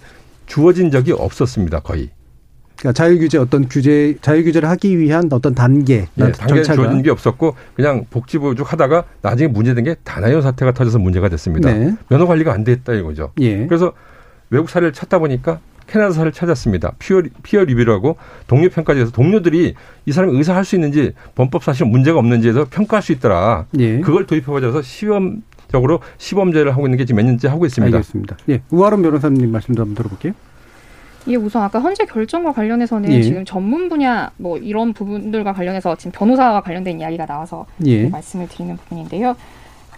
주어진 0.53 0.91
적이 0.91 1.13
없었습니다. 1.13 1.79
거의. 1.79 2.11
그러니까 2.77 2.93
자율 2.93 3.17
규제 3.17 3.39
어떤 3.39 3.67
규제 3.67 4.15
자율 4.21 4.43
규제를 4.43 4.69
하기 4.69 4.99
위한 4.99 5.27
어떤 5.31 5.55
단계 5.55 6.07
예, 6.19 6.31
절차가 6.31 6.75
주어진 6.75 7.01
게 7.01 7.09
없었고 7.09 7.55
그냥 7.73 8.05
복지부 8.11 8.53
쭉 8.55 8.71
하다가 8.71 9.05
나중에 9.23 9.47
문제된 9.47 9.83
게 9.83 9.95
다나요 10.03 10.41
사태가 10.41 10.73
터져서 10.73 10.99
문제가 10.99 11.27
됐습니다. 11.29 11.73
네. 11.73 11.95
면허 12.07 12.27
관리가 12.27 12.53
안 12.53 12.63
됐다 12.63 12.93
이거죠. 12.93 13.31
예. 13.41 13.65
그래서 13.65 13.93
외국 14.51 14.69
사례를 14.69 14.93
찾다 14.93 15.17
보니까 15.17 15.59
캐나다 15.87 16.11
사례를 16.13 16.33
찾았습니다. 16.33 16.93
피어, 16.99 17.23
피어 17.41 17.63
리뷰라고 17.63 18.17
동료 18.45 18.69
평가제에서 18.69 19.11
동료들이 19.11 19.73
이 20.05 20.11
사람이 20.11 20.37
의사 20.37 20.55
할 20.55 20.65
수 20.65 20.75
있는지 20.75 21.13
범법 21.33 21.63
사실 21.63 21.87
문제가 21.87 22.19
없는지에서 22.19 22.67
평가할 22.69 23.01
수 23.01 23.11
있더라. 23.13 23.65
예. 23.79 24.01
그걸 24.01 24.27
도입해가지고 24.27 24.83
시험 24.83 25.41
적으로 25.73 25.99
시범제를 26.19 26.71
하고 26.71 26.85
있는 26.85 26.97
게 26.97 27.05
지금 27.05 27.17
몇 27.17 27.25
년째 27.25 27.47
하고 27.47 27.65
있습니다. 27.65 27.97
알겠습니다. 27.97 28.37
예. 28.49 28.61
우아론 28.69 29.01
변호사님 29.01 29.51
말씀도 29.51 29.81
한번 29.81 29.95
들어볼게요. 29.95 30.33
이게 31.25 31.35
우선 31.35 31.63
아까 31.63 31.79
헌재 31.79 32.05
결정과 32.05 32.53
관련해서는 32.53 33.11
예. 33.11 33.21
지금 33.23 33.43
전문 33.43 33.89
분야 33.89 34.29
뭐 34.37 34.57
이런 34.57 34.93
부분들과 34.93 35.53
관련해서 35.53 35.95
지금 35.95 36.11
변호사와 36.11 36.61
관련된 36.61 36.99
이야기가 36.99 37.25
나와서 37.25 37.65
예. 37.85 38.07
말씀을 38.07 38.47
드리는 38.47 38.77
부분인데요. 38.77 39.35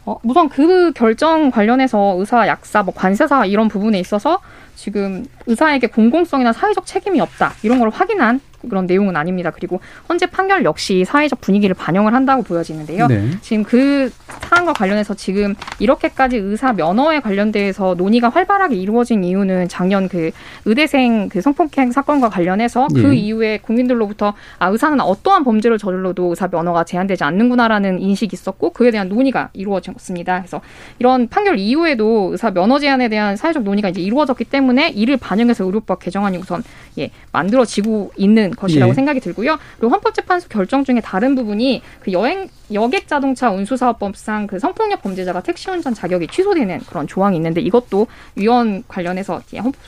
어, 0.05 0.17
우선 0.23 0.47
그 0.49 0.93
결정 0.93 1.49
관련해서 1.49 2.15
의사, 2.19 2.47
약사, 2.47 2.84
뭐 2.84 2.93
관세사 2.93 3.45
이런 3.45 3.67
부분에 3.67 3.99
있어서 3.99 4.39
지금 4.76 5.26
의사에게 5.47 5.88
공공성이나 5.88 6.53
사회적 6.53 6.86
책임이 6.86 7.19
없다 7.19 7.53
이런 7.63 7.80
걸 7.80 7.89
확인한 7.89 8.39
그런 8.70 8.86
내용은 8.86 9.16
아닙니다. 9.16 9.51
그리고 9.51 9.80
헌재 10.09 10.28
판결 10.28 10.63
역시 10.66 11.05
사회적 11.05 11.41
분위기를 11.41 11.74
반영을 11.74 12.13
한다고 12.13 12.43
보여지는데요. 12.43 13.07
네. 13.07 13.30
지금 13.41 13.63
그 13.63 14.11
사안과 14.28 14.74
관련해서 14.74 15.13
지금 15.13 15.55
이렇게까지 15.80 16.38
의사 16.38 16.74
면허에 16.74 17.20
관련돼서 17.20 17.95
논의가 17.95 18.30
활발하게 18.30 18.76
이루어진 18.76 19.24
이유는 19.24 19.68
작년 19.68 20.07
그 20.07 20.32
의대생 20.66 21.30
그 21.30 21.41
성폭행 21.41 21.91
사건과 21.91 22.30
관련해서 22.30 22.88
그 22.93 23.16
예. 23.16 23.16
이후에 23.16 23.57
국민들로부터 23.59 24.34
아 24.59 24.68
의사는 24.68 24.99
어떠한 24.99 25.43
범죄를 25.43 25.78
저질러도 25.78 26.30
의사 26.30 26.47
면허가 26.47 26.84
제한되지 26.84 27.24
않는구나라는 27.24 27.99
인식이 27.99 28.34
있었고 28.34 28.72
그에 28.72 28.91
대한 28.91 29.09
논의가 29.09 29.49
이루어졌습니다. 29.53 30.39
그래서 30.39 30.61
이런 30.99 31.28
판결 31.28 31.57
이후에도 31.59 32.30
의사 32.32 32.51
면허 32.51 32.80
제한에 32.80 33.09
대한 33.09 33.36
사회적 33.36 33.63
논의가 33.63 33.89
이제 33.89 34.01
이루어졌기 34.01 34.45
때문에 34.45 34.89
이를 34.89 35.18
반영해서 35.18 35.66
의료법 35.66 35.99
개정안이 35.99 36.38
우선 36.38 36.63
예 36.97 37.09
만들어지고 37.32 38.11
있는 38.18 38.51
것이라고 38.55 38.91
예. 38.91 38.93
생각이 38.93 39.19
들고요. 39.19 39.57
그리고 39.77 39.93
헌법재판소 39.93 40.49
결정 40.49 40.83
중에 40.83 41.01
다른 41.01 41.35
부분이 41.35 41.81
그 42.01 42.11
여행 42.11 42.49
여객 42.73 43.07
자동차 43.07 43.51
운수사업법상 43.51 44.47
그 44.47 44.59
성폭력 44.59 45.01
범죄자가 45.01 45.41
택시 45.41 45.69
운전 45.69 45.93
자격이 45.93 46.27
취소되는 46.27 46.79
그런 46.87 47.07
조항이 47.07 47.37
있는데 47.37 47.61
이것도 47.61 48.07
위원 48.35 48.83
관련해서 48.87 49.41
예, 49.53 49.59
헌법 49.59 49.79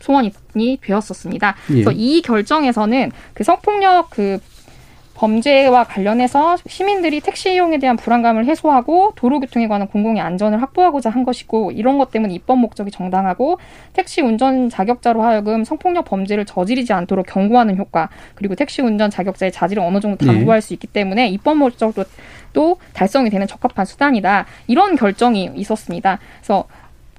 소원이 0.00 0.32
되었었습니다. 0.82 1.56
예. 1.70 1.72
그래서 1.72 1.92
이 1.92 2.22
결정에서는 2.22 3.12
그 3.34 3.44
성폭력 3.44 4.10
그 4.10 4.38
범죄와 5.20 5.84
관련해서 5.84 6.56
시민들이 6.66 7.20
택시 7.20 7.52
이용에 7.52 7.76
대한 7.78 7.96
불안감을 7.96 8.46
해소하고 8.46 9.12
도로교통에 9.16 9.68
관한 9.68 9.86
공공의 9.86 10.22
안전을 10.22 10.62
확보하고자 10.62 11.10
한 11.10 11.24
것이고 11.24 11.72
이런 11.72 11.98
것 11.98 12.10
때문에 12.10 12.32
입법 12.32 12.56
목적이 12.56 12.90
정당하고 12.90 13.58
택시 13.92 14.22
운전 14.22 14.70
자격자로 14.70 15.22
하여금 15.22 15.64
성폭력 15.64 16.06
범죄를 16.06 16.46
저지르지 16.46 16.94
않도록 16.94 17.26
경고하는 17.26 17.76
효과 17.76 18.08
그리고 18.34 18.54
택시 18.54 18.80
운전 18.80 19.10
자격자의 19.10 19.52
자질을 19.52 19.82
어느 19.82 20.00
정도 20.00 20.24
네. 20.24 20.32
담보할 20.32 20.62
수 20.62 20.72
있기 20.72 20.86
때문에 20.86 21.28
입법 21.28 21.58
목적도 21.58 22.04
또 22.54 22.78
달성이 22.94 23.28
되는 23.28 23.46
적합한 23.46 23.84
수단이다 23.84 24.46
이런 24.68 24.96
결정이 24.96 25.50
있었습니다. 25.54 26.18
그래서 26.38 26.64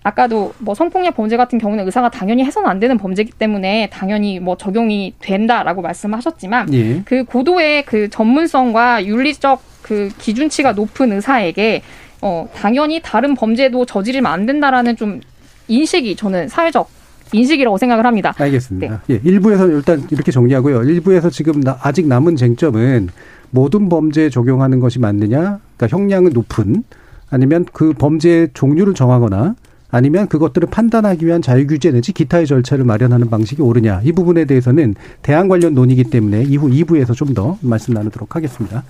아까도 0.04 0.54
뭐 0.60 0.74
성폭력 0.74 1.16
범죄 1.16 1.38
같은 1.38 1.60
경우는 1.60 1.86
의사가 1.86 2.10
당연히 2.10 2.44
해서는 2.44 2.68
안 2.68 2.80
되는 2.80 2.98
범죄이기 2.98 3.34
때문에 3.34 3.90
당연히 3.92 4.40
뭐 4.40 4.58
적용이 4.58 5.14
된다라고 5.20 5.82
말씀하셨지만 5.82 6.74
예. 6.74 7.02
그 7.06 7.24
고도의 7.24 7.86
그 7.86 8.10
전문성과 8.10 9.06
윤리적 9.06 9.62
그 9.84 10.10
기준치가 10.18 10.72
높은 10.74 11.12
의사에게 11.12 11.84
어 12.22 12.50
당연히 12.56 13.00
다른 13.04 13.36
범죄도 13.36 13.86
저지르면 13.86 14.32
안 14.32 14.46
된다라는 14.46 14.96
좀 14.96 15.22
인식이 15.68 16.16
저는 16.16 16.48
사회적 16.48 16.90
인식이라고 17.34 17.78
생각을 17.78 18.06
합니다. 18.06 18.34
알겠습니다. 18.38 19.02
네. 19.08 19.16
예, 19.16 19.22
일부에서 19.24 19.68
일단 19.68 20.06
이렇게 20.12 20.32
정리하고요. 20.32 20.84
일부에서 20.84 21.30
지금 21.30 21.62
나- 21.62 21.78
아직 21.82 22.08
남은 22.08 22.36
쟁점은 22.36 23.10
모든 23.52 23.88
범죄에 23.88 24.30
적용하는 24.30 24.80
것이 24.80 25.00
맞느냐, 25.00 25.60
그러니까 25.78 25.88
형량은 25.98 26.32
높은 26.34 26.84
아니면 27.30 27.66
그 27.72 27.94
범죄의 27.94 28.50
종류를 28.54 28.94
정하거나 28.96 29.56
아니면 29.92 30.28
그것들을 30.28 30.70
판단하기 30.70 31.26
위한 31.26 31.42
자유규제 31.42 31.92
내지 31.92 32.14
기타의 32.14 32.48
절차를 32.48 32.86
마련하는 32.86 33.30
방식이 33.30 33.62
옳으냐 33.62 34.02
이 34.04 34.12
부분에 34.14 34.46
대해서는 34.46 34.96
대안 35.22 35.48
관련 35.48 35.74
논의이기 35.74 36.06
때문에 36.06 36.44
이후 36.44 36.70
2부에서 36.70 37.14
좀 37.16 37.32
더 37.32 37.58
말씀 37.62 37.94
나누도록 37.94 38.36
하겠습니다. 38.36 38.84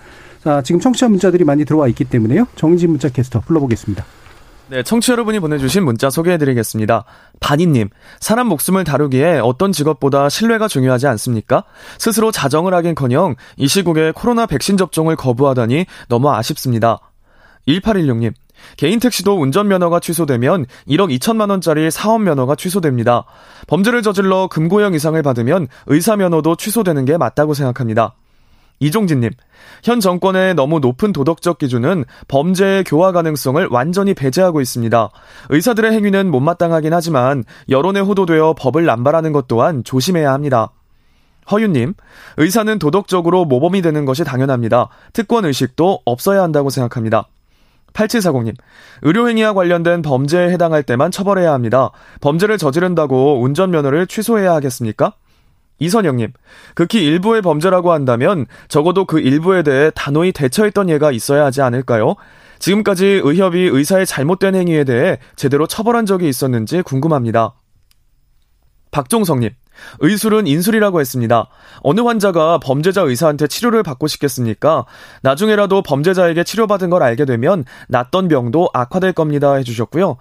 자, 0.44 0.64
지금 0.64 0.82
청취자 0.82 1.08
문자들이 1.10 1.44
많이 1.44 1.64
들어와 1.64 1.88
있기 1.90 2.06
때문에요. 2.06 2.48
정진 2.56 2.90
문자 2.90 3.08
캐스터 3.10 3.42
불러보겠습니다. 3.42 4.04
네, 4.70 4.82
청취 4.84 5.12
여러분이 5.12 5.40
보내주신 5.42 5.84
문자 5.84 6.10
소개해드리겠습니다. 6.10 7.04
바니님, 7.40 7.90
사람 8.20 8.48
목숨을 8.48 8.84
다루기에 8.84 9.40
어떤 9.40 9.72
직업보다 9.74 10.30
신뢰가 10.30 10.68
중요하지 10.68 11.08
않습니까? 11.08 11.66
스스로 12.00 12.32
자정을 12.32 12.74
하긴커녕 12.74 13.36
이 13.58 13.68
시국에 13.68 14.12
코로나 14.16 14.46
백신 14.48 14.78
접종을 14.78 15.16
거부하다니 15.18 15.86
너무 16.10 16.32
아쉽습니다. 16.32 17.00
1816님, 17.68 18.34
개인 18.78 19.00
택시도 19.00 19.40
운전면허가 19.40 20.00
취소되면 20.00 20.66
1억 20.88 21.18
2천만 21.18 21.50
원짜리 21.50 21.90
사업면허가 21.92 22.56
취소됩니다. 22.56 23.26
범죄를 23.68 24.02
저질러 24.02 24.48
금고형 24.48 24.94
이상을 24.94 25.22
받으면 25.22 25.68
의사면허도 25.88 26.56
취소되는 26.56 27.06
게 27.06 27.18
맞다고 27.18 27.54
생각합니다. 27.54 28.16
이종진님, 28.82 29.30
현 29.84 30.00
정권의 30.00 30.56
너무 30.56 30.80
높은 30.80 31.14
도덕적 31.14 31.60
기준은 31.60 32.04
범죄의 32.28 32.84
교화 32.84 33.12
가능성을 33.12 33.68
완전히 33.70 34.16
배제하고 34.16 34.60
있습니다. 34.60 35.10
의사들의 35.50 35.92
행위는 35.92 36.32
못마땅하긴 36.32 36.92
하지만 36.92 37.44
여론에 37.70 38.00
호도되어 38.00 38.56
법을 38.58 38.86
남발하는 38.86 39.34
것 39.34 39.48
또한 39.48 39.84
조심해야 39.84 40.34
합니다. 40.34 40.72
허윤님, 41.52 41.94
의사는 42.38 42.80
도덕적으로 42.80 43.46
모범이 43.46 43.84
되는 43.84 44.06
것이 44.06 44.24
당연합니다. 44.24 44.90
특권 45.14 45.46
의식도 45.46 46.02
없어야 46.06 46.42
한다고 46.42 46.70
생각합니다. 46.72 47.28
8740님, 47.94 48.56
의료행위와 49.02 49.54
관련된 49.54 50.02
범죄에 50.02 50.50
해당할 50.50 50.84
때만 50.84 51.12
처벌해야 51.12 51.54
합니다. 51.54 51.92
범죄를 52.22 52.58
저지른다고 52.58 53.42
운전면허를 53.42 54.08
취소해야 54.08 54.54
하겠습니까? 54.54 55.14
이선영님, 55.80 56.32
극히 56.76 57.04
일부의 57.04 57.42
범죄라고 57.42 57.92
한다면 57.92 58.46
적어도 58.68 59.06
그 59.06 59.20
일부에 59.20 59.64
대해 59.64 59.92
단호히 59.96 60.32
대처했던 60.32 60.90
예가 60.90 61.12
있어야 61.12 61.46
하지 61.46 61.62
않을까요? 61.62 62.16
지금까지 62.60 63.22
의협이 63.24 63.60
의사의 63.60 64.06
잘못된 64.06 64.54
행위에 64.54 64.84
대해 64.84 65.18
제대로 65.36 65.66
처벌한 65.66 66.06
적이 66.06 66.30
있었는지 66.30 66.84
궁금합니다. 66.84 67.56
박종성님, 68.92 69.50
의술은 70.00 70.48
인술이라고 70.48 71.00
했습니다. 71.00 71.48
어느 71.82 72.02
환자가 72.02 72.60
범죄자 72.60 73.02
의사한테 73.02 73.48
치료를 73.48 73.84
받고 73.84 74.08
싶겠습니까? 74.08 74.86
나중에라도 75.22 75.82
범죄자에게 75.82 76.44
치료받은 76.44 76.90
걸 76.90 77.04
알게 77.04 77.26
되면 77.26 77.66
낫던 77.88 78.28
병도 78.28 78.70
악화될 78.74 79.14
겁니다. 79.14 79.54
해주셨고요. 79.56 80.18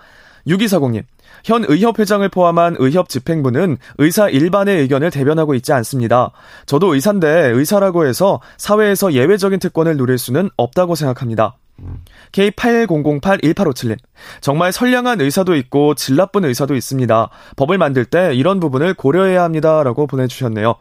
6240님, 0.46 1.04
현 1.44 1.64
의협회장을 1.66 2.28
포함한 2.28 2.76
의협 2.78 3.08
집행부는 3.08 3.78
의사 3.98 4.28
일반의 4.28 4.80
의견을 4.80 5.10
대변하고 5.10 5.54
있지 5.54 5.72
않습니다. 5.72 6.32
저도 6.66 6.94
의사인데 6.94 7.50
의사라고 7.54 8.06
해서 8.06 8.40
사회에서 8.56 9.12
예외적인 9.12 9.58
특권을 9.58 9.96
누릴 9.96 10.18
수는 10.18 10.50
없다고 10.56 10.94
생각합니다. 10.94 11.56
K80081857님. 12.32 13.96
정말 14.40 14.72
선량한 14.72 15.20
의사도 15.20 15.56
있고 15.56 15.94
질 15.94 16.16
나쁜 16.16 16.44
의사도 16.44 16.74
있습니다. 16.74 17.30
법을 17.56 17.78
만들 17.78 18.04
때 18.04 18.34
이런 18.34 18.60
부분을 18.60 18.94
고려해야 18.94 19.42
합니다. 19.42 19.82
라고 19.82 20.06
보내주셨네요. 20.06 20.76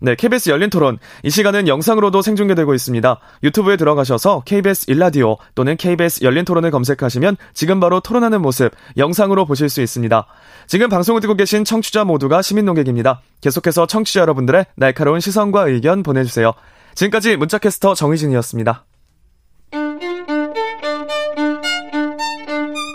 네, 0.00 0.14
KBS 0.14 0.50
열린 0.50 0.68
토론. 0.70 0.98
이 1.22 1.30
시간은 1.30 1.66
영상으로도 1.66 2.20
생중계되고 2.20 2.74
있습니다. 2.74 3.20
유튜브에 3.42 3.76
들어가셔서 3.76 4.42
KBS 4.44 4.86
일라디오 4.88 5.38
또는 5.54 5.76
KBS 5.76 6.24
열린 6.24 6.44
토론을 6.44 6.70
검색하시면 6.70 7.36
지금 7.54 7.80
바로 7.80 8.00
토론하는 8.00 8.42
모습 8.42 8.72
영상으로 8.96 9.46
보실 9.46 9.68
수 9.68 9.80
있습니다. 9.80 10.26
지금 10.66 10.88
방송을 10.88 11.20
듣고 11.22 11.34
계신 11.34 11.64
청취자 11.64 12.04
모두가 12.04 12.42
시민 12.42 12.66
농객입니다. 12.66 13.22
계속해서 13.40 13.86
청취자 13.86 14.20
여러분들의 14.20 14.66
날카로운 14.76 15.20
시선과 15.20 15.68
의견 15.68 16.02
보내주세요. 16.02 16.52
지금까지 16.94 17.36
문자캐스터 17.36 17.94
정희진이었습니다. 17.94 18.84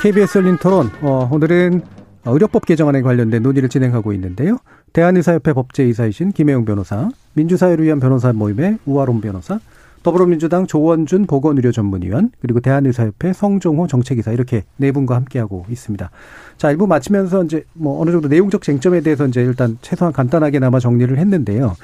KBS 0.00 0.38
열린 0.38 0.56
토론, 0.58 0.90
어, 1.02 1.28
오늘은 1.30 1.82
의료법 2.24 2.66
개정안에 2.66 3.02
관련된 3.02 3.42
논의를 3.42 3.68
진행하고 3.68 4.12
있는데요. 4.12 4.58
대한의사협회 4.92 5.52
법제이사이신 5.52 6.32
김혜영 6.32 6.64
변호사, 6.64 7.10
민주사회를 7.34 7.84
위한 7.84 7.98
변호사 7.98 8.32
모임의 8.32 8.78
우아론 8.86 9.20
변호사, 9.20 9.58
더불어민주당 10.02 10.66
조원준 10.66 11.26
보건의료 11.26 11.72
전문위원, 11.72 12.30
그리고 12.40 12.60
대한의사협회 12.60 13.32
성종호 13.32 13.88
정책이사 13.88 14.32
이렇게 14.32 14.64
네 14.76 14.92
분과 14.92 15.16
함께하고 15.16 15.66
있습니다. 15.68 16.10
자, 16.56 16.70
일부 16.70 16.86
마치면서 16.86 17.44
이제 17.44 17.64
뭐 17.74 18.00
어느 18.00 18.10
정도 18.10 18.28
내용적 18.28 18.62
쟁점에 18.62 19.00
대해서 19.00 19.26
이제 19.26 19.42
일단 19.42 19.78
최소한 19.82 20.12
간단하게나마 20.12 20.78
정리를 20.78 21.18
했는데요. 21.18 21.74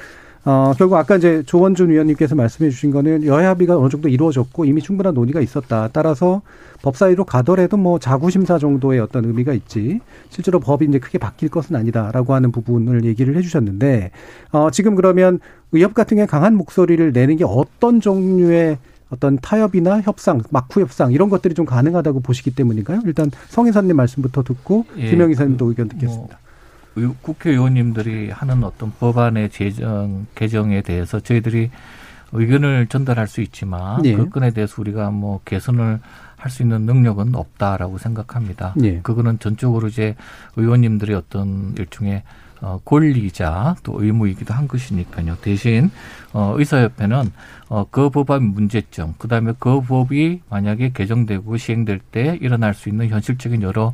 어, 0.45 0.75
결국 0.77 0.97
아까 0.97 1.17
이제 1.17 1.43
조원준 1.47 1.91
위원님께서 1.91 2.35
말씀해 2.35 2.71
주신 2.71 2.91
거는 2.91 3.25
여야 3.25 3.51
합의가 3.51 3.79
어느 3.79 3.89
정도 3.89 4.09
이루어졌고 4.09 4.67
이미 4.67 4.83
충분한 4.83 5.15
논의가 5.15 5.41
있었다. 5.41 5.89
따라서 5.93 6.43
법사위로 6.83 7.25
가더라도 7.25 7.79
뭐 7.79 7.99
자구심사 7.99 8.59
정도의 8.59 9.01
어떤 9.01 9.25
의미가 9.25 9.55
있지 9.55 10.01
실제로 10.29 10.61
법이 10.61 10.85
이제 10.85 10.99
크게 10.99 11.17
바뀔 11.19 11.49
것은 11.49 11.77
아니다라고 11.77 12.35
하는 12.35 12.53
부분을 12.53 13.05
얘기를 13.05 13.37
해 13.37 13.41
주셨는데 13.41 14.11
어, 14.53 14.71
지금 14.71 14.95
그러면 14.97 15.41
의협 15.73 15.95
같은 15.95 16.17
경우에 16.17 16.27
강한 16.27 16.57
목소리를 16.57 17.13
내는 17.13 17.37
게 17.37 17.45
어떤 17.45 18.01
종류의 18.01 18.77
어떤 19.09 19.39
타협이나 19.39 20.01
협상, 20.01 20.43
막후 20.51 20.81
협상 20.81 21.13
이런 21.13 21.31
것들이 21.31 21.55
좀 21.55 21.65
가능하다고 21.65 22.21
보시기 22.21 22.55
때문인가요? 22.55 23.01
일단 23.07 23.31
성 23.49 23.67
이사님 23.67 23.97
말씀부터 23.97 24.43
듣고 24.43 24.85
예, 24.99 25.09
김영 25.09 25.31
이사님도 25.31 25.65
그, 25.65 25.71
의견 25.71 25.89
듣겠습니다. 25.89 26.37
뭐. 26.37 26.44
국회의원님들이 27.23 28.31
하는 28.31 28.65
어떤 28.65 28.93
법안의 28.93 29.51
제정 29.51 30.27
개정에 30.35 30.83
대해서 30.83 31.21
저희들이 31.21 31.71
의견을 32.33 32.87
전달할 32.89 33.29
수 33.29 33.41
있지만 33.41 34.03
네. 34.03 34.15
그 34.15 34.29
건에 34.29 34.51
대해서 34.51 34.75
우리가 34.79 35.11
뭐 35.11 35.41
개선을 35.45 36.01
할 36.45 36.51
수 36.51 36.63
있는 36.63 36.83
능력은 36.83 37.35
없다라고 37.35 37.97
생각합니다. 37.97 38.75
네. 38.77 39.01
그거는 39.03 39.39
전적으로 39.39 39.89
이제 39.89 40.15
의원님들의 40.57 41.17
어떤 41.17 41.75
일종의 41.79 42.23
어, 42.61 42.81
권리자 42.85 43.77
또 43.83 44.03
의무이기도 44.03 44.53
한 44.53 44.69
것이니까요. 44.69 45.39
대신 45.41 45.91
어, 46.35 46.55
의사협회는 46.59 47.33
어, 47.75 47.85
그 47.91 48.09
법안 48.09 48.55
문제점, 48.55 49.15
그 49.19 49.27
다음에 49.27 49.53
그 49.59 49.81
법이 49.81 50.43
만약에 50.49 50.93
개정되고 50.95 51.57
시행될 51.57 51.99
때 51.99 52.39
일어날 52.41 52.73
수 52.73 52.89
있는 52.89 53.09
현실적인 53.09 53.63
여러 53.63 53.93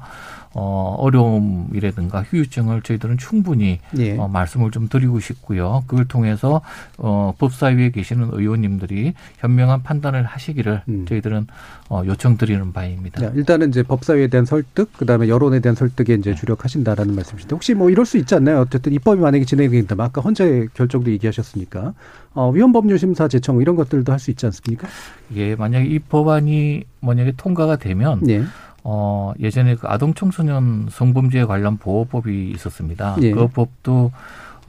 어, 0.53 0.97
어려움이라든가 0.99 2.22
휴유증을 2.24 2.83
저희들은 2.83 3.18
충분히 3.18 3.78
예. 3.97 4.18
어, 4.18 4.26
말씀을 4.28 4.70
좀 4.70 4.89
드리고 4.89 5.20
싶고요. 5.20 5.85
그걸 5.87 6.07
통해서 6.07 6.61
어, 6.99 7.33
법사위에 7.39 7.91
계시는 7.91 8.31
의원님들이 8.33 9.14
현명한 9.39 9.85
판단을 9.85 10.24
하시기를 10.24 10.83
음. 10.89 11.07
저희들은 11.07 11.47
어, 11.89 12.03
요청드리는 12.05 12.72
바입니다. 12.72 13.20
네, 13.20 13.33
일단은 13.37 13.68
이제 13.68 13.83
법사위에 13.85 14.26
대한 14.26 14.45
설득, 14.45 14.93
그다음에 14.95 15.28
여론에 15.28 15.61
대한 15.61 15.76
설득에 15.76 16.14
이제 16.14 16.31
네. 16.31 16.37
주력하신다라는 16.37 17.14
말씀이신데 17.14 17.55
혹시 17.55 17.74
뭐 17.74 17.89
이럴 17.89 18.05
수 18.05 18.18
있지 18.18 18.35
않나요? 18.35 18.61
어쨌든 18.61 18.93
입법이 18.93 19.20
만약에 19.20 19.45
진행이 19.45 19.70
된다면 19.70 20.07
아까 20.07 20.20
헌재 20.20 20.66
결정도 20.74 21.12
얘기하셨으니까 21.12 21.95
어, 22.35 22.51
위헌법률심사 22.51 23.28
제청 23.28 23.61
이런 23.61 23.76
것들도 23.76 24.12
할 24.12 24.18
수 24.18 24.31
있지 24.31 24.47
않습니까? 24.47 24.87
예, 25.35 25.57
만약에 25.57 25.87
이 25.87 25.99
법안이 25.99 26.85
만약에 27.01 27.33
통과가 27.37 27.76
되면 27.76 28.20
예. 28.28 28.43
어, 28.85 29.33
예전에 29.41 29.74
그 29.74 29.87
아동 29.89 30.14
청소년 30.14 30.87
성범죄 30.91 31.45
관련 31.45 31.76
보호법이 31.78 32.51
있었습니다. 32.55 33.16
예. 33.22 33.33
그 33.33 33.49
법도 33.49 34.12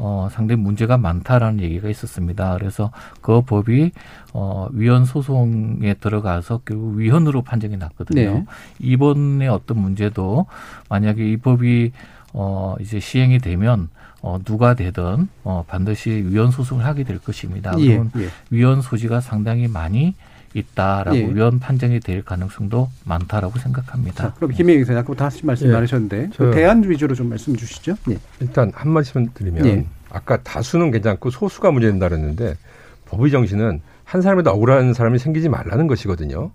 어, 0.03 0.29
상당히 0.31 0.59
문제가 0.61 0.97
많다라는 0.97 1.59
얘기가 1.61 1.87
있었습니다. 1.89 2.57
그래서 2.57 2.91
그 3.21 3.41
법이 3.41 3.91
어, 4.33 4.67
위헌 4.71 5.05
소송에 5.05 5.93
들어가서 5.95 6.61
결국 6.65 6.95
위헌으로 6.95 7.43
판정이 7.43 7.77
났거든요. 7.77 8.31
네. 8.33 8.45
이번에 8.79 9.47
어떤 9.47 9.77
문제도 9.79 10.47
만약에 10.89 11.29
이 11.31 11.37
법이 11.37 11.91
어, 12.33 12.75
이제 12.79 12.99
시행이 12.99 13.39
되면 13.39 13.89
어, 14.21 14.39
누가 14.43 14.75
되든 14.75 15.27
어, 15.43 15.65
반드시 15.67 16.09
위헌 16.11 16.51
소송을 16.51 16.85
하게 16.85 17.03
될 17.03 17.19
것입니다. 17.19 17.73
예. 17.79 17.95
그러면 17.95 18.11
예. 18.17 18.29
위헌 18.49 18.81
소지가 18.81 19.19
상당히 19.19 19.67
많이 19.67 20.13
있다라고 20.53 21.17
예. 21.17 21.25
위헌 21.33 21.59
판정이 21.59 21.99
될 22.01 22.23
가능성도 22.23 22.89
많다라고 23.05 23.57
생각합니다. 23.57 24.23
자, 24.23 24.33
그럼 24.33 24.51
김혜영 24.51 24.81
기자 24.81 24.93
아까부터 24.93 25.25
다시 25.25 25.45
말씀 25.45 25.67
예. 25.67 25.71
나누셨는데 25.71 26.29
그 26.37 26.51
대안 26.51 26.87
위주로 26.87 27.15
좀 27.15 27.29
말씀 27.29 27.55
주시죠. 27.55 27.95
예. 28.09 28.17
일단 28.39 28.71
한 28.75 28.91
말씀 28.91 29.27
드리면 29.33 29.65
예. 29.65 29.85
아까 30.09 30.41
다수는 30.43 30.91
괜찮고 30.91 31.29
소수가 31.29 31.71
문제된다 31.71 32.09
그랬는데 32.09 32.55
법의 33.05 33.31
정신은 33.31 33.81
한 34.03 34.21
사람에도 34.21 34.51
억울한 34.51 34.93
사람이 34.93 35.19
생기지 35.19 35.49
말라는 35.49 35.87
것이거든요. 35.87 36.51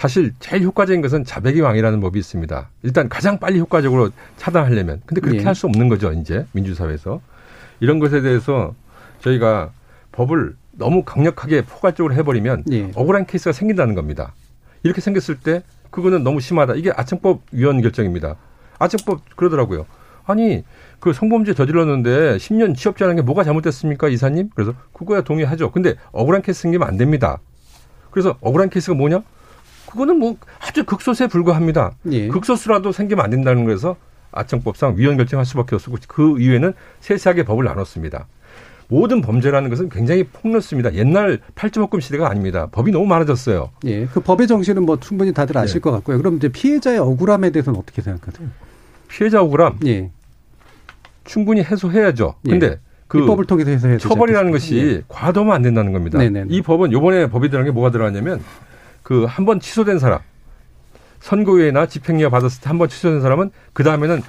사실 0.00 0.32
제일 0.40 0.62
효과적인 0.62 1.02
것은 1.02 1.26
자백의 1.26 1.60
왕이라는 1.60 2.00
법이 2.00 2.18
있습니다. 2.18 2.70
일단 2.84 3.10
가장 3.10 3.38
빨리 3.38 3.58
효과적으로 3.58 4.08
차단하려면. 4.38 5.02
근데 5.04 5.20
그렇게 5.20 5.40
예. 5.40 5.44
할수 5.44 5.66
없는 5.66 5.90
거죠, 5.90 6.10
이제 6.12 6.46
민주사회에서. 6.52 7.20
이런 7.80 7.98
것에 7.98 8.22
대해서 8.22 8.74
저희가 9.20 9.72
법을 10.12 10.56
너무 10.72 11.04
강력하게 11.04 11.66
포괄적으로 11.66 12.14
해버리면 12.14 12.64
예. 12.72 12.90
억울한 12.94 13.26
케이스가 13.26 13.52
생긴다는 13.52 13.94
겁니다. 13.94 14.32
이렇게 14.84 15.02
생겼을 15.02 15.38
때 15.38 15.62
그거는 15.90 16.24
너무 16.24 16.40
심하다. 16.40 16.76
이게 16.76 16.90
아청법 16.96 17.42
위원 17.52 17.82
결정입니다. 17.82 18.36
아청법 18.78 19.36
그러더라고요. 19.36 19.84
아니 20.24 20.64
그 20.98 21.12
성범죄 21.12 21.52
저질렀는데 21.52 22.38
10년 22.38 22.74
취업자라는 22.74 23.16
게 23.16 23.22
뭐가 23.22 23.44
잘못됐습니까 23.44 24.08
이사님? 24.08 24.48
그래서 24.54 24.72
그거야 24.94 25.20
동의하죠. 25.20 25.72
근데 25.72 25.96
억울한 26.12 26.40
케이스 26.40 26.62
생기면 26.62 26.88
안 26.88 26.96
됩니다. 26.96 27.38
그래서 28.10 28.38
억울한 28.40 28.70
케이스가 28.70 28.96
뭐냐? 28.96 29.22
그거는 29.90 30.18
뭐 30.18 30.36
아주 30.60 30.84
극소수에 30.84 31.26
불과합니다. 31.26 31.92
예. 32.12 32.28
극소수라도 32.28 32.92
생기면 32.92 33.24
안 33.24 33.30
된다는 33.30 33.64
거에서 33.64 33.96
아청법상 34.32 34.94
위원 34.96 35.16
결정할 35.16 35.44
수밖에 35.44 35.74
없었고 35.74 35.98
그 36.06 36.40
이후에는 36.40 36.72
세세하게 37.00 37.44
법을 37.44 37.64
나눴습니다. 37.64 38.26
모든 38.86 39.20
범죄라는 39.20 39.70
것은 39.70 39.88
굉장히 39.88 40.24
폭넓습니다. 40.24 40.94
옛날 40.94 41.38
팔주먹금 41.54 42.00
시대가 42.00 42.28
아닙니다. 42.28 42.68
법이 42.70 42.90
너무 42.92 43.06
많아졌어요. 43.06 43.70
예, 43.86 44.06
그 44.06 44.20
법의 44.20 44.46
정신은 44.48 44.84
뭐 44.84 44.98
충분히 44.98 45.32
다들 45.32 45.56
아실 45.58 45.76
예. 45.76 45.80
것 45.80 45.90
같고요. 45.92 46.18
그럼 46.18 46.36
이제 46.36 46.48
피해자의 46.48 46.98
억울함에 46.98 47.50
대해서는 47.50 47.78
어떻게 47.78 48.02
생각하세요? 48.02 48.48
피해자 49.08 49.42
억울함 49.42 49.78
예. 49.86 50.10
충분히 51.24 51.62
해소해야죠. 51.62 52.34
예. 52.46 52.50
근데 52.50 52.80
그 53.06 53.18
입법을 53.18 53.44
통해서 53.44 53.70
해서 53.70 53.88
해야 53.88 53.96
되지 53.96 54.08
처벌이라는? 54.08 54.52
것이 54.52 55.02
과도하면 55.08 55.54
안 55.54 55.62
된다는 55.62 55.92
겁니다. 55.92 56.18
네네네. 56.18 56.46
이 56.48 56.62
법은 56.62 56.92
요번에 56.92 57.28
법이 57.28 57.48
들어간 57.48 57.66
게 57.66 57.72
뭐가 57.72 57.90
들어갔냐면 57.90 58.40
그 59.02 59.26
한 59.26 59.44
번 59.46 59.60
취소된 59.60 59.98
사람 59.98 60.20
선고유예나 61.20 61.86
집행유예 61.86 62.28
받았을 62.28 62.60
때 62.62 62.68
한 62.68 62.78
번 62.78 62.88
취소된 62.88 63.20
사람은 63.20 63.50
그 63.72 63.82
다음에는 63.84 64.22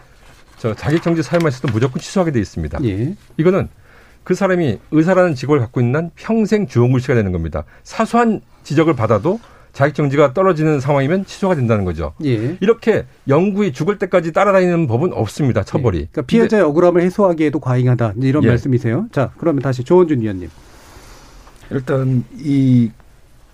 저 0.58 0.74
자격정지 0.76 1.24
사유만 1.24 1.50
있어도 1.52 1.72
무조건 1.74 2.00
취소하게 2.02 2.32
돼 2.32 2.40
있습니다. 2.40 2.80
예. 2.84 3.16
이거는 3.38 3.68
그 4.24 4.36
사람이 4.36 4.80
의사라는 4.92 5.34
직업을 5.36 5.60
갖고 5.60 5.82
있는 5.82 5.96
한 5.96 6.12
평생 6.16 6.68
주홍글씨가 6.68 7.16
되는 7.16 7.32
겁니다. 7.32 7.64
사소한 7.84 8.42
지적을 8.64 8.96
받아도 8.96 9.40
자격정지가 9.74 10.34
떨어지는 10.34 10.80
상황이면 10.80 11.26
취소가 11.26 11.56
된다는 11.56 11.86
거죠. 11.86 12.14
예. 12.26 12.58
이렇게 12.60 13.06
영구히 13.28 13.72
죽을 13.74 13.98
때까지 13.98 14.34
따라다니는 14.34 14.86
법은 14.86 15.14
없습니다. 15.14 15.64
처벌이. 15.64 16.08
그러니까 16.12 16.22
피해자의 16.24 16.62
억울함을 16.64 17.02
해소하기에도 17.02 17.60
과잉하다 17.60 18.14
이런 18.22 18.44
예. 18.44 18.50
말씀이세요. 18.50 19.08
자, 19.12 19.32
그러면 19.38 19.62
다시 19.64 19.84
조원준 19.84 20.22
위원님. 20.22 20.50
일단 21.72 22.24
이 22.38 22.92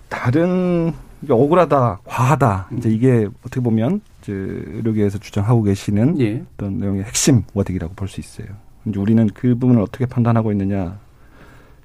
다른 0.08 0.92
이게 1.22 1.32
억울하다, 1.32 2.00
과하다 2.04 2.68
이제 2.78 2.88
이게 2.90 3.28
어떻게 3.42 3.60
보면 3.60 4.00
이제 4.22 4.32
의료계에서 4.32 5.18
주장하고 5.18 5.62
계시는 5.62 6.20
예. 6.20 6.44
어떤 6.54 6.78
내용의 6.78 7.04
핵심 7.04 7.42
워딩이라고 7.54 7.94
볼 7.94 8.08
수 8.08 8.20
있어요. 8.20 8.46
이제 8.86 8.98
우리는 8.98 9.28
그 9.34 9.54
부분을 9.56 9.82
어떻게 9.82 10.06
판단하고 10.06 10.52
있느냐? 10.52 10.98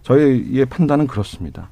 저희의 0.04 0.66
판단은 0.66 1.08
그렇습니다. 1.08 1.70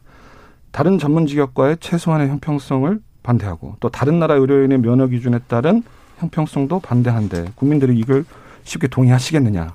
다른 0.72 0.98
전문 0.98 1.28
직역과의 1.28 1.78
최소한의 1.80 2.30
형평성을 2.30 3.00
반대하고 3.24 3.76
또 3.80 3.90
다른 3.90 4.20
나라 4.20 4.36
의료인의 4.36 4.80
면허 4.80 5.08
기준에 5.08 5.40
따른 5.48 5.84
형평성도 6.18 6.80
반대한데 6.80 7.46
국민들이 7.56 7.98
이걸 8.00 8.26
쉽게 8.64 8.88
동의하시겠느냐? 8.88 9.74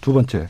두 0.00 0.12
번째, 0.12 0.48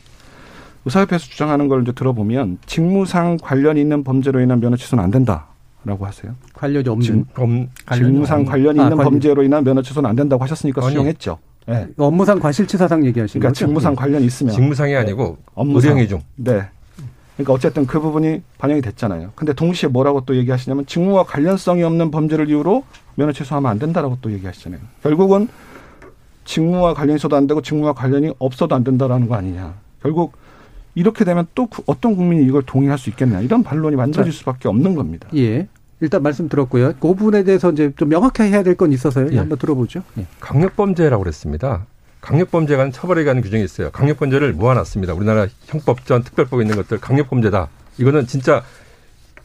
의사협회에서 0.85 1.25
주장하는 1.25 1.67
걸 1.67 1.81
이제 1.81 1.91
들어보면 1.91 2.59
직무상 2.65 3.37
관련이 3.41 3.79
있는 3.81 4.03
범죄로 4.03 4.39
인한 4.39 4.59
면허 4.59 4.75
취소는 4.77 5.03
안 5.03 5.11
된다 5.11 5.47
라고 5.85 6.05
하세요. 6.05 6.35
관련이 6.53 6.89
없는 6.89 7.05
직- 7.25 7.33
범, 7.33 7.67
직무상 7.93 8.43
관련이 8.43 8.79
아, 8.79 8.83
있는 8.83 8.97
관련. 8.97 9.11
범죄로 9.13 9.43
인한 9.43 9.63
면허 9.63 9.81
취소는 9.81 10.09
안 10.09 10.15
된다고 10.15 10.43
하셨으니까 10.43 10.83
아니. 10.83 10.91
수용했죠. 10.91 11.37
네. 11.67 11.87
업무상 11.97 12.39
과실치사상 12.39 13.05
얘기하시는 13.05 13.39
그러니까 13.39 13.49
거죠? 13.49 13.65
직무상 13.65 13.95
관련이 13.95 14.25
있으면 14.25 14.53
직무상이 14.53 14.95
아니고 14.95 15.37
업무상. 15.55 15.89
의료행위 15.91 16.09
중. 16.09 16.21
네. 16.35 16.63
그러니까 17.35 17.53
어쨌든 17.53 17.85
그 17.87 17.99
부분이 18.01 18.41
반영이 18.57 18.81
됐잖아요. 18.81 19.31
근데 19.35 19.53
동시에 19.53 19.87
뭐라고 19.87 20.25
또 20.25 20.35
얘기하시냐면 20.35 20.85
직무와 20.85 21.23
관련성이 21.23 21.83
없는 21.83 22.11
범죄를 22.11 22.49
이유로 22.49 22.83
면허 23.15 23.31
취소하면 23.31 23.71
안 23.71 23.79
된다라고 23.79 24.17
또 24.21 24.31
얘기하시잖아요. 24.33 24.81
결국은 25.01 25.47
직무와 26.43 26.93
관련이 26.93 27.15
있어도 27.17 27.37
안 27.37 27.47
되고 27.47 27.61
직무와 27.61 27.93
관련이 27.93 28.33
없어도 28.39 28.75
안 28.75 28.83
된다라는 28.83 29.27
거 29.29 29.35
아니냐. 29.35 29.75
결국 30.01 30.33
이렇게 30.99 31.23
되면 31.23 31.47
또그 31.55 31.83
어떤 31.85 32.15
국민이 32.17 32.45
이걸 32.45 32.61
동의할 32.63 32.97
수 32.97 33.09
있겠냐. 33.09 33.39
이런 33.39 33.63
반론이 33.63 33.95
만들어질 33.95 34.33
수밖에 34.33 34.67
없는 34.67 34.95
겁니다. 34.95 35.29
예. 35.35 35.67
일단 36.01 36.21
말씀 36.21 36.49
들었고요. 36.49 36.93
그 36.99 37.07
부분에 37.07 37.43
대해서 37.43 37.71
이제 37.71 37.93
좀 37.95 38.09
명확하게 38.09 38.49
해야 38.51 38.63
될 38.63 38.75
건 38.75 38.91
있어서요. 38.91 39.29
예. 39.31 39.37
한번 39.37 39.57
들어보죠. 39.57 40.03
예. 40.17 40.25
강력범죄라고 40.41 41.23
그랬습니다. 41.23 41.85
강력범죄에 42.19 42.75
는 42.75 42.91
처벌에 42.91 43.23
관한 43.23 43.41
규정이 43.41 43.63
있어요. 43.63 43.91
강력범죄를 43.91 44.51
모아놨습니다. 44.53 45.13
우리나라 45.13 45.47
형법전 45.67 46.23
특별법에 46.23 46.63
있는 46.63 46.75
것들 46.75 46.99
강력범죄다. 46.99 47.69
이거는 47.97 48.27
진짜 48.27 48.61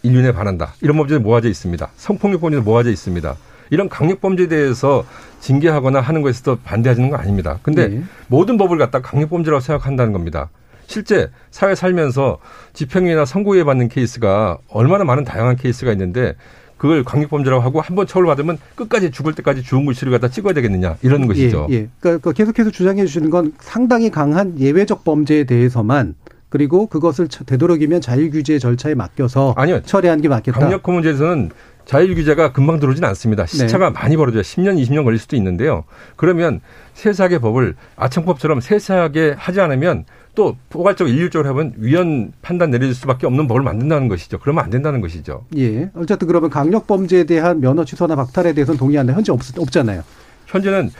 인륜에 0.03 0.33
반한다. 0.33 0.75
이런 0.81 0.97
범죄는 0.97 1.23
모아져 1.23 1.49
있습니다. 1.49 1.89
성폭력 1.97 2.41
범죄도 2.41 2.63
모아져 2.65 2.91
있습니다. 2.91 3.37
이런 3.71 3.89
강력범죄에 3.89 4.49
대해서 4.49 5.05
징계하거나 5.41 6.01
하는 6.01 6.21
것에서 6.23 6.59
반대하는 6.65 7.11
건 7.11 7.21
아닙니다. 7.21 7.61
근데 7.63 7.83
예. 7.83 8.03
모든 8.27 8.57
법을 8.59 8.77
갖다 8.79 9.01
강력범죄라고 9.01 9.61
생각한다는 9.61 10.13
겁니다. 10.13 10.51
실제 10.87 11.31
사회 11.51 11.75
살면서 11.75 12.39
집행유예나 12.73 13.25
선고유예 13.25 13.65
받는 13.65 13.89
케이스가 13.89 14.59
얼마나 14.69 15.05
많은 15.05 15.25
다양한 15.25 15.57
케이스가 15.57 15.93
있는데 15.93 16.35
그걸 16.77 17.05
강력범죄라고 17.05 17.63
하고 17.63 17.81
한 17.81 17.95
번 17.97 18.07
처벌받으면 18.07 18.59
끝까지 18.75 19.11
죽을 19.11 19.33
때까지 19.35 19.63
주홍 19.63 19.87
글씨를 19.87 20.11
갖다 20.13 20.29
찍어야 20.29 20.53
되겠느냐 20.55 20.97
이런 21.03 21.27
것이죠. 21.27 21.69
예, 21.71 21.75
예. 21.75 21.89
그러니까 22.01 22.31
그 22.31 22.35
계속해서 22.37 22.71
주장해 22.71 23.07
주시는 23.07 23.31
건 23.31 23.53
상당히 23.61 24.11
강한 24.11 24.59
예외적 24.59 25.05
범죄에 25.05 25.45
대해서만 25.45 26.15
그리고 26.51 26.87
그것을 26.89 27.29
처- 27.29 27.45
되도록이면 27.45 28.01
자율 28.01 28.31
규제 28.31 28.59
절차에 28.59 28.95
맡겨서 28.95 29.55
아니요. 29.57 29.81
처리하는 29.83 30.23
게 30.23 30.29
맞겠다. 30.29 30.59
강력범 30.61 30.95
문제에서는 30.97 31.51
자율 31.85 32.15
규제가 32.15 32.53
금방 32.53 32.81
들어오진 32.81 33.05
않습니다. 33.05 33.45
네. 33.45 33.59
시차가 33.59 33.91
많이 33.91 34.17
벌어져요. 34.17 34.43
10년, 34.43 34.77
20년 34.83 35.05
걸릴 35.05 35.19
수도 35.19 35.37
있는데요. 35.37 35.85
그러면 36.17 36.61
세세하게 36.95 37.39
법을 37.39 37.75
아청법처럼 37.97 38.61
세세하게 38.61 39.35
하지 39.37 39.61
않으면 39.61 40.05
또 40.35 40.57
포괄적으로 40.69 41.15
일률적으로 41.15 41.49
하면 41.51 41.75
위헌 41.77 42.33
판단 42.43 42.71
내려줄 42.71 42.95
수밖에 42.95 43.27
없는 43.27 43.47
법을 43.47 43.63
만든다는 43.63 44.09
것이죠. 44.09 44.39
그러면 44.39 44.65
안 44.65 44.71
된다는 44.71 45.01
것이죠. 45.01 45.45
예. 45.57 45.91
어쨌든 45.95 46.27
그러면 46.27 46.51
강력 46.51 46.87
범죄에 46.87 47.25
대한 47.25 47.61
면허 47.61 47.85
취소나 47.85 48.17
박탈에 48.17 48.53
대해서는 48.53 48.79
동의한다. 48.79 49.13
현재 49.13 49.31
없, 49.33 49.41
없잖아요. 49.57 50.03
현재는 50.47 50.91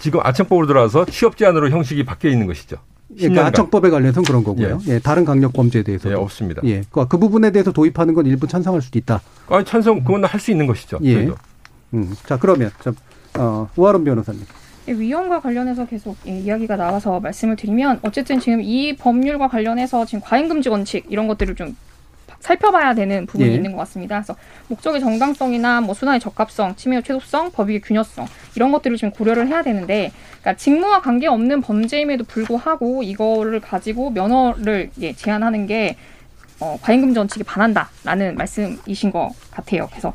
지금 0.00 0.20
아청법으로 0.22 0.66
들어와서 0.66 1.04
취업 1.06 1.36
제한으로 1.36 1.70
형식이 1.70 2.04
바뀌어 2.04 2.30
있는 2.30 2.46
것이죠. 2.46 2.76
예, 3.18 3.28
그러니까 3.28 3.42
10년간. 3.42 3.46
아청법에 3.48 3.90
관련해서는 3.90 4.24
그런 4.26 4.42
거고요. 4.42 4.78
예. 4.88 4.98
다른 4.98 5.24
강력 5.26 5.52
범죄에 5.52 5.82
대해서 5.82 6.10
예, 6.10 6.14
없습니다. 6.14 6.62
예. 6.64 6.82
그, 6.90 7.06
그 7.06 7.18
부분에 7.18 7.50
대해서 7.50 7.72
도입하는 7.72 8.14
건 8.14 8.24
일부 8.26 8.46
찬성할 8.46 8.80
수도 8.80 8.98
있다. 8.98 9.20
아니, 9.48 9.64
찬성 9.66 10.02
그건 10.02 10.24
할 10.24 10.40
수 10.40 10.50
있는 10.50 10.66
것이죠. 10.66 10.98
예. 11.02 11.14
저희도. 11.14 11.34
음. 11.94 12.14
자, 12.24 12.38
그러면 12.38 12.70
자, 12.82 12.90
어, 13.38 13.68
우아론 13.76 14.02
변호사님. 14.04 14.40
예, 14.88 14.92
위헌과 14.92 15.40
관련해서 15.40 15.86
계속 15.86 16.16
예, 16.26 16.38
이야기가 16.38 16.76
나와서 16.76 17.20
말씀을 17.20 17.56
드리면 17.56 18.00
어쨌든 18.02 18.40
지금 18.40 18.60
이 18.60 18.96
법률과 18.96 19.48
관련해서 19.48 20.04
지금 20.04 20.20
과잉금지 20.20 20.68
원칙 20.68 21.04
이런 21.08 21.28
것들을 21.28 21.54
좀 21.54 21.76
살펴봐야 22.40 22.94
되는 22.94 23.24
부분이 23.26 23.48
예. 23.48 23.54
있는 23.54 23.72
것 23.72 23.78
같습니다. 23.78 24.16
그래서 24.16 24.34
목적의 24.66 25.00
정당성이나 25.00 25.80
뭐 25.80 25.94
수단의 25.94 26.18
적합성, 26.18 26.74
침해의 26.74 27.04
최소성, 27.04 27.52
법익의 27.52 27.82
균형성 27.82 28.26
이런 28.56 28.72
것들을 28.72 28.96
좀 28.96 29.12
고려를 29.12 29.46
해야 29.46 29.62
되는데, 29.62 30.10
그러니까 30.40 30.56
직무와 30.56 31.02
관계 31.02 31.28
없는 31.28 31.60
범죄임에도 31.60 32.24
불구하고 32.24 33.04
이거를 33.04 33.60
가지고 33.60 34.10
면허를 34.10 34.90
예, 35.00 35.12
제한하는 35.12 35.66
게 35.66 35.96
어, 36.58 36.78
과잉금지 36.80 37.18
원칙에 37.18 37.44
반한다라는 37.44 38.36
말씀이신 38.36 39.12
것 39.12 39.30
같아요. 39.50 39.86
그래서 39.90 40.12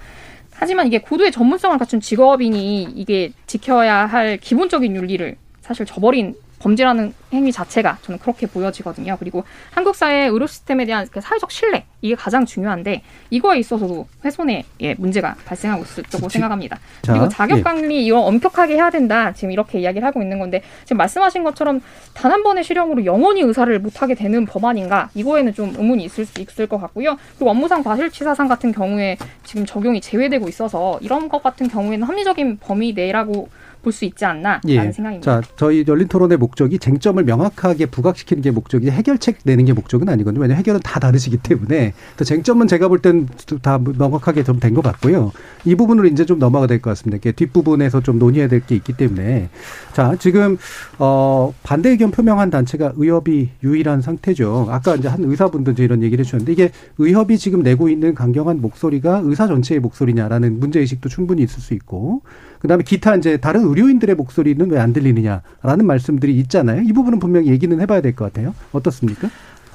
하지만 0.59 0.87
이게 0.87 0.99
고도의 0.99 1.31
전문성을 1.31 1.77
갖춘 1.77 1.99
직업인이 1.99 2.89
이게 2.95 3.31
지켜야 3.45 4.05
할 4.05 4.37
기본적인 4.37 4.95
윤리를 4.95 5.35
사실 5.61 5.85
저버린 5.85 6.35
범죄라는 6.59 7.13
행위 7.33 7.51
자체가 7.51 7.97
저는 8.03 8.19
그렇게 8.19 8.47
보여지거든요. 8.47 9.17
그리고 9.19 9.43
한국 9.71 9.95
사회 9.95 10.27
의료 10.27 10.47
시스템에 10.47 10.85
대한 10.85 11.07
그 11.11 11.19
사회적 11.19 11.51
신뢰 11.51 11.85
이게 12.01 12.15
가장 12.15 12.45
중요한데 12.45 13.01
이거에 13.31 13.59
있어서도 13.59 14.07
훼손의 14.23 14.63
예, 14.81 14.93
문제가 14.97 15.35
발생하고 15.45 15.83
있을 15.83 16.03
거고 16.03 16.29
생각합니다. 16.29 16.79
자, 17.01 17.13
그리고 17.13 17.27
자격 17.27 17.57
예. 17.59 17.63
관리 17.63 18.05
이거 18.05 18.21
엄격하게 18.21 18.75
해야 18.75 18.89
된다. 18.89 19.33
지금 19.33 19.51
이렇게 19.51 19.79
이야기를 19.79 20.07
하고 20.07 20.21
있는 20.21 20.39
건데 20.39 20.61
지금 20.85 20.97
말씀하신 20.97 21.43
것처럼 21.43 21.81
단 22.13 22.27
한 22.37 22.43
번의 22.43 22.63
실형으로 22.63 23.05
영원히 23.05 23.41
의사를 23.41 23.79
못하게 23.79 24.13
되는 24.13 24.45
법안인가 24.45 25.09
이거에는 25.15 25.53
좀 25.55 25.73
의문이 25.75 26.03
있을 26.03 26.25
수 26.25 26.39
있을 26.39 26.67
것 26.67 26.77
같고요. 26.79 27.17
그리고 27.35 27.49
업무상 27.49 27.81
과실치사상 27.83 28.47
같은 28.47 28.71
경우에 28.71 29.17
지금 29.43 29.65
적용이 29.65 30.01
제외되고 30.01 30.47
있어서 30.49 30.99
이런 31.01 31.29
것 31.29 31.41
같은 31.41 31.67
경우에는 31.67 32.05
합리적인 32.07 32.57
범위 32.59 32.93
내라고 32.93 33.49
볼 33.87 33.93
수 33.93 34.03
있지 34.03 34.25
않나라는 34.25 34.61
예. 34.67 34.91
생각입니다. 34.91 35.41
자, 35.41 35.47
저희 35.55 35.85
열린 35.87 36.07
토론의 36.09 36.37
목적이 36.37 36.77
쟁점을 36.77 37.23
명확하게 37.23 37.85
부각시키는 37.85 38.43
게 38.43 38.51
목적이지 38.51 38.91
해결책 38.91 39.37
내는 39.43 39.63
게 39.63 39.71
목적은 39.71 40.09
아니거든요. 40.09 40.41
왜냐하면 40.41 40.59
해결은 40.59 40.81
다 40.83 40.99
다르시기 40.99 41.37
때문에 41.37 41.93
또 42.17 42.25
쟁점은 42.25 42.67
제가 42.67 42.89
볼 42.89 42.99
땐 42.99 43.27
다 43.61 43.79
명확하게 43.79 44.43
좀 44.43 44.59
된 44.59 44.73
것 44.73 44.81
같고요. 44.83 45.31
이 45.63 45.75
부분으로 45.75 46.07
이제 46.07 46.25
좀 46.25 46.37
넘어가 46.39 46.67
될 46.67 46.81
것 46.81 46.89
같습니다. 46.91 47.17
이게 47.17 47.31
뒷부분에서 47.31 48.01
좀 48.01 48.19
논의해야 48.19 48.47
될 48.49 48.61
게 48.67 48.75
있기 48.75 48.93
때문에 48.93 49.49
자, 49.93 50.15
지금 50.19 50.57
어 50.99 51.53
반대 51.63 51.89
의견 51.89 52.11
표명한 52.11 52.49
단체가 52.49 52.91
의협이 52.97 53.49
유일한 53.63 54.01
상태죠. 54.01 54.67
아까 54.69 54.95
이제 54.95 55.07
한 55.07 55.23
의사분도 55.23 55.71
이제 55.71 55.83
이런 55.83 56.03
얘기를 56.03 56.23
해주셨는데 56.23 56.51
이게 56.51 56.71
의협이 56.97 57.37
지금 57.37 57.61
내고 57.63 57.87
있는 57.87 58.13
강경한 58.15 58.59
목소리가 58.61 59.21
의사 59.23 59.47
전체의 59.47 59.79
목소리냐라는 59.79 60.59
문제 60.59 60.79
의식도 60.79 61.07
충분히 61.09 61.43
있을 61.43 61.61
수 61.61 61.73
있고 61.75 62.21
그다음에 62.59 62.83
기타 62.83 63.15
이제 63.15 63.37
다른 63.37 63.61
의료 63.65 63.76
인들의 63.89 64.15
목소리는 64.15 64.69
왜 64.71 64.79
안 64.79 64.93
들리느냐라는 64.93 65.85
말씀들이 65.85 66.37
있잖아요. 66.39 66.81
이 66.81 66.93
부분은 66.93 67.19
분명히 67.19 67.47
얘기는 67.49 67.79
해봐야 67.79 68.01
될 68.01 68.15
것 68.15 68.25
같아요. 68.25 68.53
어떻습니까? 68.71 69.29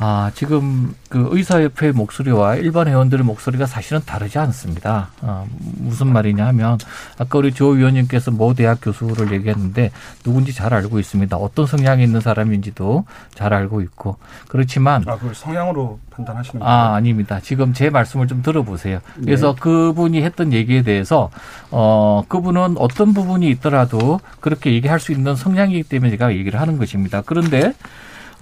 아, 0.05 0.33
지금 0.35 0.97
그 1.09 1.29
의사협회 1.31 1.93
목소리와 1.93 2.57
일반 2.57 2.89
회원들의 2.89 3.25
목소리가 3.25 3.67
사실은 3.67 4.01
다르지 4.05 4.37
않습니다. 4.41 5.11
아, 5.21 5.45
무슨 5.79 6.09
말이냐 6.09 6.45
하면 6.49 6.77
아까 7.19 7.39
우리 7.39 7.53
조 7.55 7.69
위원님께서 7.69 8.33
모 8.33 8.53
대학 8.53 8.81
교수를 8.83 9.33
얘기했는데 9.33 9.93
누군지 10.25 10.53
잘 10.53 10.75
알고 10.75 10.99
있습니다. 10.99 11.37
어떤 11.37 11.67
성향이 11.67 12.03
있는 12.03 12.21
사람인지도 12.21 13.05
잘 13.33 13.55
알고 13.55 13.81
있고 13.83 14.17
그렇지만 14.49 15.05
아, 15.07 15.15
그걸 15.15 15.37
성향으로 15.37 16.01
판단하시는 16.11 16.59
거예요? 16.59 16.69
아, 16.69 16.97
아닙니다. 16.97 17.39
지금 17.41 17.73
제 17.73 17.89
말씀을 17.89 18.27
좀 18.27 18.43
들어보세요. 18.43 18.99
그래서 19.23 19.55
네. 19.55 19.61
그분이 19.61 20.23
했던 20.25 20.53
얘기에 20.53 20.83
대해서 20.83 21.31
어, 21.71 22.25
그분은 22.27 22.75
어떤 22.79 23.15
부분이 23.15 23.49
있더라도 23.51 24.19
그렇게 24.41 24.73
얘기할 24.73 24.99
수 24.99 25.13
있는 25.13 25.37
성향이기 25.37 25.85
때문에 25.85 26.11
제가 26.11 26.35
얘기를 26.35 26.61
하는 26.61 26.77
것입니다. 26.77 27.23
그런데 27.25 27.73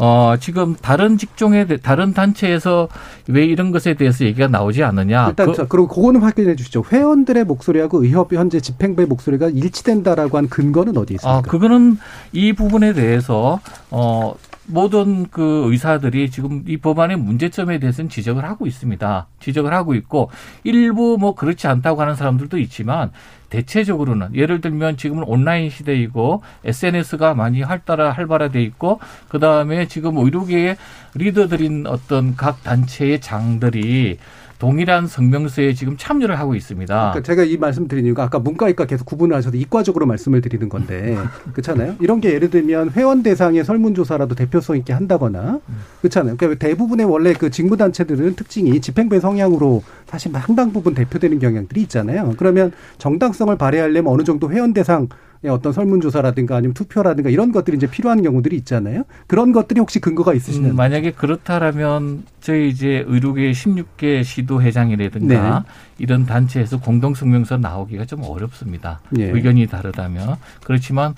어, 0.02 0.34
지금 0.40 0.74
다른 0.80 1.18
직종에, 1.18 1.66
다른 1.66 2.14
단체에서 2.14 2.88
왜 3.28 3.44
이런 3.44 3.70
것에 3.70 3.92
대해서 3.92 4.24
얘기가 4.24 4.48
나오지 4.48 4.82
않느냐. 4.82 5.28
일단, 5.28 5.46
그, 5.46 5.54
자, 5.54 5.66
그리고 5.68 5.88
그거는 5.88 6.22
확인해 6.22 6.56
주시죠. 6.56 6.84
회원들의 6.90 7.44
목소리하고 7.44 8.02
의협 8.02 8.32
현재 8.32 8.60
집행부의 8.60 9.06
목소리가 9.06 9.50
일치된다라고 9.50 10.38
한 10.38 10.48
근거는 10.48 10.96
어디 10.96 11.14
있습니까? 11.14 11.38
아, 11.38 11.42
그거는 11.42 11.98
이 12.32 12.54
부분에 12.54 12.94
대해서, 12.94 13.60
어, 13.90 14.34
모든 14.64 15.26
그 15.28 15.64
의사들이 15.68 16.30
지금 16.30 16.64
이 16.66 16.76
법안의 16.76 17.18
문제점에 17.18 17.78
대해서는 17.78 18.08
지적을 18.08 18.44
하고 18.44 18.66
있습니다. 18.66 19.26
지적을 19.40 19.74
하고 19.74 19.94
있고 19.94 20.30
일부 20.62 21.16
뭐 21.18 21.34
그렇지 21.34 21.66
않다고 21.66 22.00
하는 22.00 22.14
사람들도 22.14 22.56
있지만 22.58 23.10
대체적으로는 23.50 24.34
예를 24.34 24.60
들면 24.60 24.96
지금은 24.96 25.24
온라인 25.24 25.68
시대이고 25.68 26.42
SNS가 26.64 27.34
많이 27.34 27.62
활달화 27.62 28.10
활발화돼 28.12 28.62
있고 28.62 29.00
그 29.28 29.38
다음에 29.38 29.86
지금 29.86 30.16
의료계의 30.16 30.76
리더들인 31.14 31.86
어떤 31.86 32.36
각 32.36 32.62
단체의 32.62 33.20
장들이 33.20 34.18
동일한 34.60 35.06
성명서에 35.06 35.72
지금 35.72 35.96
참여를 35.96 36.38
하고 36.38 36.54
있습니다. 36.54 36.94
그러니까 36.94 37.22
제가 37.22 37.44
이 37.44 37.56
말씀 37.56 37.88
드린 37.88 38.04
이유가 38.04 38.24
아까 38.24 38.38
문과이과 38.38 38.84
계속 38.84 39.06
구분을 39.06 39.34
하셔서 39.34 39.56
이과적으로 39.56 40.04
말씀을 40.06 40.42
드리는 40.42 40.68
건데 40.68 41.16
그렇잖아요. 41.52 41.96
이런 41.98 42.20
게 42.20 42.32
예를 42.34 42.50
들면 42.50 42.90
회원 42.90 43.22
대상의 43.22 43.64
설문조사라도 43.64 44.34
대표성 44.34 44.76
있게 44.76 44.92
한다거나 44.92 45.60
그렇잖아요. 46.02 46.36
그러니까 46.36 46.64
대부분의 46.64 47.06
원래 47.06 47.32
그 47.32 47.50
직무단체들은 47.50 48.36
특징이 48.36 48.78
집행부의 48.80 49.22
성향으로 49.22 49.82
사실 50.06 50.30
상당 50.30 50.72
부분 50.72 50.94
대표되는 50.94 51.38
경향들이 51.38 51.80
있잖아요. 51.82 52.34
그러면 52.36 52.70
정당성을 52.98 53.56
발휘하려면 53.56 54.12
어느 54.12 54.24
정도 54.24 54.52
회원 54.52 54.74
대상 54.74 55.08
어떤 55.48 55.72
설문조사라든가 55.72 56.56
아니면 56.56 56.74
투표라든가 56.74 57.30
이런 57.30 57.50
것들이 57.50 57.76
이제 57.78 57.86
필요한 57.86 58.22
경우들이 58.22 58.56
있잖아요. 58.56 59.04
그런 59.26 59.52
것들이 59.52 59.80
혹시 59.80 59.98
근거가 59.98 60.34
있으시나요? 60.34 60.72
음, 60.72 60.76
만약에 60.76 61.12
그렇다라면 61.12 62.24
저희 62.40 62.68
이제 62.68 63.04
의료계 63.06 63.50
16개 63.52 64.22
시도회장이라든가 64.22 65.60
네. 65.60 65.70
이런 65.98 66.26
단체에서 66.26 66.80
공동성명서 66.80 67.56
나오기가 67.56 68.04
좀 68.04 68.22
어렵습니다. 68.22 69.00
네. 69.10 69.30
의견이 69.30 69.66
다르다면. 69.66 70.36
그렇지만 70.62 71.14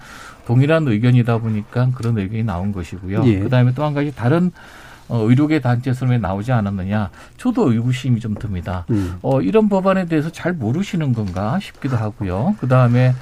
동일한 0.46 0.86
의견이다 0.86 1.38
보니까 1.38 1.90
그런 1.94 2.16
의견이 2.18 2.44
나온 2.44 2.70
것이고요. 2.72 3.24
네. 3.24 3.40
그다음에 3.40 3.72
또 3.74 3.82
한 3.82 3.94
가지 3.94 4.14
다른 4.14 4.52
어, 5.08 5.18
의료계 5.28 5.60
단체에서 5.60 6.06
왜 6.06 6.18
나오지 6.18 6.52
않았느냐. 6.52 7.10
저도 7.36 7.72
의구심이 7.72 8.20
좀 8.20 8.34
듭니다. 8.36 8.86
음. 8.90 9.16
어, 9.22 9.42
이런 9.42 9.68
법안에 9.68 10.06
대해서 10.06 10.30
잘 10.30 10.52
모르시는 10.52 11.12
건가 11.12 11.58
싶기도 11.60 11.96
하고요. 11.96 12.54
그 12.60 12.68
다음에 12.68 13.12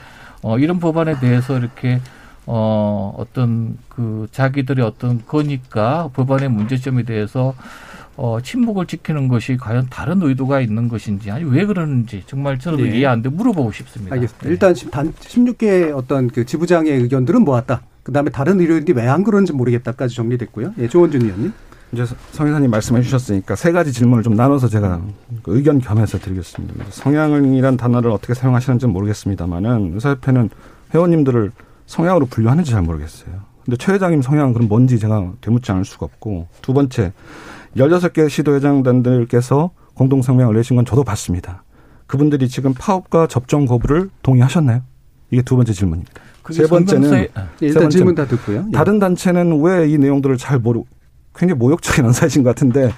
어, 0.43 0.59
이런 0.59 0.80
법안에 0.80 1.20
대해서 1.20 1.59
이렇게 1.59 2.01
어, 2.47 3.14
어떤 3.18 3.76
그 3.88 4.26
자기들의 4.32 4.84
어떤 4.84 5.22
거니까 5.26 6.09
법안의 6.14 6.49
문제점에 6.49 7.03
대해서 7.05 7.55
어, 8.16 8.38
침묵을 8.43 8.86
지키는 8.86 9.28
것이 9.28 9.57
과연 9.57 9.86
다른 9.88 10.20
의도가 10.22 10.61
있는 10.61 10.88
것인지 10.88 11.30
아니 11.30 11.45
왜 11.45 11.64
그러는지 11.64 12.22
정말 12.26 12.59
저는 12.59 12.91
네. 12.91 12.99
이해 12.99 13.07
안 13.07 13.22
돼 13.22 13.28
물어보고 13.30 13.72
싶습니다. 13.72 14.14
알겠습니다. 14.14 14.45
네. 14.47 14.51
일단 14.51 14.74
단 14.91 15.12
16개의 15.14 15.97
어떤 15.97 16.28
그 16.28 16.45
지부장의 16.45 16.93
의견들은 17.03 17.43
모았다. 17.45 17.82
그다음에 18.03 18.30
다른 18.30 18.61
의료인들이 18.61 18.97
왜 18.99 19.07
안 19.07 19.24
그러는지 19.24 19.53
모르겠다까지 19.53 20.14
정리됐고요. 20.16 20.74
예, 20.78 20.88
조원준 20.88 21.22
의원님. 21.22 21.53
이제 21.93 22.05
성 22.30 22.47
의사님 22.47 22.70
말씀해 22.70 23.03
주셨으니까 23.03 23.57
세 23.57 23.72
가지 23.72 23.93
질문을 23.93 24.22
좀 24.22 24.34
나눠서 24.34 24.68
제가 24.68 25.01
그 25.43 25.57
의견 25.57 25.80
겸해서 25.80 26.18
드리겠습니다. 26.18 26.84
성향이란 26.91 27.76
단어를 27.76 28.11
어떻게 28.12 28.32
사용하시는지는 28.34 28.93
모르겠습니다만은 28.93 29.93
의사협회는 29.95 30.51
회원님들을 30.95 31.51
성향으로 31.86 32.26
분류하는지 32.26 32.70
잘 32.70 32.82
모르겠어요. 32.82 33.32
근데 33.64 33.76
최 33.76 33.93
회장님 33.93 34.22
성향은 34.22 34.53
그럼 34.55 34.68
뭔지 34.68 34.99
제가 34.99 35.32
되묻지 35.41 35.72
않을 35.72 35.84
수가 35.84 36.07
없고 36.07 36.47
두 36.62 36.72
번째 36.72 37.12
열여섯 37.76 38.12
개 38.12 38.28
시도회장단들께서 38.28 39.70
공동 39.95 40.22
성명을 40.22 40.55
내신 40.55 40.76
건 40.76 40.84
저도 40.84 41.03
봤습니다. 41.05 41.64
그분들이 42.07 42.49
지금 42.49 42.72
파업과 42.74 43.26
접종 43.26 43.66
거부를 43.66 44.11
동의하셨나요? 44.22 44.82
이게 45.30 45.43
두 45.43 45.57
번째 45.57 45.72
질문입니다. 45.72 46.12
세 46.51 46.66
번째는 46.66 47.28
아. 47.34 47.49
일단 47.61 47.91
질문 47.91 48.14
다 48.14 48.26
듣고요. 48.26 48.64
예. 48.68 48.72
다른 48.72 48.99
단체는 48.99 49.61
왜 49.62 49.88
이 49.88 49.99
내용들을 49.99 50.36
잘 50.36 50.59
모르 50.59 50.82
굉장히 51.41 51.59
모욕적인 51.59 52.05
언사이신 52.05 52.43
것 52.43 52.51
같은데 52.51 52.93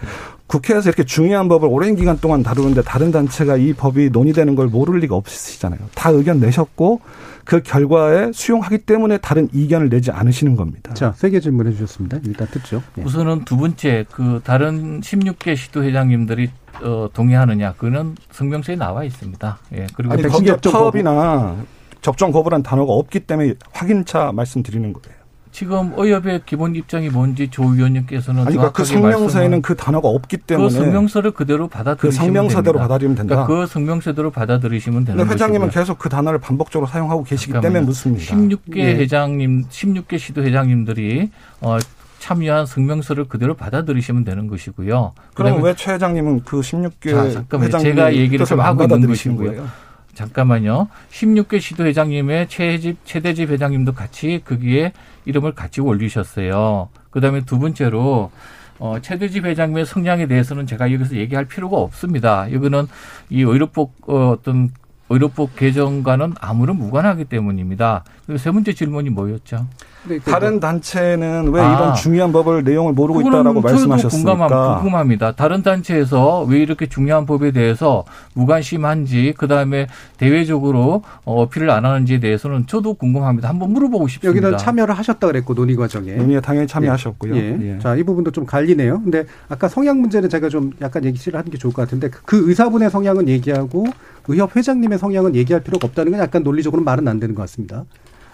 국회에서 0.49 0.91
이렇게 0.91 1.05
중요한 1.05 1.49
법을 1.49 1.69
오랜 1.71 1.95
기간 1.95 2.19
동안 2.19 2.43
다루는데 2.43 2.83
다른 2.83 3.13
단체가 3.13 3.57
이 3.57 3.73
법이 3.73 4.11
논의되는 4.11 4.57
걸 4.57 4.67
모를 4.67 4.99
리가 4.99 5.15
없으시잖아요. 5.15 5.79
다 5.95 6.11
의견 6.11 6.41
내셨고 6.41 7.01
그 7.45 7.63
결과에 7.63 8.33
수용하기 8.33 8.79
때문에 8.79 9.19
다른 9.19 9.49
이견을 9.53 9.89
내지 9.89 10.11
않으시는 10.11 10.57
겁니다. 10.57 10.93
자, 10.95 11.13
세 11.17 11.31
개 11.31 11.41
질문해 11.41 11.73
주셨습니다. 11.73 12.19
일단 12.25 12.47
듣죠. 12.49 12.83
예. 12.99 13.03
우선은 13.03 13.45
두 13.45 13.57
번째 13.57 14.05
그 14.11 14.41
다른 14.45 15.01
16개 15.01 15.57
시도 15.57 15.85
회장님들이 15.85 16.51
어, 16.83 17.09
동의하느냐 17.13 17.75
그는 17.75 18.17
성명서에 18.33 18.77
나와 18.77 19.05
있습니다. 19.05 19.59
예. 19.77 19.87
그리고 19.95 20.13
아니, 20.15 20.23
거기에 20.25 20.57
파업이나 20.57 21.57
접종 22.01 22.33
거부란 22.33 22.63
단어가 22.63 22.93
없기 22.93 23.21
때문에 23.21 23.55
확인차 23.73 24.33
말씀드리는 24.33 24.93
거예요. 24.93 25.22
지금 25.53 25.93
의협의 25.97 26.41
기본 26.47 26.75
입장이 26.75 27.11
뭔지 27.11 27.49
조 27.51 27.63
위원님께서는 27.65 28.41
아니, 28.47 28.57
그러니까 28.57 28.73
그 28.73 28.85
성명서에는 28.85 29.61
그 29.61 29.77
단어가 29.77 30.09
없기 30.09 30.39
때문에 30.39 30.69
그 30.69 30.75
성명서를 30.75 31.33
그대로 31.33 31.69
받아들이시면 31.69 32.11
그 32.11 32.27
성명서대로 32.27 32.79
받아들이면 32.79 33.17
된다. 33.17 33.35
그러니까 33.35 33.55
그 33.55 33.67
성명서대로 33.67 34.31
받아들이시면 34.31 35.05
되는 35.05 35.19
거죠. 35.19 35.31
회장님은 35.35 35.69
계속 35.71 35.99
그 35.99 36.09
단어를 36.09 36.39
반복적으로 36.41 36.89
사용하고 36.89 37.23
계시기 37.25 37.53
잠깐만요. 37.53 37.75
때문에 37.75 37.87
묻습니다. 37.87 38.35
16개 38.35 38.77
예. 38.79 38.95
회장님, 38.97 39.67
16개 39.69 40.19
시도 40.19 40.43
회장님들이 40.43 41.31
어 41.61 41.79
참여한 42.19 42.65
성명서를 42.67 43.25
그대로 43.27 43.55
받아들이시면 43.55 44.25
되는 44.25 44.47
것이고요. 44.47 45.13
그럼 45.35 45.63
왜 45.63 45.75
최 45.75 45.93
회장님은 45.93 46.43
그 46.45 46.61
16개 46.61 47.11
자, 47.11 47.31
잠깐만요. 47.31 47.79
제가 47.79 48.15
얘기를 48.15 48.47
좀 48.47 48.61
하고 48.61 48.85
있는 48.85 49.07
것이고요. 49.07 49.49
거예요? 49.49 49.67
잠깐만요. 50.15 50.89
16개 51.11 51.61
시도 51.61 51.85
회장님의 51.87 52.49
최집 52.49 52.99
최대집 53.05 53.51
회장님도 53.51 53.95
같이 53.95 54.43
거기에 54.45 54.93
이름을 55.25 55.55
같이 55.55 55.81
올리셨어요. 55.81 56.89
그 57.11 57.21
다음에 57.21 57.45
두 57.45 57.59
번째로 57.59 58.31
어, 58.79 58.97
최대집 59.01 59.45
회장님의 59.45 59.87
성향에 59.87 60.27
대해서는 60.27 60.67
제가 60.67 60.93
여기서 60.93 61.17
얘기할 61.17 61.47
필요가 61.47 61.79
없습니다. 61.79 62.47
이거는 62.49 62.89
이 63.31 63.43
의료법 63.43 63.93
어, 64.09 64.31
어떤 64.31 64.71
의료법 65.09 65.57
개정과는 65.57 66.35
아무런 66.41 66.77
무관하기 66.77 67.27
때문입니다. 67.27 68.05
세 68.39 68.51
번째 68.51 68.73
질문이 68.73 69.11
뭐였죠? 69.11 69.67
네, 70.05 70.19
다른 70.19 70.59
단체는 70.59 71.53
왜 71.53 71.61
아, 71.61 71.75
이런 71.75 71.95
중요한 71.95 72.33
법을 72.33 72.65
내용을 72.65 72.93
모르고 72.93 73.21
있다라고 73.21 73.61
말씀하셨습니까? 73.61 74.33
궁금함, 74.37 74.81
궁금합니다. 74.81 75.33
다른 75.33 75.63
단체에서 75.63 76.43
왜 76.43 76.59
이렇게 76.59 76.89
중요한 76.89 77.25
법에 77.25 77.53
대해서 77.53 78.05
무관심한지 78.35 79.35
그다음에 79.37 79.87
대외적으로 80.19 81.03
어, 81.25 81.43
어필을 81.43 81.71
안 81.71 81.85
하는지에 81.85 82.19
대해서는 82.19 82.67
저도 82.67 82.95
궁금합니다. 82.95 83.49
한번 83.49 83.73
물어보고 83.73 84.09
싶습니다. 84.09 84.37
여기는 84.37 84.59
참여를 84.59 84.97
하셨다 84.99 85.27
그랬고 85.29 85.55
논의 85.55 85.77
과정에. 85.77 86.15
논의에 86.15 86.41
당연히 86.41 86.67
참여하셨고요. 86.67 87.37
예. 87.37 87.59
예. 87.61 87.79
자, 87.79 87.95
이 87.95 88.03
부분도 88.03 88.33
좀 88.33 88.45
갈리네요. 88.45 89.03
근데 89.03 89.25
아까 89.49 89.69
성향 89.69 90.01
문제는 90.01 90.29
제가 90.29 90.49
좀 90.49 90.73
약간 90.81 91.05
얘기를 91.05 91.39
하는 91.39 91.51
게 91.51 91.59
좋을 91.59 91.73
것 91.73 91.83
같은데 91.83 92.11
그 92.25 92.49
의사분의 92.49 92.91
성향은 92.91 93.29
얘기하고 93.29 93.85
의협 94.29 94.57
회장님의 94.57 94.99
성향은 94.99 95.35
얘기할 95.37 95.63
필요가 95.63 95.87
없다는 95.87 96.13
건 96.13 96.21
약간 96.21 96.43
논리적으로 96.43 96.83
말은 96.83 97.07
안 97.07 97.21
되는 97.21 97.35
것 97.35 97.43
같습니다. 97.43 97.85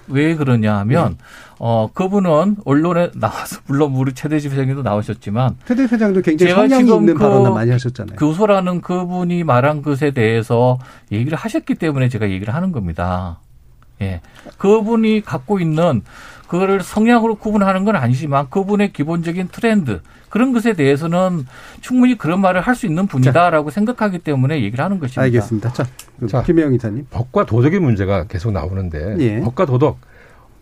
왜 0.08 0.34
그러냐 0.34 0.76
하면 0.78 1.10
네. 1.10 1.16
어 1.58 1.90
그분은 1.92 2.56
언론에 2.64 3.10
나와서 3.14 3.60
물론 3.66 3.94
우리 3.94 4.12
최대집 4.12 4.52
회장님도 4.52 4.82
나오셨지만 4.82 5.56
최대 5.66 5.82
회장도 5.82 6.22
굉장히 6.22 6.52
성향이 6.52 6.90
있는 6.90 7.14
그 7.14 7.20
발언을 7.20 7.50
많이 7.52 7.70
하셨잖아요. 7.70 8.16
교소라는 8.16 8.80
그분이 8.80 9.44
말한 9.44 9.82
것에 9.82 10.12
대해서 10.12 10.78
얘기를 11.12 11.36
하셨기 11.36 11.74
때문에 11.74 12.08
제가 12.08 12.30
얘기를 12.30 12.54
하는 12.54 12.72
겁니다. 12.72 13.38
예. 14.00 14.20
그분이 14.58 15.22
갖고 15.24 15.58
있는 15.58 16.02
그거를 16.48 16.82
성향으로 16.82 17.36
구분하는 17.36 17.84
건 17.84 17.94
아니지만 17.96 18.48
그분의 18.50 18.92
기본적인 18.92 19.48
트렌드 19.52 20.00
그런 20.30 20.52
것에 20.52 20.72
대해서는 20.72 21.46
충분히 21.80 22.16
그런 22.18 22.40
말을 22.40 22.60
할 22.62 22.74
수 22.74 22.86
있는 22.86 23.06
분이다라고 23.06 23.70
생각하기 23.70 24.20
때문에 24.20 24.62
얘기를 24.62 24.84
하는 24.84 24.98
것입니다. 25.00 25.22
알겠습니다. 25.22 25.72
자, 25.72 25.84
자 26.28 26.42
김혜영 26.42 26.74
이사님. 26.74 27.06
법과 27.10 27.44
도덕의 27.44 27.80
문제가 27.80 28.24
계속 28.24 28.52
나오는데 28.52 29.16
예. 29.18 29.40
법과 29.40 29.66
도덕 29.66 29.98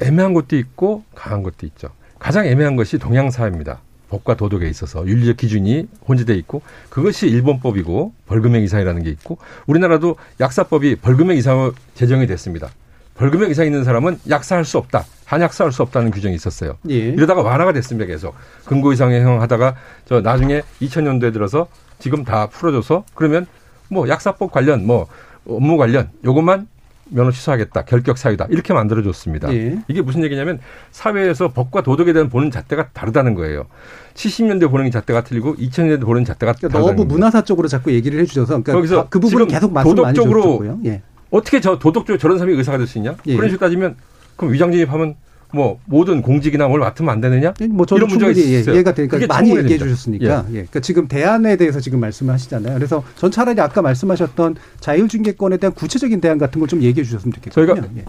애매한 0.01 0.33
것도 0.35 0.57
있고 0.57 1.05
강한 1.15 1.43
것도 1.43 1.67
있죠. 1.67 1.89
가장 2.19 2.47
애매한 2.47 2.77
것이 2.77 2.99
동양 2.99 3.31
사회입니다. 3.31 3.81
법과 4.09 4.37
도덕에 4.37 4.69
있어서 4.69 5.07
윤리적 5.07 5.37
기준이 5.37 5.89
혼재돼 6.09 6.35
있고 6.37 6.63
그것이 6.89 7.29
일본법이고 7.29 8.13
벌금액 8.27 8.63
이상이라는 8.63 9.03
게 9.03 9.11
있고 9.11 9.39
우리나라도 9.67 10.17
약사법이 10.41 10.97
벌금액 10.97 11.37
이상으로 11.37 11.75
제정이 11.95 12.27
됐습니다. 12.27 12.71
벌금액 13.17 13.51
이상 13.51 13.67
있는 13.67 13.85
사람은 13.85 14.19
약사할 14.29 14.65
수 14.65 14.79
없다. 14.79 15.05
한약사할 15.25 15.73
수 15.73 15.83
없다는 15.83 16.11
규정이 16.11 16.35
있었어요. 16.35 16.77
예. 16.91 16.95
이러다가 16.95 17.43
완화가 17.43 17.73
됐습니다. 17.73 18.07
계속 18.07 18.35
금고 18.65 18.93
이상의 18.93 19.23
형 19.23 19.41
하다가 19.43 19.75
저 20.05 20.21
나중에 20.21 20.63
2000년도에 20.81 21.33
들어서 21.33 21.67
지금 21.99 22.25
다 22.25 22.47
풀어줘서 22.49 23.05
그러면 23.15 23.47
뭐 23.89 24.09
약사법 24.09 24.53
관련 24.53 24.87
뭐 24.87 25.07
업무 25.49 25.77
관련 25.77 26.11
요것만 26.25 26.69
면허 27.09 27.31
취소하겠다. 27.31 27.85
결격 27.85 28.19
사유다. 28.19 28.47
이렇게 28.51 28.73
만들어줬습니다. 28.75 29.53
예. 29.55 29.79
이게 29.89 30.03
무슨 30.03 30.25
얘기냐면 30.25 30.59
사회에서 30.91 31.49
법과 31.49 31.83
도덕에 31.83 32.13
대한 32.13 32.29
보는 32.29 32.51
잣대가 32.51 32.89
다르다는 32.93 33.35
거예요. 33.35 33.67
70년대 34.15 34.71
보는 34.71 34.91
잣대가 34.91 35.23
틀리고 35.23 35.55
2000년대 35.57 36.05
보는 36.05 36.25
잣대가 36.25 36.53
그러니까 36.53 36.69
다르다는 36.69 36.97
너무 36.97 36.97
거예요. 36.97 37.09
문화사 37.09 37.43
쪽으로 37.43 37.69
자꾸 37.69 37.93
얘기를 37.93 38.21
해주셔서 38.21 38.49
그러니까 38.49 38.73
거기서 38.73 39.09
그 39.09 39.21
부분은 39.21 39.47
계속 39.47 39.73
말씀 39.73 39.95
많이 39.95 40.15
주셨고요. 40.15 40.81
예. 40.87 41.03
어떻게 41.37 41.61
저 41.61 41.79
도덕적으로 41.79 42.19
저런 42.19 42.39
사람이 42.39 42.57
의사가 42.57 42.79
될 42.79 42.87
수 42.87 42.99
있냐? 42.99 43.15
예. 43.27 43.37
그런 43.37 43.49
식으로 43.51 43.67
따지면 43.67 43.97
그럼 44.37 44.53
위장 44.53 44.73
진입하면 44.73 45.15
뭐 45.53 45.79
모든 45.87 46.23
공직이나 46.23 46.67
뭘 46.69 46.81
맡으면 46.81 47.11
안 47.13 47.21
되느냐? 47.21 47.55
뭐 47.71 47.87
저도 47.87 47.99
이런 48.07 48.09
문제가 48.11 48.37
예, 48.37 48.59
있어요. 48.61 48.75
이해가 48.75 48.95
되니까 48.95 49.19
많이 49.29 49.51
얘기해 49.51 49.63
됩니다. 49.65 49.85
주셨으니까 49.85 50.45
예. 50.49 50.53
그러니까 50.53 50.81
지금 50.81 51.07
대안에 51.09 51.57
대해서 51.57 51.79
지금 51.81 52.01
말씀을 52.01 52.35
하시잖아요. 52.35 52.75
그래서 52.75 53.05
전 53.17 53.31
차라리 53.31 53.61
아까 53.61 53.81
말씀하셨던 53.81 54.57
자율중개권에 54.81 55.57
대한 55.59 55.73
구체적인 55.75 56.21
대안 56.21 56.39
같은 56.39 56.59
걸 56.61 56.67
좀 56.69 56.83
얘기해 56.83 57.05
주셨으면 57.05 57.33
좋겠거든요. 57.35 57.75
저희가 57.77 57.89
예. 57.99 58.05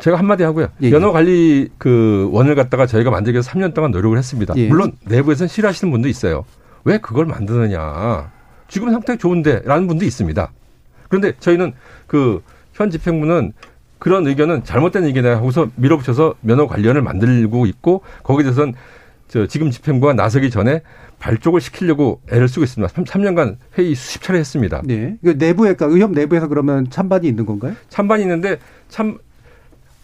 제가 0.00 0.18
한마디 0.18 0.42
하고요. 0.42 0.68
예, 0.82 0.86
예. 0.86 0.90
면허 0.90 1.12
관리 1.12 1.68
그 1.78 2.28
원을 2.32 2.54
갖다가 2.56 2.86
저희가 2.86 3.10
만들기 3.10 3.36
위해서 3.36 3.50
3년 3.52 3.72
동안 3.72 3.92
노력을 3.92 4.16
했습니다. 4.18 4.54
예. 4.56 4.66
물론 4.68 4.92
내부에서는 5.06 5.48
싫어하시는 5.48 5.90
분도 5.90 6.08
있어요. 6.08 6.44
왜 6.84 6.98
그걸 6.98 7.26
만드느냐. 7.26 8.30
지금 8.68 8.90
상태 8.90 9.16
좋은데 9.16 9.62
라는 9.64 9.86
분도 9.86 10.04
있습니다. 10.04 10.50
그런데 11.08 11.32
저희는 11.40 11.72
그 12.06 12.42
현 12.76 12.90
집행부는 12.90 13.54
그런 13.98 14.26
의견은 14.26 14.64
잘못된 14.64 15.04
의견이다 15.04 15.36
하고서 15.36 15.70
밀어붙여서 15.76 16.34
면허 16.42 16.66
관련을 16.66 17.00
만들고 17.00 17.64
있고 17.64 18.02
거기에 18.22 18.44
대해서는 18.44 18.74
저 19.28 19.46
지금 19.46 19.70
집행부가 19.70 20.12
나서기 20.12 20.50
전에 20.50 20.82
발족을 21.18 21.62
시키려고 21.62 22.20
애를 22.30 22.48
쓰고 22.48 22.64
있습니다. 22.64 23.04
3, 23.06 23.22
년간 23.22 23.56
회의 23.78 23.94
수십 23.94 24.20
차례 24.22 24.38
했습니다. 24.38 24.82
네. 24.84 25.16
그 25.24 25.30
내부에 25.38 25.72
그러니까 25.72 25.86
의협 25.86 26.12
내부에서 26.12 26.48
그러면 26.48 26.90
찬반이 26.90 27.26
있는 27.26 27.46
건가요? 27.46 27.74
찬반이 27.88 28.22
있는데 28.22 28.58
참 28.88 29.18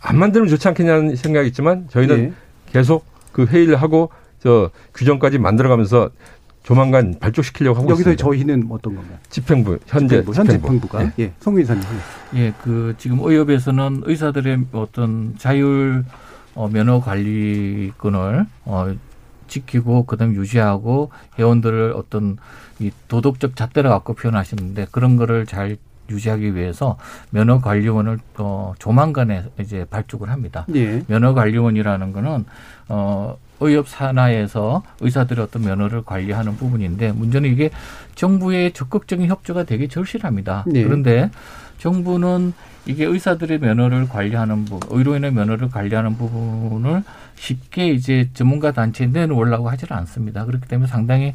안 0.05 0.19
만들면 0.19 0.49
좋지 0.49 0.67
않겠냐는 0.69 1.15
생각이 1.15 1.47
있지만 1.49 1.87
저희는 1.89 2.19
예. 2.19 2.33
계속 2.73 3.05
그 3.31 3.45
회의를 3.45 3.77
하고 3.77 4.11
저 4.41 4.71
규정까지 4.95 5.39
만들어가면서 5.39 6.11
조만간 6.63 7.17
발족시키려고 7.19 7.81
하고 7.81 7.91
여기서 7.91 8.13
있습니다. 8.13 8.23
저희는 8.23 8.69
어떤 8.71 8.95
건가요? 8.95 9.19
집행부 9.31 9.79
현재 9.87 10.17
집행부, 10.21 10.33
현 10.33 10.49
집행부가 10.49 11.05
예. 11.05 11.13
예. 11.19 11.33
송 11.41 11.57
의사님. 11.57 11.83
예, 12.35 12.53
그 12.63 12.95
지금 12.99 13.19
의협에서는 13.21 14.03
의사들의 14.05 14.67
어떤 14.73 15.35
자율 15.39 16.05
어, 16.55 16.69
면허 16.69 17.01
관리권을 17.01 18.47
어, 18.65 18.95
지키고 19.49 20.07
그다음 20.07 20.33
에 20.33 20.35
유지하고 20.37 21.11
회원들을 21.39 21.93
어떤 21.97 22.39
이 22.79 22.91
도덕적 23.09 23.57
잣대를 23.57 23.91
갖고 23.91 24.15
표현하시는데 24.15 24.87
그런 24.91 25.17
거를 25.17 25.47
잘 25.47 25.77
유지하기 26.11 26.55
위해서 26.55 26.97
면허 27.31 27.61
관리원을 27.61 28.19
어, 28.39 28.75
조만간에 28.79 29.45
이제 29.61 29.85
발족을 29.89 30.31
합니다. 30.31 30.67
예. 30.75 31.03
면허 31.07 31.35
관리원이라는 31.35 32.13
거는 32.13 32.45
어 32.89 33.37
의협 33.63 33.89
산하에서 33.89 34.83
의사들의 35.01 35.45
어떤 35.45 35.65
면허를 35.65 36.03
관리하는 36.05 36.57
부분인데 36.57 37.13
문제는 37.13 37.51
이게 37.51 37.71
정부의 38.15 38.73
적극적인 38.73 39.29
협조가 39.29 39.65
되게 39.65 39.89
절실합니다. 39.89 40.65
네. 40.67 40.83
그런데 40.85 41.31
정부는 41.79 42.53
이게 42.85 43.05
의사들의 43.05 43.61
면허를 43.61 44.09
관리하는 44.09 44.65
부분, 44.65 44.81
의료인의 44.91 45.33
면허를 45.33 45.71
관리하는 45.71 46.17
부분을 46.17 47.05
쉽게 47.37 47.89
이제 47.89 48.29
전문가 48.35 48.73
단체에 48.73 49.09
내놓으려고 49.09 49.69
하지를 49.69 49.97
않습니다. 49.97 50.45
그렇기 50.45 50.67
때문에 50.69 50.89
상당히 50.89 51.33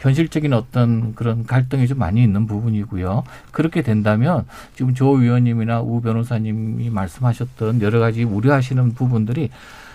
현실적인 0.00 0.52
어떤 0.52 1.14
그런 1.14 1.44
갈등이 1.44 1.86
좀 1.86 1.98
많이 1.98 2.22
있는 2.22 2.46
부분이고요. 2.46 3.24
그렇게 3.50 3.82
된다면 3.82 4.46
지금 4.74 4.94
조 4.94 5.20
의원님이나 5.20 5.80
우 5.82 6.00
변호사님이 6.00 6.90
말씀하셨던 6.90 7.82
여러 7.82 8.00
가지 8.00 8.24
우려하시는 8.24 8.94
부분들이 8.94 9.50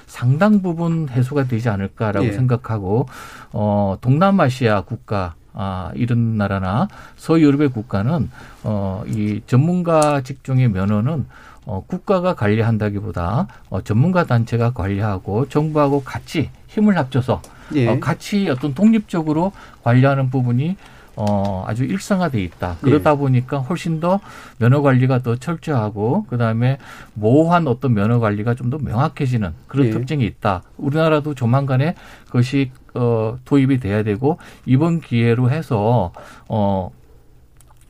상당 0.08 0.62
부분 0.62 1.08
해소가 1.10 1.46
되지 1.46 1.70
않을까라고 1.70 2.28
예. 2.28 2.32
생각하고 2.32 3.08
어 3.52 3.98
동남아시아 4.02 4.82
국가 4.82 5.36
아 5.54 5.92
이런 5.96 6.38
나라나 6.38 6.88
서유럽의 7.18 7.70
국가는 7.70 8.30
어 8.64 9.04
이 9.08 9.42
전문가 9.48 10.22
직종의 10.22 10.70
면허는 10.70 11.26
어 11.66 11.84
국가가 11.88 12.34
관리한다기보다 12.36 13.48
어 13.70 13.82
전문가 13.82 14.26
단체가 14.26 14.72
관리하고 14.74 15.48
정부하고 15.50 16.04
같이 16.04 16.50
힘을 16.68 16.98
합쳐서 16.98 17.42
예. 17.76 17.88
어 17.88 18.00
같이 18.00 18.50
어떤 18.50 18.74
독립적으로 18.74 19.52
관리하는 19.84 20.30
부분이 20.30 20.76
어, 21.16 21.64
아주 21.68 21.86
일상화돼 21.86 22.42
있다. 22.44 22.72
예. 22.72 22.86
그러다 22.86 23.16
보니까 23.16 23.60
훨씬 23.60 24.00
더 24.00 24.20
면허 24.58 24.82
관리가 24.82 25.20
더 25.20 25.36
철저하고 25.38 26.26
그다음에 26.30 26.78
모호한 27.14 27.68
어떤 27.68 27.94
면허 27.94 28.20
관리가 28.20 28.54
좀 28.56 28.70
더 28.70 28.78
명확해지는 28.80 29.54
그런 29.68 29.88
예. 29.88 29.92
특징이 29.92 30.26
있다. 30.26 30.64
우리나라도 30.78 31.36
조만간에 31.36 31.96
그것이 32.26 32.72
어, 32.96 33.38
도입이 33.46 33.80
돼야 33.80 34.04
되고 34.04 34.38
이번 34.66 35.00
기회로 35.02 35.52
해서 35.52 36.12
어, 36.48 36.92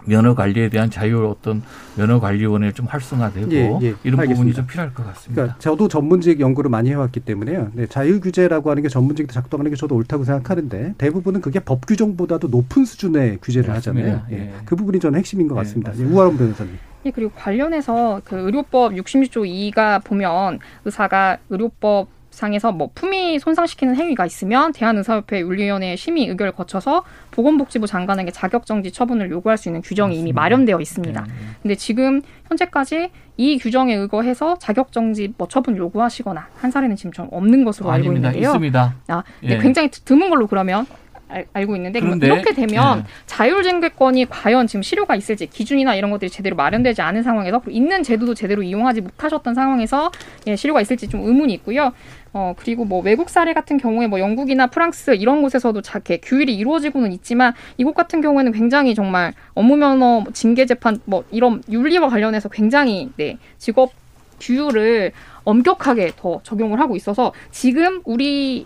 면허 0.05 0.35
관리에 0.35 0.69
대한 0.69 0.89
자유 0.89 1.27
어떤 1.27 1.63
면허 1.95 2.19
관리원을 2.19 2.73
좀 2.73 2.85
활성화되고 2.87 3.51
예, 3.51 3.57
예. 3.57 3.95
이런 4.03 4.17
부분이 4.17 4.21
알겠습니다. 4.21 4.55
좀 4.55 4.67
필요할 4.67 4.93
것 4.93 5.05
같습니다. 5.07 5.41
그러니까 5.41 5.59
저도 5.59 5.87
전문직 5.87 6.39
연구를 6.39 6.69
많이 6.69 6.89
해왔기 6.89 7.21
때문에요. 7.21 7.71
네, 7.73 7.87
자율 7.87 8.19
규제라고 8.19 8.69
하는 8.69 8.83
게 8.83 8.89
전문직도 8.89 9.33
작동하는 9.33 9.71
게 9.71 9.77
저도 9.77 9.95
옳다고 9.95 10.23
생각하는데 10.23 10.95
대부분은 10.97 11.41
그게 11.41 11.59
법 11.59 11.85
규정보다도 11.85 12.47
높은 12.47 12.85
수준의 12.85 13.39
규제를 13.41 13.69
맞습니다. 13.69 14.09
하잖아요. 14.09 14.25
예. 14.31 14.35
예. 14.47 14.53
그 14.65 14.75
부분이 14.75 14.99
저는 14.99 15.19
핵심인 15.19 15.47
것 15.47 15.55
예, 15.55 15.59
같습니다. 15.59 15.91
예. 15.97 16.03
우아론 16.03 16.37
변호사님. 16.37 16.77
예, 17.05 17.11
그리고 17.11 17.31
관련해서 17.35 18.21
그 18.25 18.35
의료법 18.35 18.93
66조 18.93 19.73
2가 19.73 20.03
보면 20.03 20.59
의사가 20.85 21.37
의료법 21.49 22.07
상에서 22.35 22.71
뭐 22.71 22.89
품위 22.93 23.39
손상시키는 23.39 23.95
행위가 23.95 24.25
있으면 24.25 24.71
대한의사협회 24.73 25.39
윤리위원회 25.39 25.95
심의 25.95 26.27
의결을 26.27 26.51
거쳐서 26.51 27.03
보건복지부 27.31 27.87
장관에게 27.87 28.31
자격정지 28.31 28.91
처분을 28.91 29.31
요구할 29.31 29.57
수 29.57 29.69
있는 29.69 29.81
규정이 29.81 30.17
이미 30.19 30.33
마련되어 30.33 30.79
있습니다. 30.79 31.21
네. 31.21 31.33
근데 31.61 31.75
지금 31.75 32.21
현재까지 32.47 33.09
이 33.37 33.57
규정에 33.57 33.93
의거해서 33.95 34.57
자격정지 34.59 35.33
뭐 35.37 35.47
처분 35.47 35.75
요구하시거나 35.77 36.47
한 36.57 36.71
사례는 36.71 36.95
지금 36.95 37.11
좀 37.11 37.27
없는 37.31 37.65
것으로 37.65 37.91
알고 37.91 38.05
아닙니다. 38.05 38.29
있는데요. 38.29 38.49
있습니다. 38.51 38.95
아, 39.07 39.23
네, 39.41 39.49
예. 39.49 39.57
굉장히 39.57 39.89
드문 39.89 40.29
걸로 40.29 40.47
그러면 40.47 40.85
알, 41.27 41.45
알고 41.53 41.75
있는데 41.75 41.99
그런데, 41.99 42.27
이렇게 42.27 42.53
되면 42.53 42.99
예. 42.99 43.03
자율증개권이 43.25 44.27
과연 44.29 44.67
지금 44.67 44.83
실효가 44.83 45.15
있을지 45.15 45.47
기준이나 45.47 45.95
이런 45.95 46.11
것들이 46.11 46.29
제대로 46.29 46.55
마련되지 46.55 47.01
않은 47.01 47.23
상황에서 47.23 47.61
있는 47.67 48.03
제도도 48.03 48.35
제대로 48.35 48.61
이용하지 48.61 49.01
못하셨던 49.01 49.55
상황에서 49.55 50.11
예, 50.47 50.55
실효가 50.55 50.81
있을지 50.81 51.07
좀 51.09 51.25
의문이 51.25 51.53
있고요. 51.55 51.93
어 52.37 52.53
그리고 52.57 52.83
뭐 52.83 53.01
외국 53.01 53.29
사례 53.29 53.53
같은 53.53 53.77
경우에 53.77 54.07
뭐 54.07 54.19
영국이나 54.19 54.67
프랑스 54.67 55.15
이런 55.15 55.41
곳에서도 55.41 55.81
자, 55.81 55.99
이렇게 55.99 56.17
규율이 56.17 56.53
이루어지고는 56.53 57.13
있지만 57.13 57.53
이곳 57.77 57.95
같은 57.95 58.19
경우에는 58.19 58.51
굉장히 58.51 58.93
정말 58.93 59.33
업무 59.53 59.77
면허 59.77 60.19
뭐 60.19 60.25
징계 60.33 60.65
재판 60.65 60.99
뭐 61.05 61.23
이런 61.31 61.63
윤리와 61.69 62.09
관련해서 62.09 62.49
굉장히 62.49 63.09
네 63.15 63.37
직업 63.57 63.93
규율을 64.41 65.13
엄격하게 65.45 66.11
더 66.17 66.41
적용을 66.43 66.81
하고 66.81 66.97
있어서 66.97 67.31
지금 67.51 68.01
우리의 68.03 68.65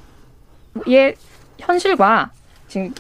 현실과 1.60 2.32
지금 2.68 2.92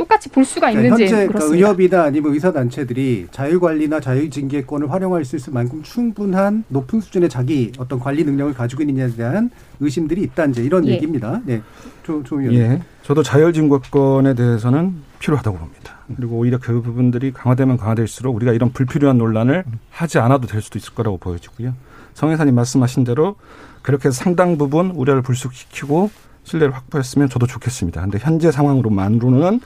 똑같이 0.00 0.30
볼 0.30 0.46
수가 0.46 0.70
그러니까 0.70 0.96
있는지 0.96 1.02
현재 1.02 1.14
그러니까 1.14 1.32
그렇습니다. 1.32 1.56
의협이나 1.68 2.02
아니면 2.04 2.32
의사 2.32 2.50
단체들이 2.52 3.26
자율 3.30 3.60
관리나 3.60 4.00
자율 4.00 4.30
징계권을 4.30 4.90
활용할 4.90 5.26
수 5.26 5.36
있을 5.36 5.52
만큼 5.52 5.82
충분한 5.82 6.64
높은 6.68 7.02
수준의 7.02 7.28
자기 7.28 7.70
어떤 7.76 8.00
관리 8.00 8.24
능력을 8.24 8.54
가지고 8.54 8.82
있느냐에 8.82 9.10
대한 9.10 9.50
의심들이 9.78 10.22
있다 10.22 10.46
이제 10.46 10.62
이런 10.62 10.88
예. 10.88 10.92
얘기입니다. 10.92 11.42
네, 11.44 11.60
조, 12.02 12.22
조 12.22 12.40
의원. 12.40 12.54
예. 12.54 12.82
저도 13.02 13.22
자율증거권에 13.22 14.32
대해서는 14.34 14.94
필요하다고 15.18 15.58
봅니다. 15.58 15.98
그리고 16.16 16.38
오히려 16.38 16.56
그 16.58 16.80
부분들이 16.80 17.30
강화되면 17.32 17.76
강화될수록 17.76 18.34
우리가 18.34 18.52
이런 18.52 18.72
불필요한 18.72 19.18
논란을 19.18 19.64
하지 19.90 20.18
않아도 20.18 20.46
될 20.46 20.62
수도 20.62 20.78
있을 20.78 20.94
거라고 20.94 21.18
보여지고요. 21.18 21.74
성 22.14 22.30
회사님 22.30 22.54
말씀하신 22.54 23.04
대로 23.04 23.36
그렇게 23.82 24.10
상당 24.10 24.56
부분 24.56 24.92
우려를 24.92 25.20
불쑥시키고 25.20 26.10
신뢰를 26.44 26.74
확보했으면 26.74 27.28
저도 27.28 27.46
좋겠습니다. 27.46 28.00
근데 28.00 28.18
현재 28.18 28.50
상황으로만으로는 28.50 29.60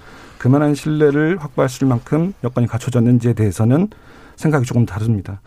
그만한 0.44 0.74
신뢰를 0.74 1.38
확보할 1.38 1.70
수 1.70 1.78
있을 1.78 1.86
만큼 1.86 2.34
여건이 2.44 2.66
갖춰졌는지에 2.66 3.32
대해서는 3.32 3.88
생각이 4.36 4.66
조금 4.66 4.84
다릅니다. 4.84 5.40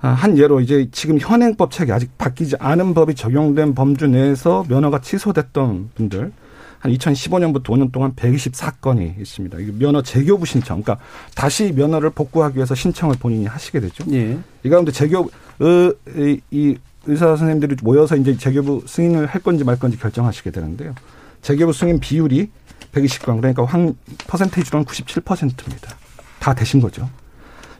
아, 0.00 0.10
한 0.10 0.38
예로 0.38 0.60
이제 0.60 0.88
지금 0.92 1.18
현행법 1.18 1.72
체계 1.72 1.90
아직 1.90 2.16
바뀌지 2.16 2.54
않은 2.60 2.94
법이 2.94 3.16
적용된 3.16 3.74
범주 3.74 4.06
내에서 4.06 4.64
면허가 4.68 5.00
취소됐던 5.00 5.90
분들 5.96 6.32
한 6.78 6.92
2015년부터 6.92 7.64
5년 7.64 7.90
동안 7.90 8.14
124건이 8.14 9.18
있습니다. 9.18 9.58
면허 9.76 10.02
재교부 10.02 10.46
신청, 10.46 10.82
그러니까 10.82 11.04
다시 11.34 11.72
면허를 11.72 12.10
복구하기 12.10 12.54
위해서 12.54 12.76
신청을 12.76 13.16
본인이 13.18 13.46
하시게 13.46 13.80
되죠. 13.80 14.04
예. 14.12 14.38
이 14.62 14.68
가운데 14.68 14.92
재교 14.92 15.28
의, 15.58 16.40
이 16.52 16.76
의사 17.08 17.26
선생님들이 17.26 17.74
모여서 17.82 18.14
이제 18.14 18.36
재교부 18.36 18.84
승인을 18.86 19.26
할 19.26 19.42
건지 19.42 19.64
말 19.64 19.80
건지 19.80 19.98
결정하시게 19.98 20.52
되는데요. 20.52 20.94
재교부 21.42 21.72
승인 21.72 21.98
비율이 21.98 22.50
120건 22.96 23.36
그러니까 23.40 23.64
황 23.64 23.94
퍼센테이지로는 24.26 24.86
97%입니다. 24.86 25.96
다 26.38 26.54
되신 26.54 26.80
거죠. 26.80 27.08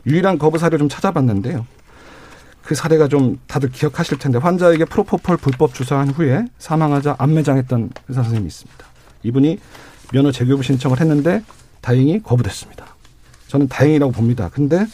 유일한 0.05 0.37
거부 0.37 0.57
사례를 0.57 0.79
좀 0.79 0.89
찾아봤는데요. 0.89 1.65
그 2.63 2.75
사례가 2.75 3.07
좀 3.07 3.39
다들 3.47 3.69
기억하실 3.69 4.19
텐데 4.19 4.39
환자에게 4.39 4.85
프로포폴 4.85 5.37
불법 5.37 5.73
주사한 5.73 6.09
후에 6.09 6.45
사망하자 6.59 7.15
안매장했던 7.17 7.91
의사 8.09 8.23
선생님이 8.23 8.47
있습니다. 8.47 8.85
이분이 9.23 9.59
면허 10.11 10.31
재교부 10.31 10.63
신청을 10.63 10.99
했는데 10.99 11.43
다행히 11.81 12.21
거부됐습니다. 12.21 12.85
저는 13.47 13.67
다행이라고 13.69 14.11
봅니다. 14.11 14.49
근데 14.53 14.85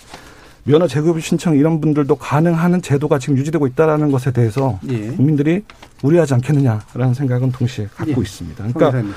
면허 0.65 0.87
재교부 0.87 1.19
신청 1.19 1.57
이런 1.57 1.81
분들도 1.81 2.15
가능하는 2.15 2.81
제도가 2.81 3.19
지금 3.19 3.37
유지되고 3.37 3.67
있다라는 3.67 4.11
것에 4.11 4.31
대해서 4.31 4.79
예. 4.87 5.07
국민들이 5.07 5.63
우려하지 6.03 6.35
않겠느냐라는 6.35 7.13
생각은 7.15 7.51
동시에 7.51 7.87
갖고 7.93 8.13
예. 8.17 8.21
있습니다. 8.21 8.67
그러니까 8.73 9.15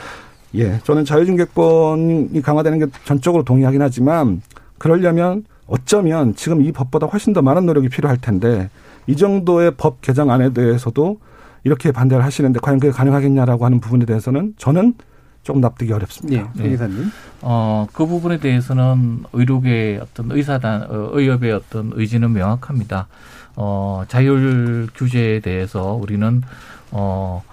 예, 0.56 0.80
저는 0.84 1.04
자유중개권이 1.04 2.42
강화되는 2.42 2.78
게 2.78 2.86
전적으로 3.04 3.42
동의하긴 3.42 3.82
하지만 3.82 4.42
그러려면 4.78 5.44
어쩌면 5.66 6.34
지금 6.34 6.62
이 6.62 6.72
법보다 6.72 7.06
훨씬 7.06 7.32
더 7.32 7.42
많은 7.42 7.66
노력이 7.66 7.88
필요할 7.88 8.18
텐데 8.18 8.70
이 9.06 9.16
정도의 9.16 9.72
법 9.76 10.00
개정안에 10.00 10.52
대해서도 10.52 11.18
이렇게 11.64 11.92
반대를 11.92 12.24
하시는데 12.24 12.60
과연 12.60 12.78
그게 12.78 12.92
가능하겠냐라고 12.92 13.64
하는 13.64 13.80
부분에 13.80 14.04
대해서는 14.04 14.54
저는 14.56 14.94
조금 15.42 15.60
납득이 15.60 15.92
어렵습니다. 15.92 16.52
예, 16.58 16.68
기사님. 16.70 17.10
어, 17.40 17.86
그 17.92 18.04
부분에 18.04 18.38
대해서는 18.38 19.24
의료계의 19.32 19.98
어떤 19.98 20.32
의사단, 20.32 20.82
어, 20.88 21.10
의협의 21.12 21.52
어떤 21.52 21.92
의지는 21.94 22.32
명확합니다. 22.32 23.06
어, 23.54 24.02
자율 24.08 24.88
규제에 24.94 25.38
대해서 25.40 25.92
우리는, 25.92 26.42
어, 26.90 27.44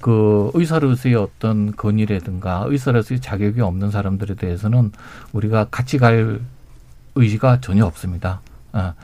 그 0.00 0.50
의사로서의 0.54 1.14
어떤 1.16 1.74
건의라든가 1.74 2.64
의사로서의 2.68 3.20
자격이 3.20 3.60
없는 3.60 3.90
사람들에 3.90 4.34
대해서는 4.34 4.92
우리가 5.32 5.66
같이 5.70 5.98
갈 5.98 6.40
의지가 7.14 7.60
전혀 7.60 7.84
없습니다. 7.84 8.40
어. 8.72 8.94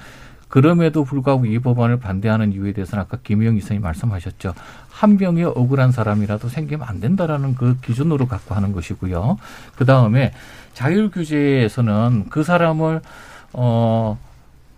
그럼에도 0.49 1.03
불구하고 1.03 1.47
이 1.47 1.59
법안을 1.59 1.99
반대하는 1.99 2.53
이유에 2.53 2.73
대해서는 2.75 3.03
아까 3.03 3.19
김영 3.25 3.57
이사님 3.57 3.83
말씀하셨죠. 3.83 4.55
한 4.89 5.19
병에 5.19 5.43
억울한 5.43 5.91
사람이라도 5.91 6.49
생기면 6.49 6.87
안 6.87 7.01
된다라는 7.01 7.57
그 7.57 7.77
기준으로 7.81 8.29
갖고 8.29 8.55
하는 8.55 8.73
것이고요. 8.73 9.37
그 9.75 9.85
다음에 9.85 10.33
자율 10.73 11.11
규제에서는 11.11 12.27
그 12.31 12.45
사람을 12.45 13.01
어 13.55 14.17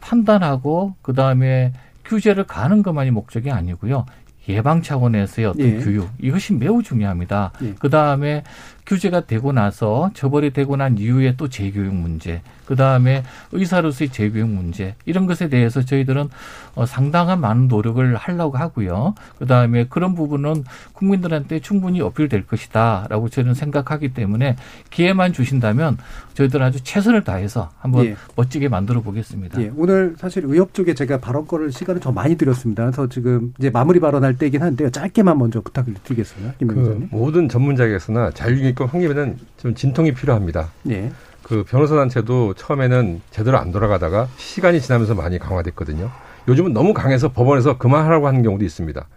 판단하고 0.00 0.94
그 1.02 1.12
다음에 1.12 1.74
규제를 2.06 2.44
가는 2.44 2.82
것만이 2.82 3.10
목적이 3.10 3.50
아니고요. 3.50 4.06
예방 4.48 4.82
차원에서의 4.82 5.46
어떤 5.46 5.66
예. 5.66 5.78
교육 5.78 6.08
이것이 6.20 6.54
매우 6.54 6.82
중요합니다. 6.82 7.52
예. 7.62 7.74
그 7.78 7.90
다음에 7.90 8.44
규제가 8.86 9.26
되고 9.26 9.52
나서 9.52 10.10
처벌이 10.14 10.52
되고 10.52 10.76
난 10.76 10.96
이후에 10.98 11.34
또 11.36 11.48
재교육 11.48 11.94
문제, 11.94 12.40
그 12.66 12.76
다음에 12.76 13.22
의사로서의 13.52 14.10
재교육 14.10 14.48
문제 14.48 14.94
이런 15.04 15.26
것에 15.26 15.48
대해서 15.48 15.82
저희들은 15.84 16.28
어, 16.74 16.86
상당한 16.86 17.40
많은 17.40 17.68
노력을 17.68 18.14
하려고 18.16 18.56
하고요. 18.58 19.14
그 19.38 19.46
다음에 19.46 19.86
그런 19.88 20.14
부분은 20.14 20.64
국민들한테 20.92 21.60
충분히 21.60 22.00
어필될 22.00 22.46
것이다라고 22.46 23.28
저는 23.28 23.54
생각하기 23.54 24.14
때문에 24.14 24.56
기회만 24.90 25.32
주신다면 25.32 25.98
저희들 26.34 26.62
아주 26.62 26.82
최선을 26.82 27.24
다해서 27.24 27.70
한번 27.78 28.04
예. 28.04 28.16
멋지게 28.36 28.68
만들어 28.68 29.00
보겠습니다. 29.00 29.60
예, 29.62 29.72
오늘 29.76 30.14
사실 30.18 30.44
의협 30.44 30.74
쪽에 30.74 30.94
제가 30.94 31.18
발언 31.18 31.46
거를 31.46 31.72
시간을 31.72 32.00
좀 32.00 32.14
많이 32.14 32.36
드렸습니다. 32.36 32.84
그래서 32.84 33.08
지금 33.08 33.54
이제 33.58 33.70
마무리 33.70 34.00
발언할 34.00 34.36
때이긴 34.36 34.62
한데요. 34.62 34.90
짧게만 34.90 35.38
먼저 35.38 35.60
부탁을 35.60 35.94
드리겠습니다. 36.04 36.54
김 36.58 36.68
그 36.68 36.78
의원님. 36.80 37.08
모든 37.10 37.48
전문자에게서나 37.48 38.32
자율 38.32 38.58
주의권 38.76 38.88
확립에는 38.88 39.38
좀 39.56 39.74
진통이 39.74 40.12
필요합니다. 40.12 40.70
예. 40.90 41.10
그 41.42 41.64
변호사 41.66 41.96
단체도 41.96 42.54
처음에는 42.54 43.22
제대로 43.30 43.58
안 43.58 43.72
돌아가다가 43.72 44.28
시간이 44.36 44.80
지나면서 44.80 45.14
많이 45.14 45.38
강화됐거든요. 45.38 46.10
요즘은 46.46 46.72
너무 46.72 46.92
강해서 46.94 47.32
법원에서 47.32 47.78
그만하라고 47.78 48.28
하는 48.28 48.42
경우도 48.42 48.64
있습니다. 48.64 49.08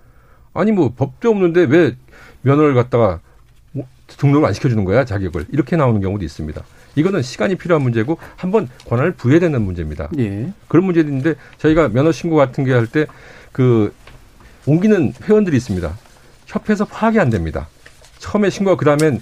아니 0.53 0.71
뭐 0.71 0.93
법도 0.95 1.29
없는데 1.29 1.63
왜 1.63 1.95
면허를 2.41 2.73
갖다가 2.73 3.19
뭐 3.73 3.85
등록을 4.07 4.47
안 4.47 4.53
시켜주는 4.53 4.83
거야 4.85 5.05
자격을 5.05 5.45
이렇게 5.51 5.75
나오는 5.75 5.99
경우도 6.01 6.23
있습니다. 6.23 6.63
이거는 6.95 7.21
시간이 7.21 7.55
필요한 7.55 7.83
문제고 7.83 8.17
한번 8.35 8.69
권한을 8.87 9.11
부여해야 9.13 9.41
되는 9.41 9.61
문제입니다. 9.61 10.09
예. 10.17 10.51
그런 10.67 10.85
문제인데 10.85 11.35
저희가 11.57 11.89
면허 11.89 12.11
신고 12.11 12.35
같은 12.37 12.63
게 12.63 12.73
할 12.73 12.87
때 12.87 13.05
그 13.51 13.91
옮기는 14.67 15.13
회원들이 15.23 15.57
있습니다. 15.57 15.91
협회에서 16.45 16.85
파악이 16.85 17.19
안 17.19 17.29
됩니다. 17.31 17.67
처음에 18.19 18.51
신고가 18.51 18.77
그다음엔 18.77 19.21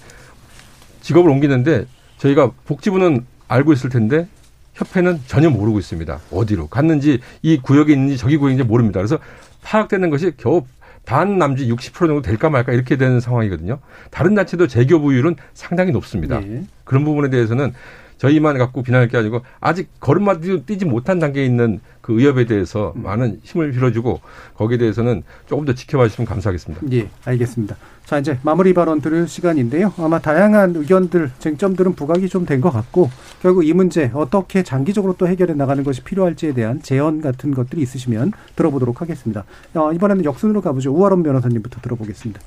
직업을 1.08 1.32
옮기는데 1.32 1.86
저희가 2.18 2.52
복지부는 2.66 3.26
알고 3.48 3.72
있을 3.72 3.90
텐데 3.90 4.28
협회는 4.74 5.22
전혀 5.26 5.50
모르고 5.50 5.80
있습니다. 5.80 6.20
어디로 6.32 6.68
갔는지 6.68 7.22
이 7.42 7.58
구역에 7.58 7.94
있는지 7.94 8.18
저기 8.18 8.36
구역인지 8.36 8.66
모릅니다. 8.66 9.00
그래서 9.00 9.18
파악되는 9.64 10.10
것이 10.10 10.34
겨우 10.36 10.66
반 11.06 11.38
남지 11.38 11.72
60% 11.72 11.94
정도 11.94 12.22
될까 12.22 12.50
말까 12.50 12.74
이렇게 12.74 12.98
되는 12.98 13.22
상황이거든요. 13.22 13.80
다른 14.12 14.36
단체도 14.36 14.68
재교부율은 14.68 15.38
상당히 15.54 15.94
높습니다. 15.94 16.42
예. 16.44 16.64
그런 16.84 17.06
부분에 17.06 17.30
대해서는 17.30 17.74
저희만 18.18 18.58
갖고 18.58 18.84
비난할 18.84 19.08
게 19.08 19.18
아니고 19.18 19.42
아직 19.60 19.90
걸음마도 20.00 20.66
뛰지 20.66 20.86
못한 20.86 21.20
단계에 21.20 21.46
있는 21.46 21.80
그 22.02 22.14
의협에 22.20 22.46
대해서 22.46 22.94
많은 22.96 23.40
힘을 23.44 23.72
빌어주고 23.72 24.22
거기에 24.56 24.78
대해서는 24.78 25.24
조금 25.46 25.66
더 25.66 25.74
지켜봐 25.74 26.08
주시면 26.08 26.26
감사하겠습니다. 26.28 26.86
예, 26.94 27.10
알겠습니다. 27.26 27.76
자, 28.06 28.18
이제 28.18 28.40
마무리 28.44 28.74
발언 28.74 29.02
들을 29.02 29.28
시간인데요. 29.28 29.92
아마 29.98 30.18
다양한 30.20 30.74
의견들, 30.78 31.32
쟁점들은 31.40 31.96
부각이 31.96 32.30
좀 32.30 32.46
된 32.46 32.62
것 32.62 32.72
같고, 32.72 33.10
결국 33.42 33.66
이 33.68 33.74
문제 33.74 34.10
어떻게 34.14 34.64
장기적으로 34.64 35.16
또 35.18 35.28
해결해 35.28 35.54
나가는 35.56 35.84
것이 35.84 36.02
필요할지에 36.02 36.54
대한 36.54 36.82
제언 36.82 37.20
같은 37.20 37.54
것들이 37.54 37.82
있으시면 37.82 38.32
들어보도록 38.56 39.02
하겠습니다. 39.02 39.44
어, 39.74 39.92
이번에는 39.92 40.24
역순으로 40.24 40.62
가보죠. 40.62 40.94
우아론 40.96 41.22
변호사님부터 41.24 41.82
들어보겠습니다. 41.82 42.40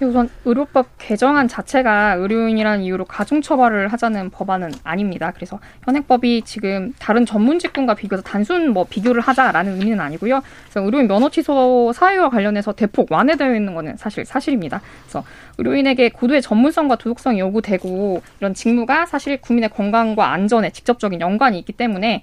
우선 0.00 0.28
의료법 0.44 0.86
개정안 0.98 1.48
자체가 1.48 2.14
의료인이라는 2.14 2.82
이유로 2.82 3.04
가중처벌을 3.04 3.88
하자는 3.88 4.30
법안은 4.30 4.72
아닙니다. 4.84 5.32
그래서 5.34 5.58
현행법이 5.84 6.42
지금 6.42 6.92
다른 6.98 7.26
전문 7.26 7.58
직군과 7.58 7.94
비교해서 7.94 8.22
단순 8.22 8.70
뭐 8.70 8.84
비교를 8.88 9.20
하자라는 9.20 9.72
의미는 9.72 10.00
아니고요. 10.00 10.40
그래서 10.64 10.84
의료인 10.84 11.08
면허 11.08 11.28
취소 11.30 11.92
사유와 11.92 12.30
관련해서 12.30 12.72
대폭 12.72 13.10
완화되어 13.10 13.54
있는 13.54 13.74
거는 13.74 13.96
사실 13.96 14.24
사실입니다. 14.24 14.80
그래서 15.02 15.24
의료인에게 15.58 16.10
고도의 16.10 16.42
전문성과 16.42 16.96
도덕성이 16.96 17.40
요구되고 17.40 18.22
이런 18.38 18.54
직무가 18.54 19.06
사실 19.06 19.40
국민의 19.40 19.70
건강과 19.70 20.30
안전에 20.30 20.70
직접적인 20.70 21.20
연관이 21.20 21.58
있기 21.58 21.72
때문에 21.72 22.22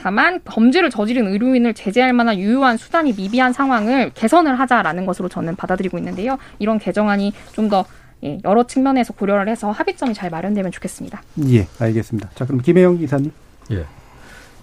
다만 0.00 0.40
범죄를 0.44 0.90
저지른 0.90 1.26
의료인을 1.26 1.74
제재할 1.74 2.12
만한 2.12 2.38
유효한 2.38 2.76
수단이 2.76 3.14
미비한 3.14 3.52
상황을 3.52 4.10
개선을 4.14 4.58
하자라는 4.58 5.06
것으로 5.06 5.28
저는 5.28 5.56
받아들이고 5.56 5.98
있는데요. 5.98 6.38
이런 6.58 6.78
개정안이 6.78 7.32
좀더 7.52 7.84
예, 8.24 8.38
여러 8.44 8.66
측면에서 8.66 9.12
고려를 9.12 9.48
해서 9.48 9.70
합의점이 9.70 10.14
잘 10.14 10.30
마련되면 10.30 10.72
좋겠습니다. 10.72 11.22
예, 11.50 11.66
알겠습니다. 11.78 12.30
자, 12.34 12.46
그럼 12.46 12.60
김혜영 12.60 12.98
기사님. 12.98 13.30
예. 13.70 13.84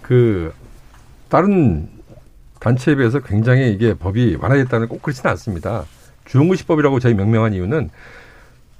그 0.02 0.52
다른 1.28 1.88
단체에 2.60 2.96
비해서 2.96 3.20
굉장히 3.20 3.70
이게 3.70 3.94
법이 3.94 4.36
완화됐다는 4.40 4.88
꼭 4.88 5.02
그렇지는 5.02 5.30
않습니다. 5.32 5.84
주용의식법이라고 6.26 6.98
저희 7.00 7.14
명명한 7.14 7.54
이유는 7.54 7.90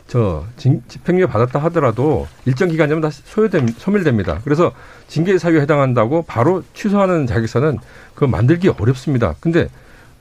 저 0.07 0.45
징- 0.57 0.83
집행유예 0.89 1.27
받았다 1.27 1.59
하더라도 1.65 2.29
일정 2.45 2.69
기간 2.69 2.89
되면 2.89 3.01
다시 3.03 3.23
소요됨 3.25 3.69
소멸됩니다. 3.77 4.41
그래서 4.45 4.73
징계 5.09 5.37
사유에 5.37 5.61
해당한다고 5.63 6.23
바로 6.23 6.63
취소하는 6.75 7.27
자격서는 7.27 7.79
그 8.15 8.25
만들기 8.25 8.69
어렵습니다. 8.69 9.35
근데 9.41 9.69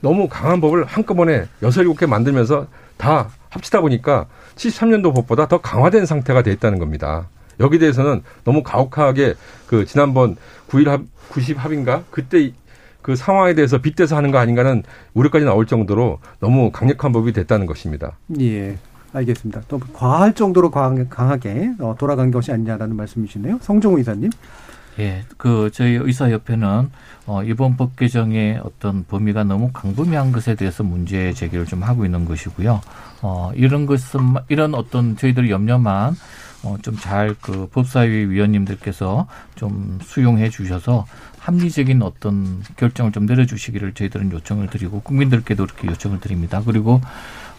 너무 0.00 0.28
강한 0.28 0.60
법을 0.60 0.84
한꺼번에 0.84 1.46
여섯 1.62 1.82
일곱 1.82 1.98
개 1.98 2.06
만들면서 2.06 2.66
다 2.96 3.28
합치다 3.50 3.80
보니까 3.80 4.26
73년도 4.56 5.14
법보다 5.14 5.46
더 5.48 5.58
강화된 5.60 6.04
상태가 6.06 6.42
돼 6.42 6.50
있다는 6.52 6.78
겁니다. 6.78 7.28
여기 7.60 7.78
대해서는 7.78 8.22
너무 8.44 8.62
가혹하게 8.62 9.34
그 9.66 9.86
지난번 9.86 10.36
9일 10.68 10.86
합 10.88 11.02
90 11.30 11.62
합인가 11.64 12.02
그때 12.10 12.40
이- 12.40 12.54
그 13.02 13.14
상황에 13.14 13.54
대해서 13.54 13.78
빗대서 13.78 14.16
하는 14.16 14.32
거 14.32 14.38
아닌가는 14.38 14.82
우려까지 15.14 15.44
나올 15.44 15.64
정도로 15.66 16.18
너무 16.40 16.72
강력한 16.72 17.12
법이 17.12 17.32
됐다는 17.32 17.66
것입니다. 17.66 18.18
예, 18.40 18.76
알겠습니다. 19.16 19.62
또 19.68 19.78
과할 19.92 20.34
정도로 20.34 20.70
강, 20.70 21.08
강하게 21.08 21.72
어, 21.80 21.94
돌아간 21.98 22.30
것이 22.30 22.52
아니냐라는 22.52 22.96
말씀이시네요. 22.96 23.58
성종우 23.62 23.98
이사님. 24.00 24.30
예, 24.98 25.24
그 25.36 25.70
저희 25.74 25.92
의사협회는 25.94 26.90
어, 27.26 27.42
이번 27.42 27.76
법 27.76 27.96
개정의 27.96 28.58
어떤 28.64 29.04
범위가 29.04 29.44
너무 29.44 29.70
광범위한 29.72 30.32
것에 30.32 30.54
대해서 30.54 30.82
문제 30.82 31.32
제기를 31.34 31.66
좀 31.66 31.82
하고 31.82 32.04
있는 32.06 32.24
것이고요. 32.24 32.80
어, 33.22 33.50
이런 33.54 33.84
것은 33.86 34.20
이런 34.48 34.74
어떤 34.74 35.16
저희들 35.16 35.50
염려만 35.50 36.14
어, 36.62 36.76
좀 36.82 36.96
잘 36.96 37.34
그 37.42 37.68
법사위 37.72 38.10
위원님들께서 38.30 39.26
좀 39.54 39.98
수용해 40.02 40.48
주셔서 40.50 41.04
합리적인 41.38 42.02
어떤 42.02 42.62
결정을 42.76 43.12
좀 43.12 43.26
내려주시기를 43.26 43.92
저희들은 43.92 44.32
요청을 44.32 44.68
드리고 44.68 45.00
국민들께도 45.02 45.62
이렇게 45.64 45.88
요청을 45.88 46.20
드립니다. 46.20 46.62
그리고 46.64 47.00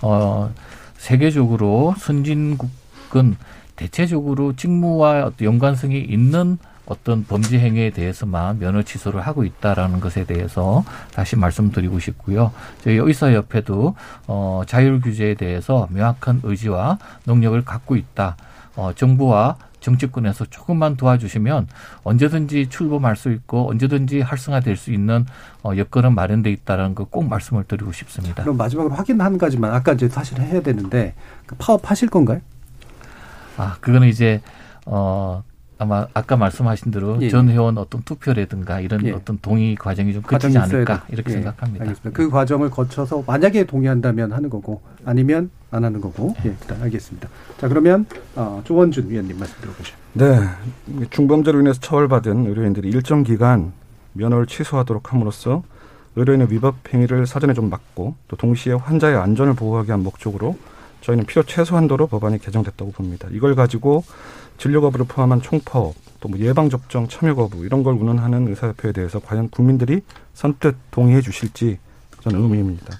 어, 0.01 0.51
세계적으로 0.97 1.95
선진국은 1.97 3.37
대체적으로 3.75 4.55
직무와 4.55 5.31
연관성이 5.41 5.99
있는 6.01 6.57
어떤 6.87 7.25
범죄 7.25 7.59
행위에 7.59 7.89
대해서만 7.89 8.59
면허 8.59 8.81
취소를 8.81 9.21
하고 9.21 9.43
있다라는 9.43 9.99
것에 9.99 10.25
대해서 10.25 10.83
다시 11.13 11.35
말씀드리고 11.35 11.99
싶고요. 11.99 12.51
저희 12.81 12.95
의사협회도 12.95 13.95
어, 14.27 14.61
자율 14.65 15.01
규제에 15.01 15.35
대해서 15.35 15.87
명확한 15.91 16.41
의지와 16.43 16.97
능력을 17.25 17.63
갖고 17.65 17.95
있다. 17.95 18.37
어, 18.75 18.91
정부와 18.95 19.57
정치권에서 19.79 20.45
조금만 20.45 20.95
도와주시면 20.97 21.67
언제든지 22.03 22.69
출범할 22.69 23.15
수 23.15 23.31
있고 23.31 23.69
언제든지 23.69 24.21
활성화될 24.21 24.75
수 24.77 24.91
있는 24.91 25.25
어, 25.63 25.71
여건은 25.75 26.13
마련돼 26.15 26.51
있다라는 26.51 26.95
거 26.95 27.05
꼭 27.09 27.27
말씀을 27.29 27.63
드리고 27.63 27.91
싶습니다. 27.93 28.43
그럼 28.43 28.57
마지막으로 28.57 28.93
확인 28.93 29.21
한 29.21 29.37
가지만 29.37 29.73
아까 29.73 29.93
이제 29.93 30.07
사실 30.09 30.39
해야 30.41 30.61
되는데 30.61 31.13
그 31.45 31.55
파업하실 31.57 32.09
건가요? 32.09 32.41
아 33.57 33.77
그거는 33.81 34.07
이제 34.07 34.41
어 34.85 35.43
아마 35.79 36.07
아까 36.13 36.35
말씀하신 36.37 36.91
대로 36.91 37.17
예. 37.21 37.29
전 37.29 37.49
회원 37.49 37.77
어떤 37.77 38.01
투표라든가 38.03 38.79
이런 38.79 39.05
예. 39.05 39.11
어떤 39.11 39.37
동의 39.41 39.75
과정이 39.75 40.11
좀 40.13 40.21
거치지 40.23 40.57
않을까 40.57 41.05
돼. 41.05 41.13
이렇게 41.13 41.29
예, 41.31 41.33
생각합니다. 41.35 41.83
알겠습니다. 41.85 42.17
그 42.17 42.29
과정을 42.29 42.69
거쳐서 42.71 43.23
만약에 43.25 43.65
동의한다면 43.65 44.31
하는 44.33 44.49
거고 44.49 44.81
아니면 45.05 45.49
안 45.71 45.83
하는 45.83 45.99
거고. 46.01 46.35
예, 46.45 46.49
일단 46.49 46.81
알겠습니다. 46.81 47.29
자 47.59 47.67
그러면 47.67 48.05
어, 48.35 48.61
조원준 48.63 49.09
위원님 49.09 49.37
말씀 49.37 49.59
들어보죠. 49.61 49.95
네, 50.13 50.39
중범죄로 51.09 51.59
인해서 51.59 51.79
처벌받은 51.79 52.47
의료인들이 52.47 52.89
일정 52.89 53.23
기간 53.23 53.73
면허를 54.13 54.47
취소하도록 54.47 55.11
함으로써 55.11 55.63
의료인의 56.15 56.51
위법 56.51 56.75
행위를 56.93 57.27
사전에 57.27 57.53
좀 57.53 57.69
막고 57.69 58.15
또 58.27 58.35
동시에 58.35 58.73
환자의 58.73 59.17
안전을 59.17 59.53
보호하기 59.53 59.89
위한 59.89 60.01
목적으로 60.03 60.57
저희는 61.01 61.25
필요 61.25 61.43
최소한도로 61.43 62.07
법안이 62.07 62.39
개정됐다고 62.39 62.91
봅니다. 62.91 63.27
이걸 63.31 63.53
가지고 63.55 64.03
진료 64.57 64.81
거부를 64.81 65.05
포함한 65.07 65.41
총파업, 65.41 65.93
또 66.19 66.29
뭐 66.29 66.39
예방 66.39 66.69
접종 66.69 67.07
참여 67.07 67.35
거부 67.35 67.63
이런 67.65 67.83
걸 67.83 67.93
운운하는 67.93 68.47
의사협회에 68.47 68.91
대해서 68.91 69.19
과연 69.19 69.49
국민들이 69.49 70.01
선뜻 70.33 70.75
동의해 70.89 71.21
주실지 71.21 71.77
저는 72.27 72.41
의문입니다. 72.43 72.97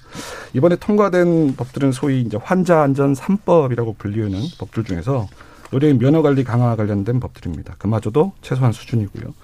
이번에 0.54 0.76
통과된 0.76 1.56
법들은 1.56 1.92
소위 1.92 2.22
이제 2.22 2.38
환자 2.42 2.80
안전 2.80 3.12
3법이라고 3.12 3.98
불리우는 3.98 4.40
법들 4.58 4.84
중에서 4.84 5.28
의료인 5.72 5.98
면허 5.98 6.22
관리 6.22 6.44
강화 6.44 6.76
관련된 6.76 7.20
법들입니다. 7.20 7.74
그마저도 7.78 8.32
최소한 8.40 8.72
수준이고요. 8.72 9.34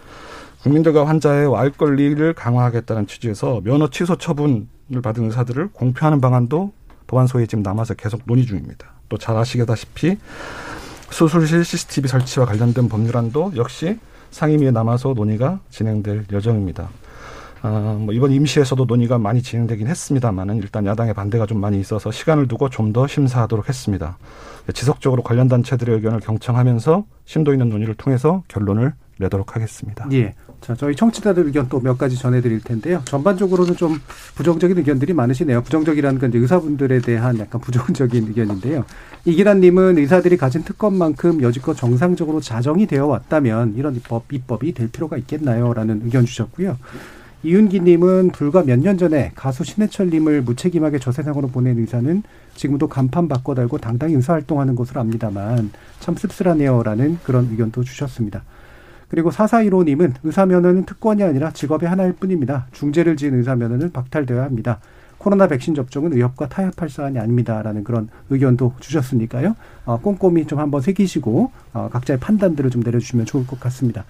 국민들과 0.62 1.06
환자의 1.06 1.54
알 1.54 1.70
권리를 1.70 2.32
강화하겠다는 2.32 3.06
취지에서 3.06 3.60
면허 3.62 3.90
취소 3.90 4.16
처분을 4.16 4.66
받은 5.02 5.24
의사들을 5.26 5.68
공표하는 5.72 6.22
방안도 6.22 6.72
법안소에 7.06 7.46
지금 7.46 7.62
남아서 7.62 7.92
계속 7.94 8.22
논의 8.24 8.46
중입니다. 8.46 8.88
또 9.10 9.18
잘 9.18 9.36
아시다시피 9.36 10.16
수술실 11.10 11.62
CCTV 11.62 12.08
설치와 12.08 12.46
관련된 12.46 12.88
법률안도 12.88 13.52
역시 13.56 13.98
상임위에 14.30 14.70
남아서 14.70 15.12
논의가 15.14 15.60
진행될 15.68 16.24
예정입니다. 16.32 16.88
아, 17.66 17.96
뭐 17.98 18.12
이번 18.12 18.30
임시에서도 18.30 18.84
논의가 18.84 19.16
많이 19.16 19.40
진행되긴 19.40 19.86
했습니다만은 19.86 20.58
일단 20.58 20.84
야당의 20.84 21.14
반대가 21.14 21.46
좀 21.46 21.60
많이 21.60 21.80
있어서 21.80 22.10
시간을 22.10 22.46
두고 22.46 22.68
좀 22.68 22.92
더 22.92 23.06
심사하도록 23.06 23.68
했습니다. 23.68 24.18
지속적으로 24.74 25.22
관련 25.22 25.48
단체들의 25.48 25.96
의견을 25.96 26.20
경청하면서 26.20 27.04
심도 27.24 27.52
있는 27.52 27.70
논의를 27.70 27.94
통해서 27.94 28.42
결론을 28.48 28.92
내도록 29.18 29.56
하겠습니다. 29.56 30.06
예. 30.12 30.34
자, 30.60 30.74
저희 30.74 30.94
청취자들 30.94 31.46
의견 31.46 31.68
또 31.68 31.80
몇 31.80 31.96
가지 31.96 32.16
전해드릴 32.16 32.60
텐데요. 32.60 33.00
전반적으로는 33.06 33.76
좀 33.76 33.98
부정적인 34.34 34.76
의견들이 34.78 35.12
많으시네요. 35.14 35.62
부정적이라는 35.62 36.20
건 36.20 36.30
이제 36.30 36.38
의사분들에 36.38 37.00
대한 37.00 37.38
약간 37.38 37.60
부정적인 37.62 38.28
의견인데요. 38.28 38.84
이기란님은 39.24 39.98
의사들이 39.98 40.36
가진 40.36 40.62
특권만큼 40.64 41.42
여지껏 41.42 41.76
정상적으로 41.76 42.40
자정이 42.40 42.86
되어 42.86 43.06
왔다면 43.06 43.74
이런 43.76 43.96
입법, 43.96 44.30
입법이 44.32 44.72
될 44.74 44.88
필요가 44.88 45.16
있겠나요? 45.16 45.72
라는 45.74 46.02
의견 46.04 46.26
주셨고요. 46.26 46.76
이윤기님은 47.44 48.30
불과 48.30 48.62
몇 48.62 48.78
년 48.78 48.96
전에 48.96 49.30
가수 49.34 49.64
신해철님을 49.64 50.42
무책임하게 50.42 50.98
저 50.98 51.12
세상으로 51.12 51.48
보낸 51.48 51.78
의사는 51.78 52.22
지금도 52.54 52.88
간판 52.88 53.28
바꿔 53.28 53.54
달고 53.54 53.78
당당히 53.78 54.14
의사활동하는 54.14 54.74
것으로 54.74 55.00
압니다만 55.02 55.70
참 56.00 56.16
씁쓸하네요라는 56.16 57.18
그런 57.22 57.48
의견도 57.50 57.84
주셨습니다. 57.84 58.42
그리고 59.08 59.30
사사일호님은 59.30 60.14
의사면허는 60.24 60.86
특권이 60.86 61.22
아니라 61.22 61.50
직업의 61.52 61.88
하나일 61.88 62.14
뿐입니다. 62.14 62.66
중재를 62.72 63.16
지은 63.16 63.34
의사면허는 63.34 63.92
박탈되어야 63.92 64.42
합니다. 64.42 64.80
코로나 65.18 65.46
백신 65.46 65.74
접종은 65.74 66.12
의협과 66.14 66.48
타협할 66.48 66.88
사안이 66.88 67.18
아닙니다라는 67.18 67.84
그런 67.84 68.08
의견도 68.30 68.74
주셨으니까요. 68.80 69.54
어, 69.84 70.00
꼼꼼히 70.00 70.46
좀 70.46 70.58
한번 70.58 70.80
새기시고 70.80 71.52
어, 71.74 71.88
각자의 71.92 72.20
판단들을 72.20 72.70
좀 72.70 72.82
내려주시면 72.82 73.26
좋을 73.26 73.46
것 73.46 73.60
같습니다. 73.60 74.04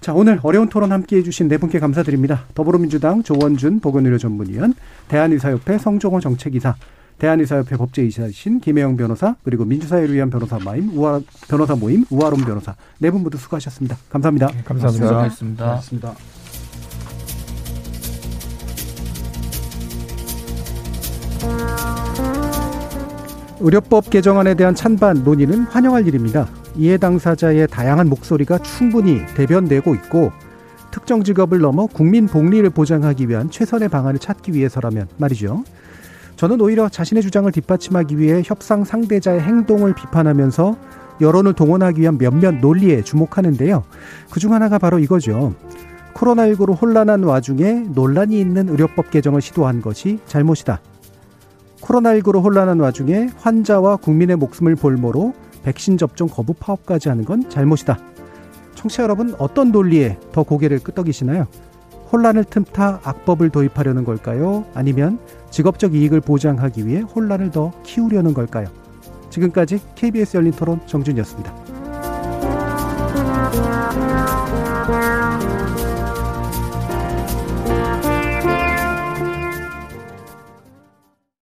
자, 0.00 0.14
오늘 0.14 0.40
어려운 0.42 0.68
토론 0.68 0.92
함께 0.92 1.16
해주신 1.18 1.48
네 1.48 1.58
분께 1.58 1.78
감사드립니다. 1.78 2.44
더불어민주당 2.54 3.22
조원준 3.22 3.80
보건의료 3.80 4.16
전문위원, 4.16 4.72
대한의사협회 5.08 5.76
성종호 5.78 6.20
정책이사, 6.20 6.74
대한의사협회 7.18 7.76
법제이사이신 7.76 8.60
김혜영 8.60 8.96
변호사, 8.96 9.36
그리고 9.44 9.66
민주사회를 9.66 10.14
위한 10.14 10.30
변호사 10.30 10.58
모임, 10.58 10.90
우아, 10.96 11.20
변호사 11.48 11.74
모임, 11.74 12.06
우아론 12.08 12.40
변호사, 12.40 12.74
네 12.98 13.10
분 13.10 13.22
모두 13.22 13.36
수고하셨습니다. 13.36 13.98
감사합니다. 14.08 14.46
감사합니다. 14.64 15.06
수고하셨습니다. 15.06 15.64
고맙습니다. 15.66 16.14
의료법 23.60 24.08
개정안에 24.08 24.54
대한 24.54 24.74
찬반 24.74 25.22
논의는 25.22 25.64
환영할 25.64 26.06
일입니다. 26.06 26.48
이해 26.76 26.96
당사자의 26.96 27.68
다양한 27.68 28.08
목소리가 28.08 28.58
충분히 28.58 29.20
대변되고 29.36 29.94
있고 29.96 30.32
특정 30.90 31.22
직업을 31.22 31.58
넘어 31.60 31.86
국민 31.86 32.26
복리를 32.26 32.68
보장하기 32.70 33.28
위한 33.28 33.50
최선의 33.50 33.88
방안을 33.90 34.18
찾기 34.18 34.54
위해서라면 34.54 35.08
말이죠. 35.18 35.64
저는 36.36 36.60
오히려 36.60 36.88
자신의 36.88 37.22
주장을 37.22 37.50
뒷받침하기 37.52 38.18
위해 38.18 38.42
협상 38.44 38.84
상대자의 38.84 39.40
행동을 39.40 39.94
비판하면서 39.94 40.76
여론을 41.20 41.52
동원하기 41.52 42.00
위한 42.00 42.16
몇몇 42.16 42.54
논리에 42.54 43.02
주목하는데요. 43.02 43.84
그중 44.30 44.54
하나가 44.54 44.78
바로 44.78 44.98
이거죠. 44.98 45.54
코로나19로 46.14 46.80
혼란한 46.80 47.24
와중에 47.24 47.84
논란이 47.94 48.40
있는 48.40 48.70
의료법 48.70 49.10
개정을 49.10 49.42
시도한 49.42 49.82
것이 49.82 50.18
잘못이다. 50.26 50.80
코로나19로 51.80 52.42
혼란한 52.42 52.80
와중에 52.80 53.28
환자와 53.36 53.96
국민의 53.96 54.36
목숨을 54.36 54.76
볼모로 54.76 55.34
백신 55.62 55.98
접종 55.98 56.28
거부 56.28 56.54
파업까지 56.54 57.08
하는 57.08 57.24
건 57.24 57.48
잘못이다. 57.48 57.98
청취자 58.74 59.02
여러분 59.02 59.34
어떤 59.38 59.72
논리에 59.72 60.18
더 60.32 60.42
고개를 60.42 60.78
끄덕이시나요? 60.78 61.46
혼란을 62.12 62.44
틈타 62.44 63.00
악법을 63.04 63.50
도입하려는 63.50 64.04
걸까요? 64.04 64.64
아니면 64.74 65.18
직업적 65.50 65.94
이익을 65.94 66.20
보장하기 66.20 66.86
위해 66.86 67.00
혼란을 67.00 67.50
더 67.50 67.72
키우려는 67.84 68.34
걸까요? 68.34 68.68
지금까지 69.30 69.80
KBS 69.94 70.36
열린 70.38 70.52
토론 70.52 70.80
정준이었습니다. 70.86 71.54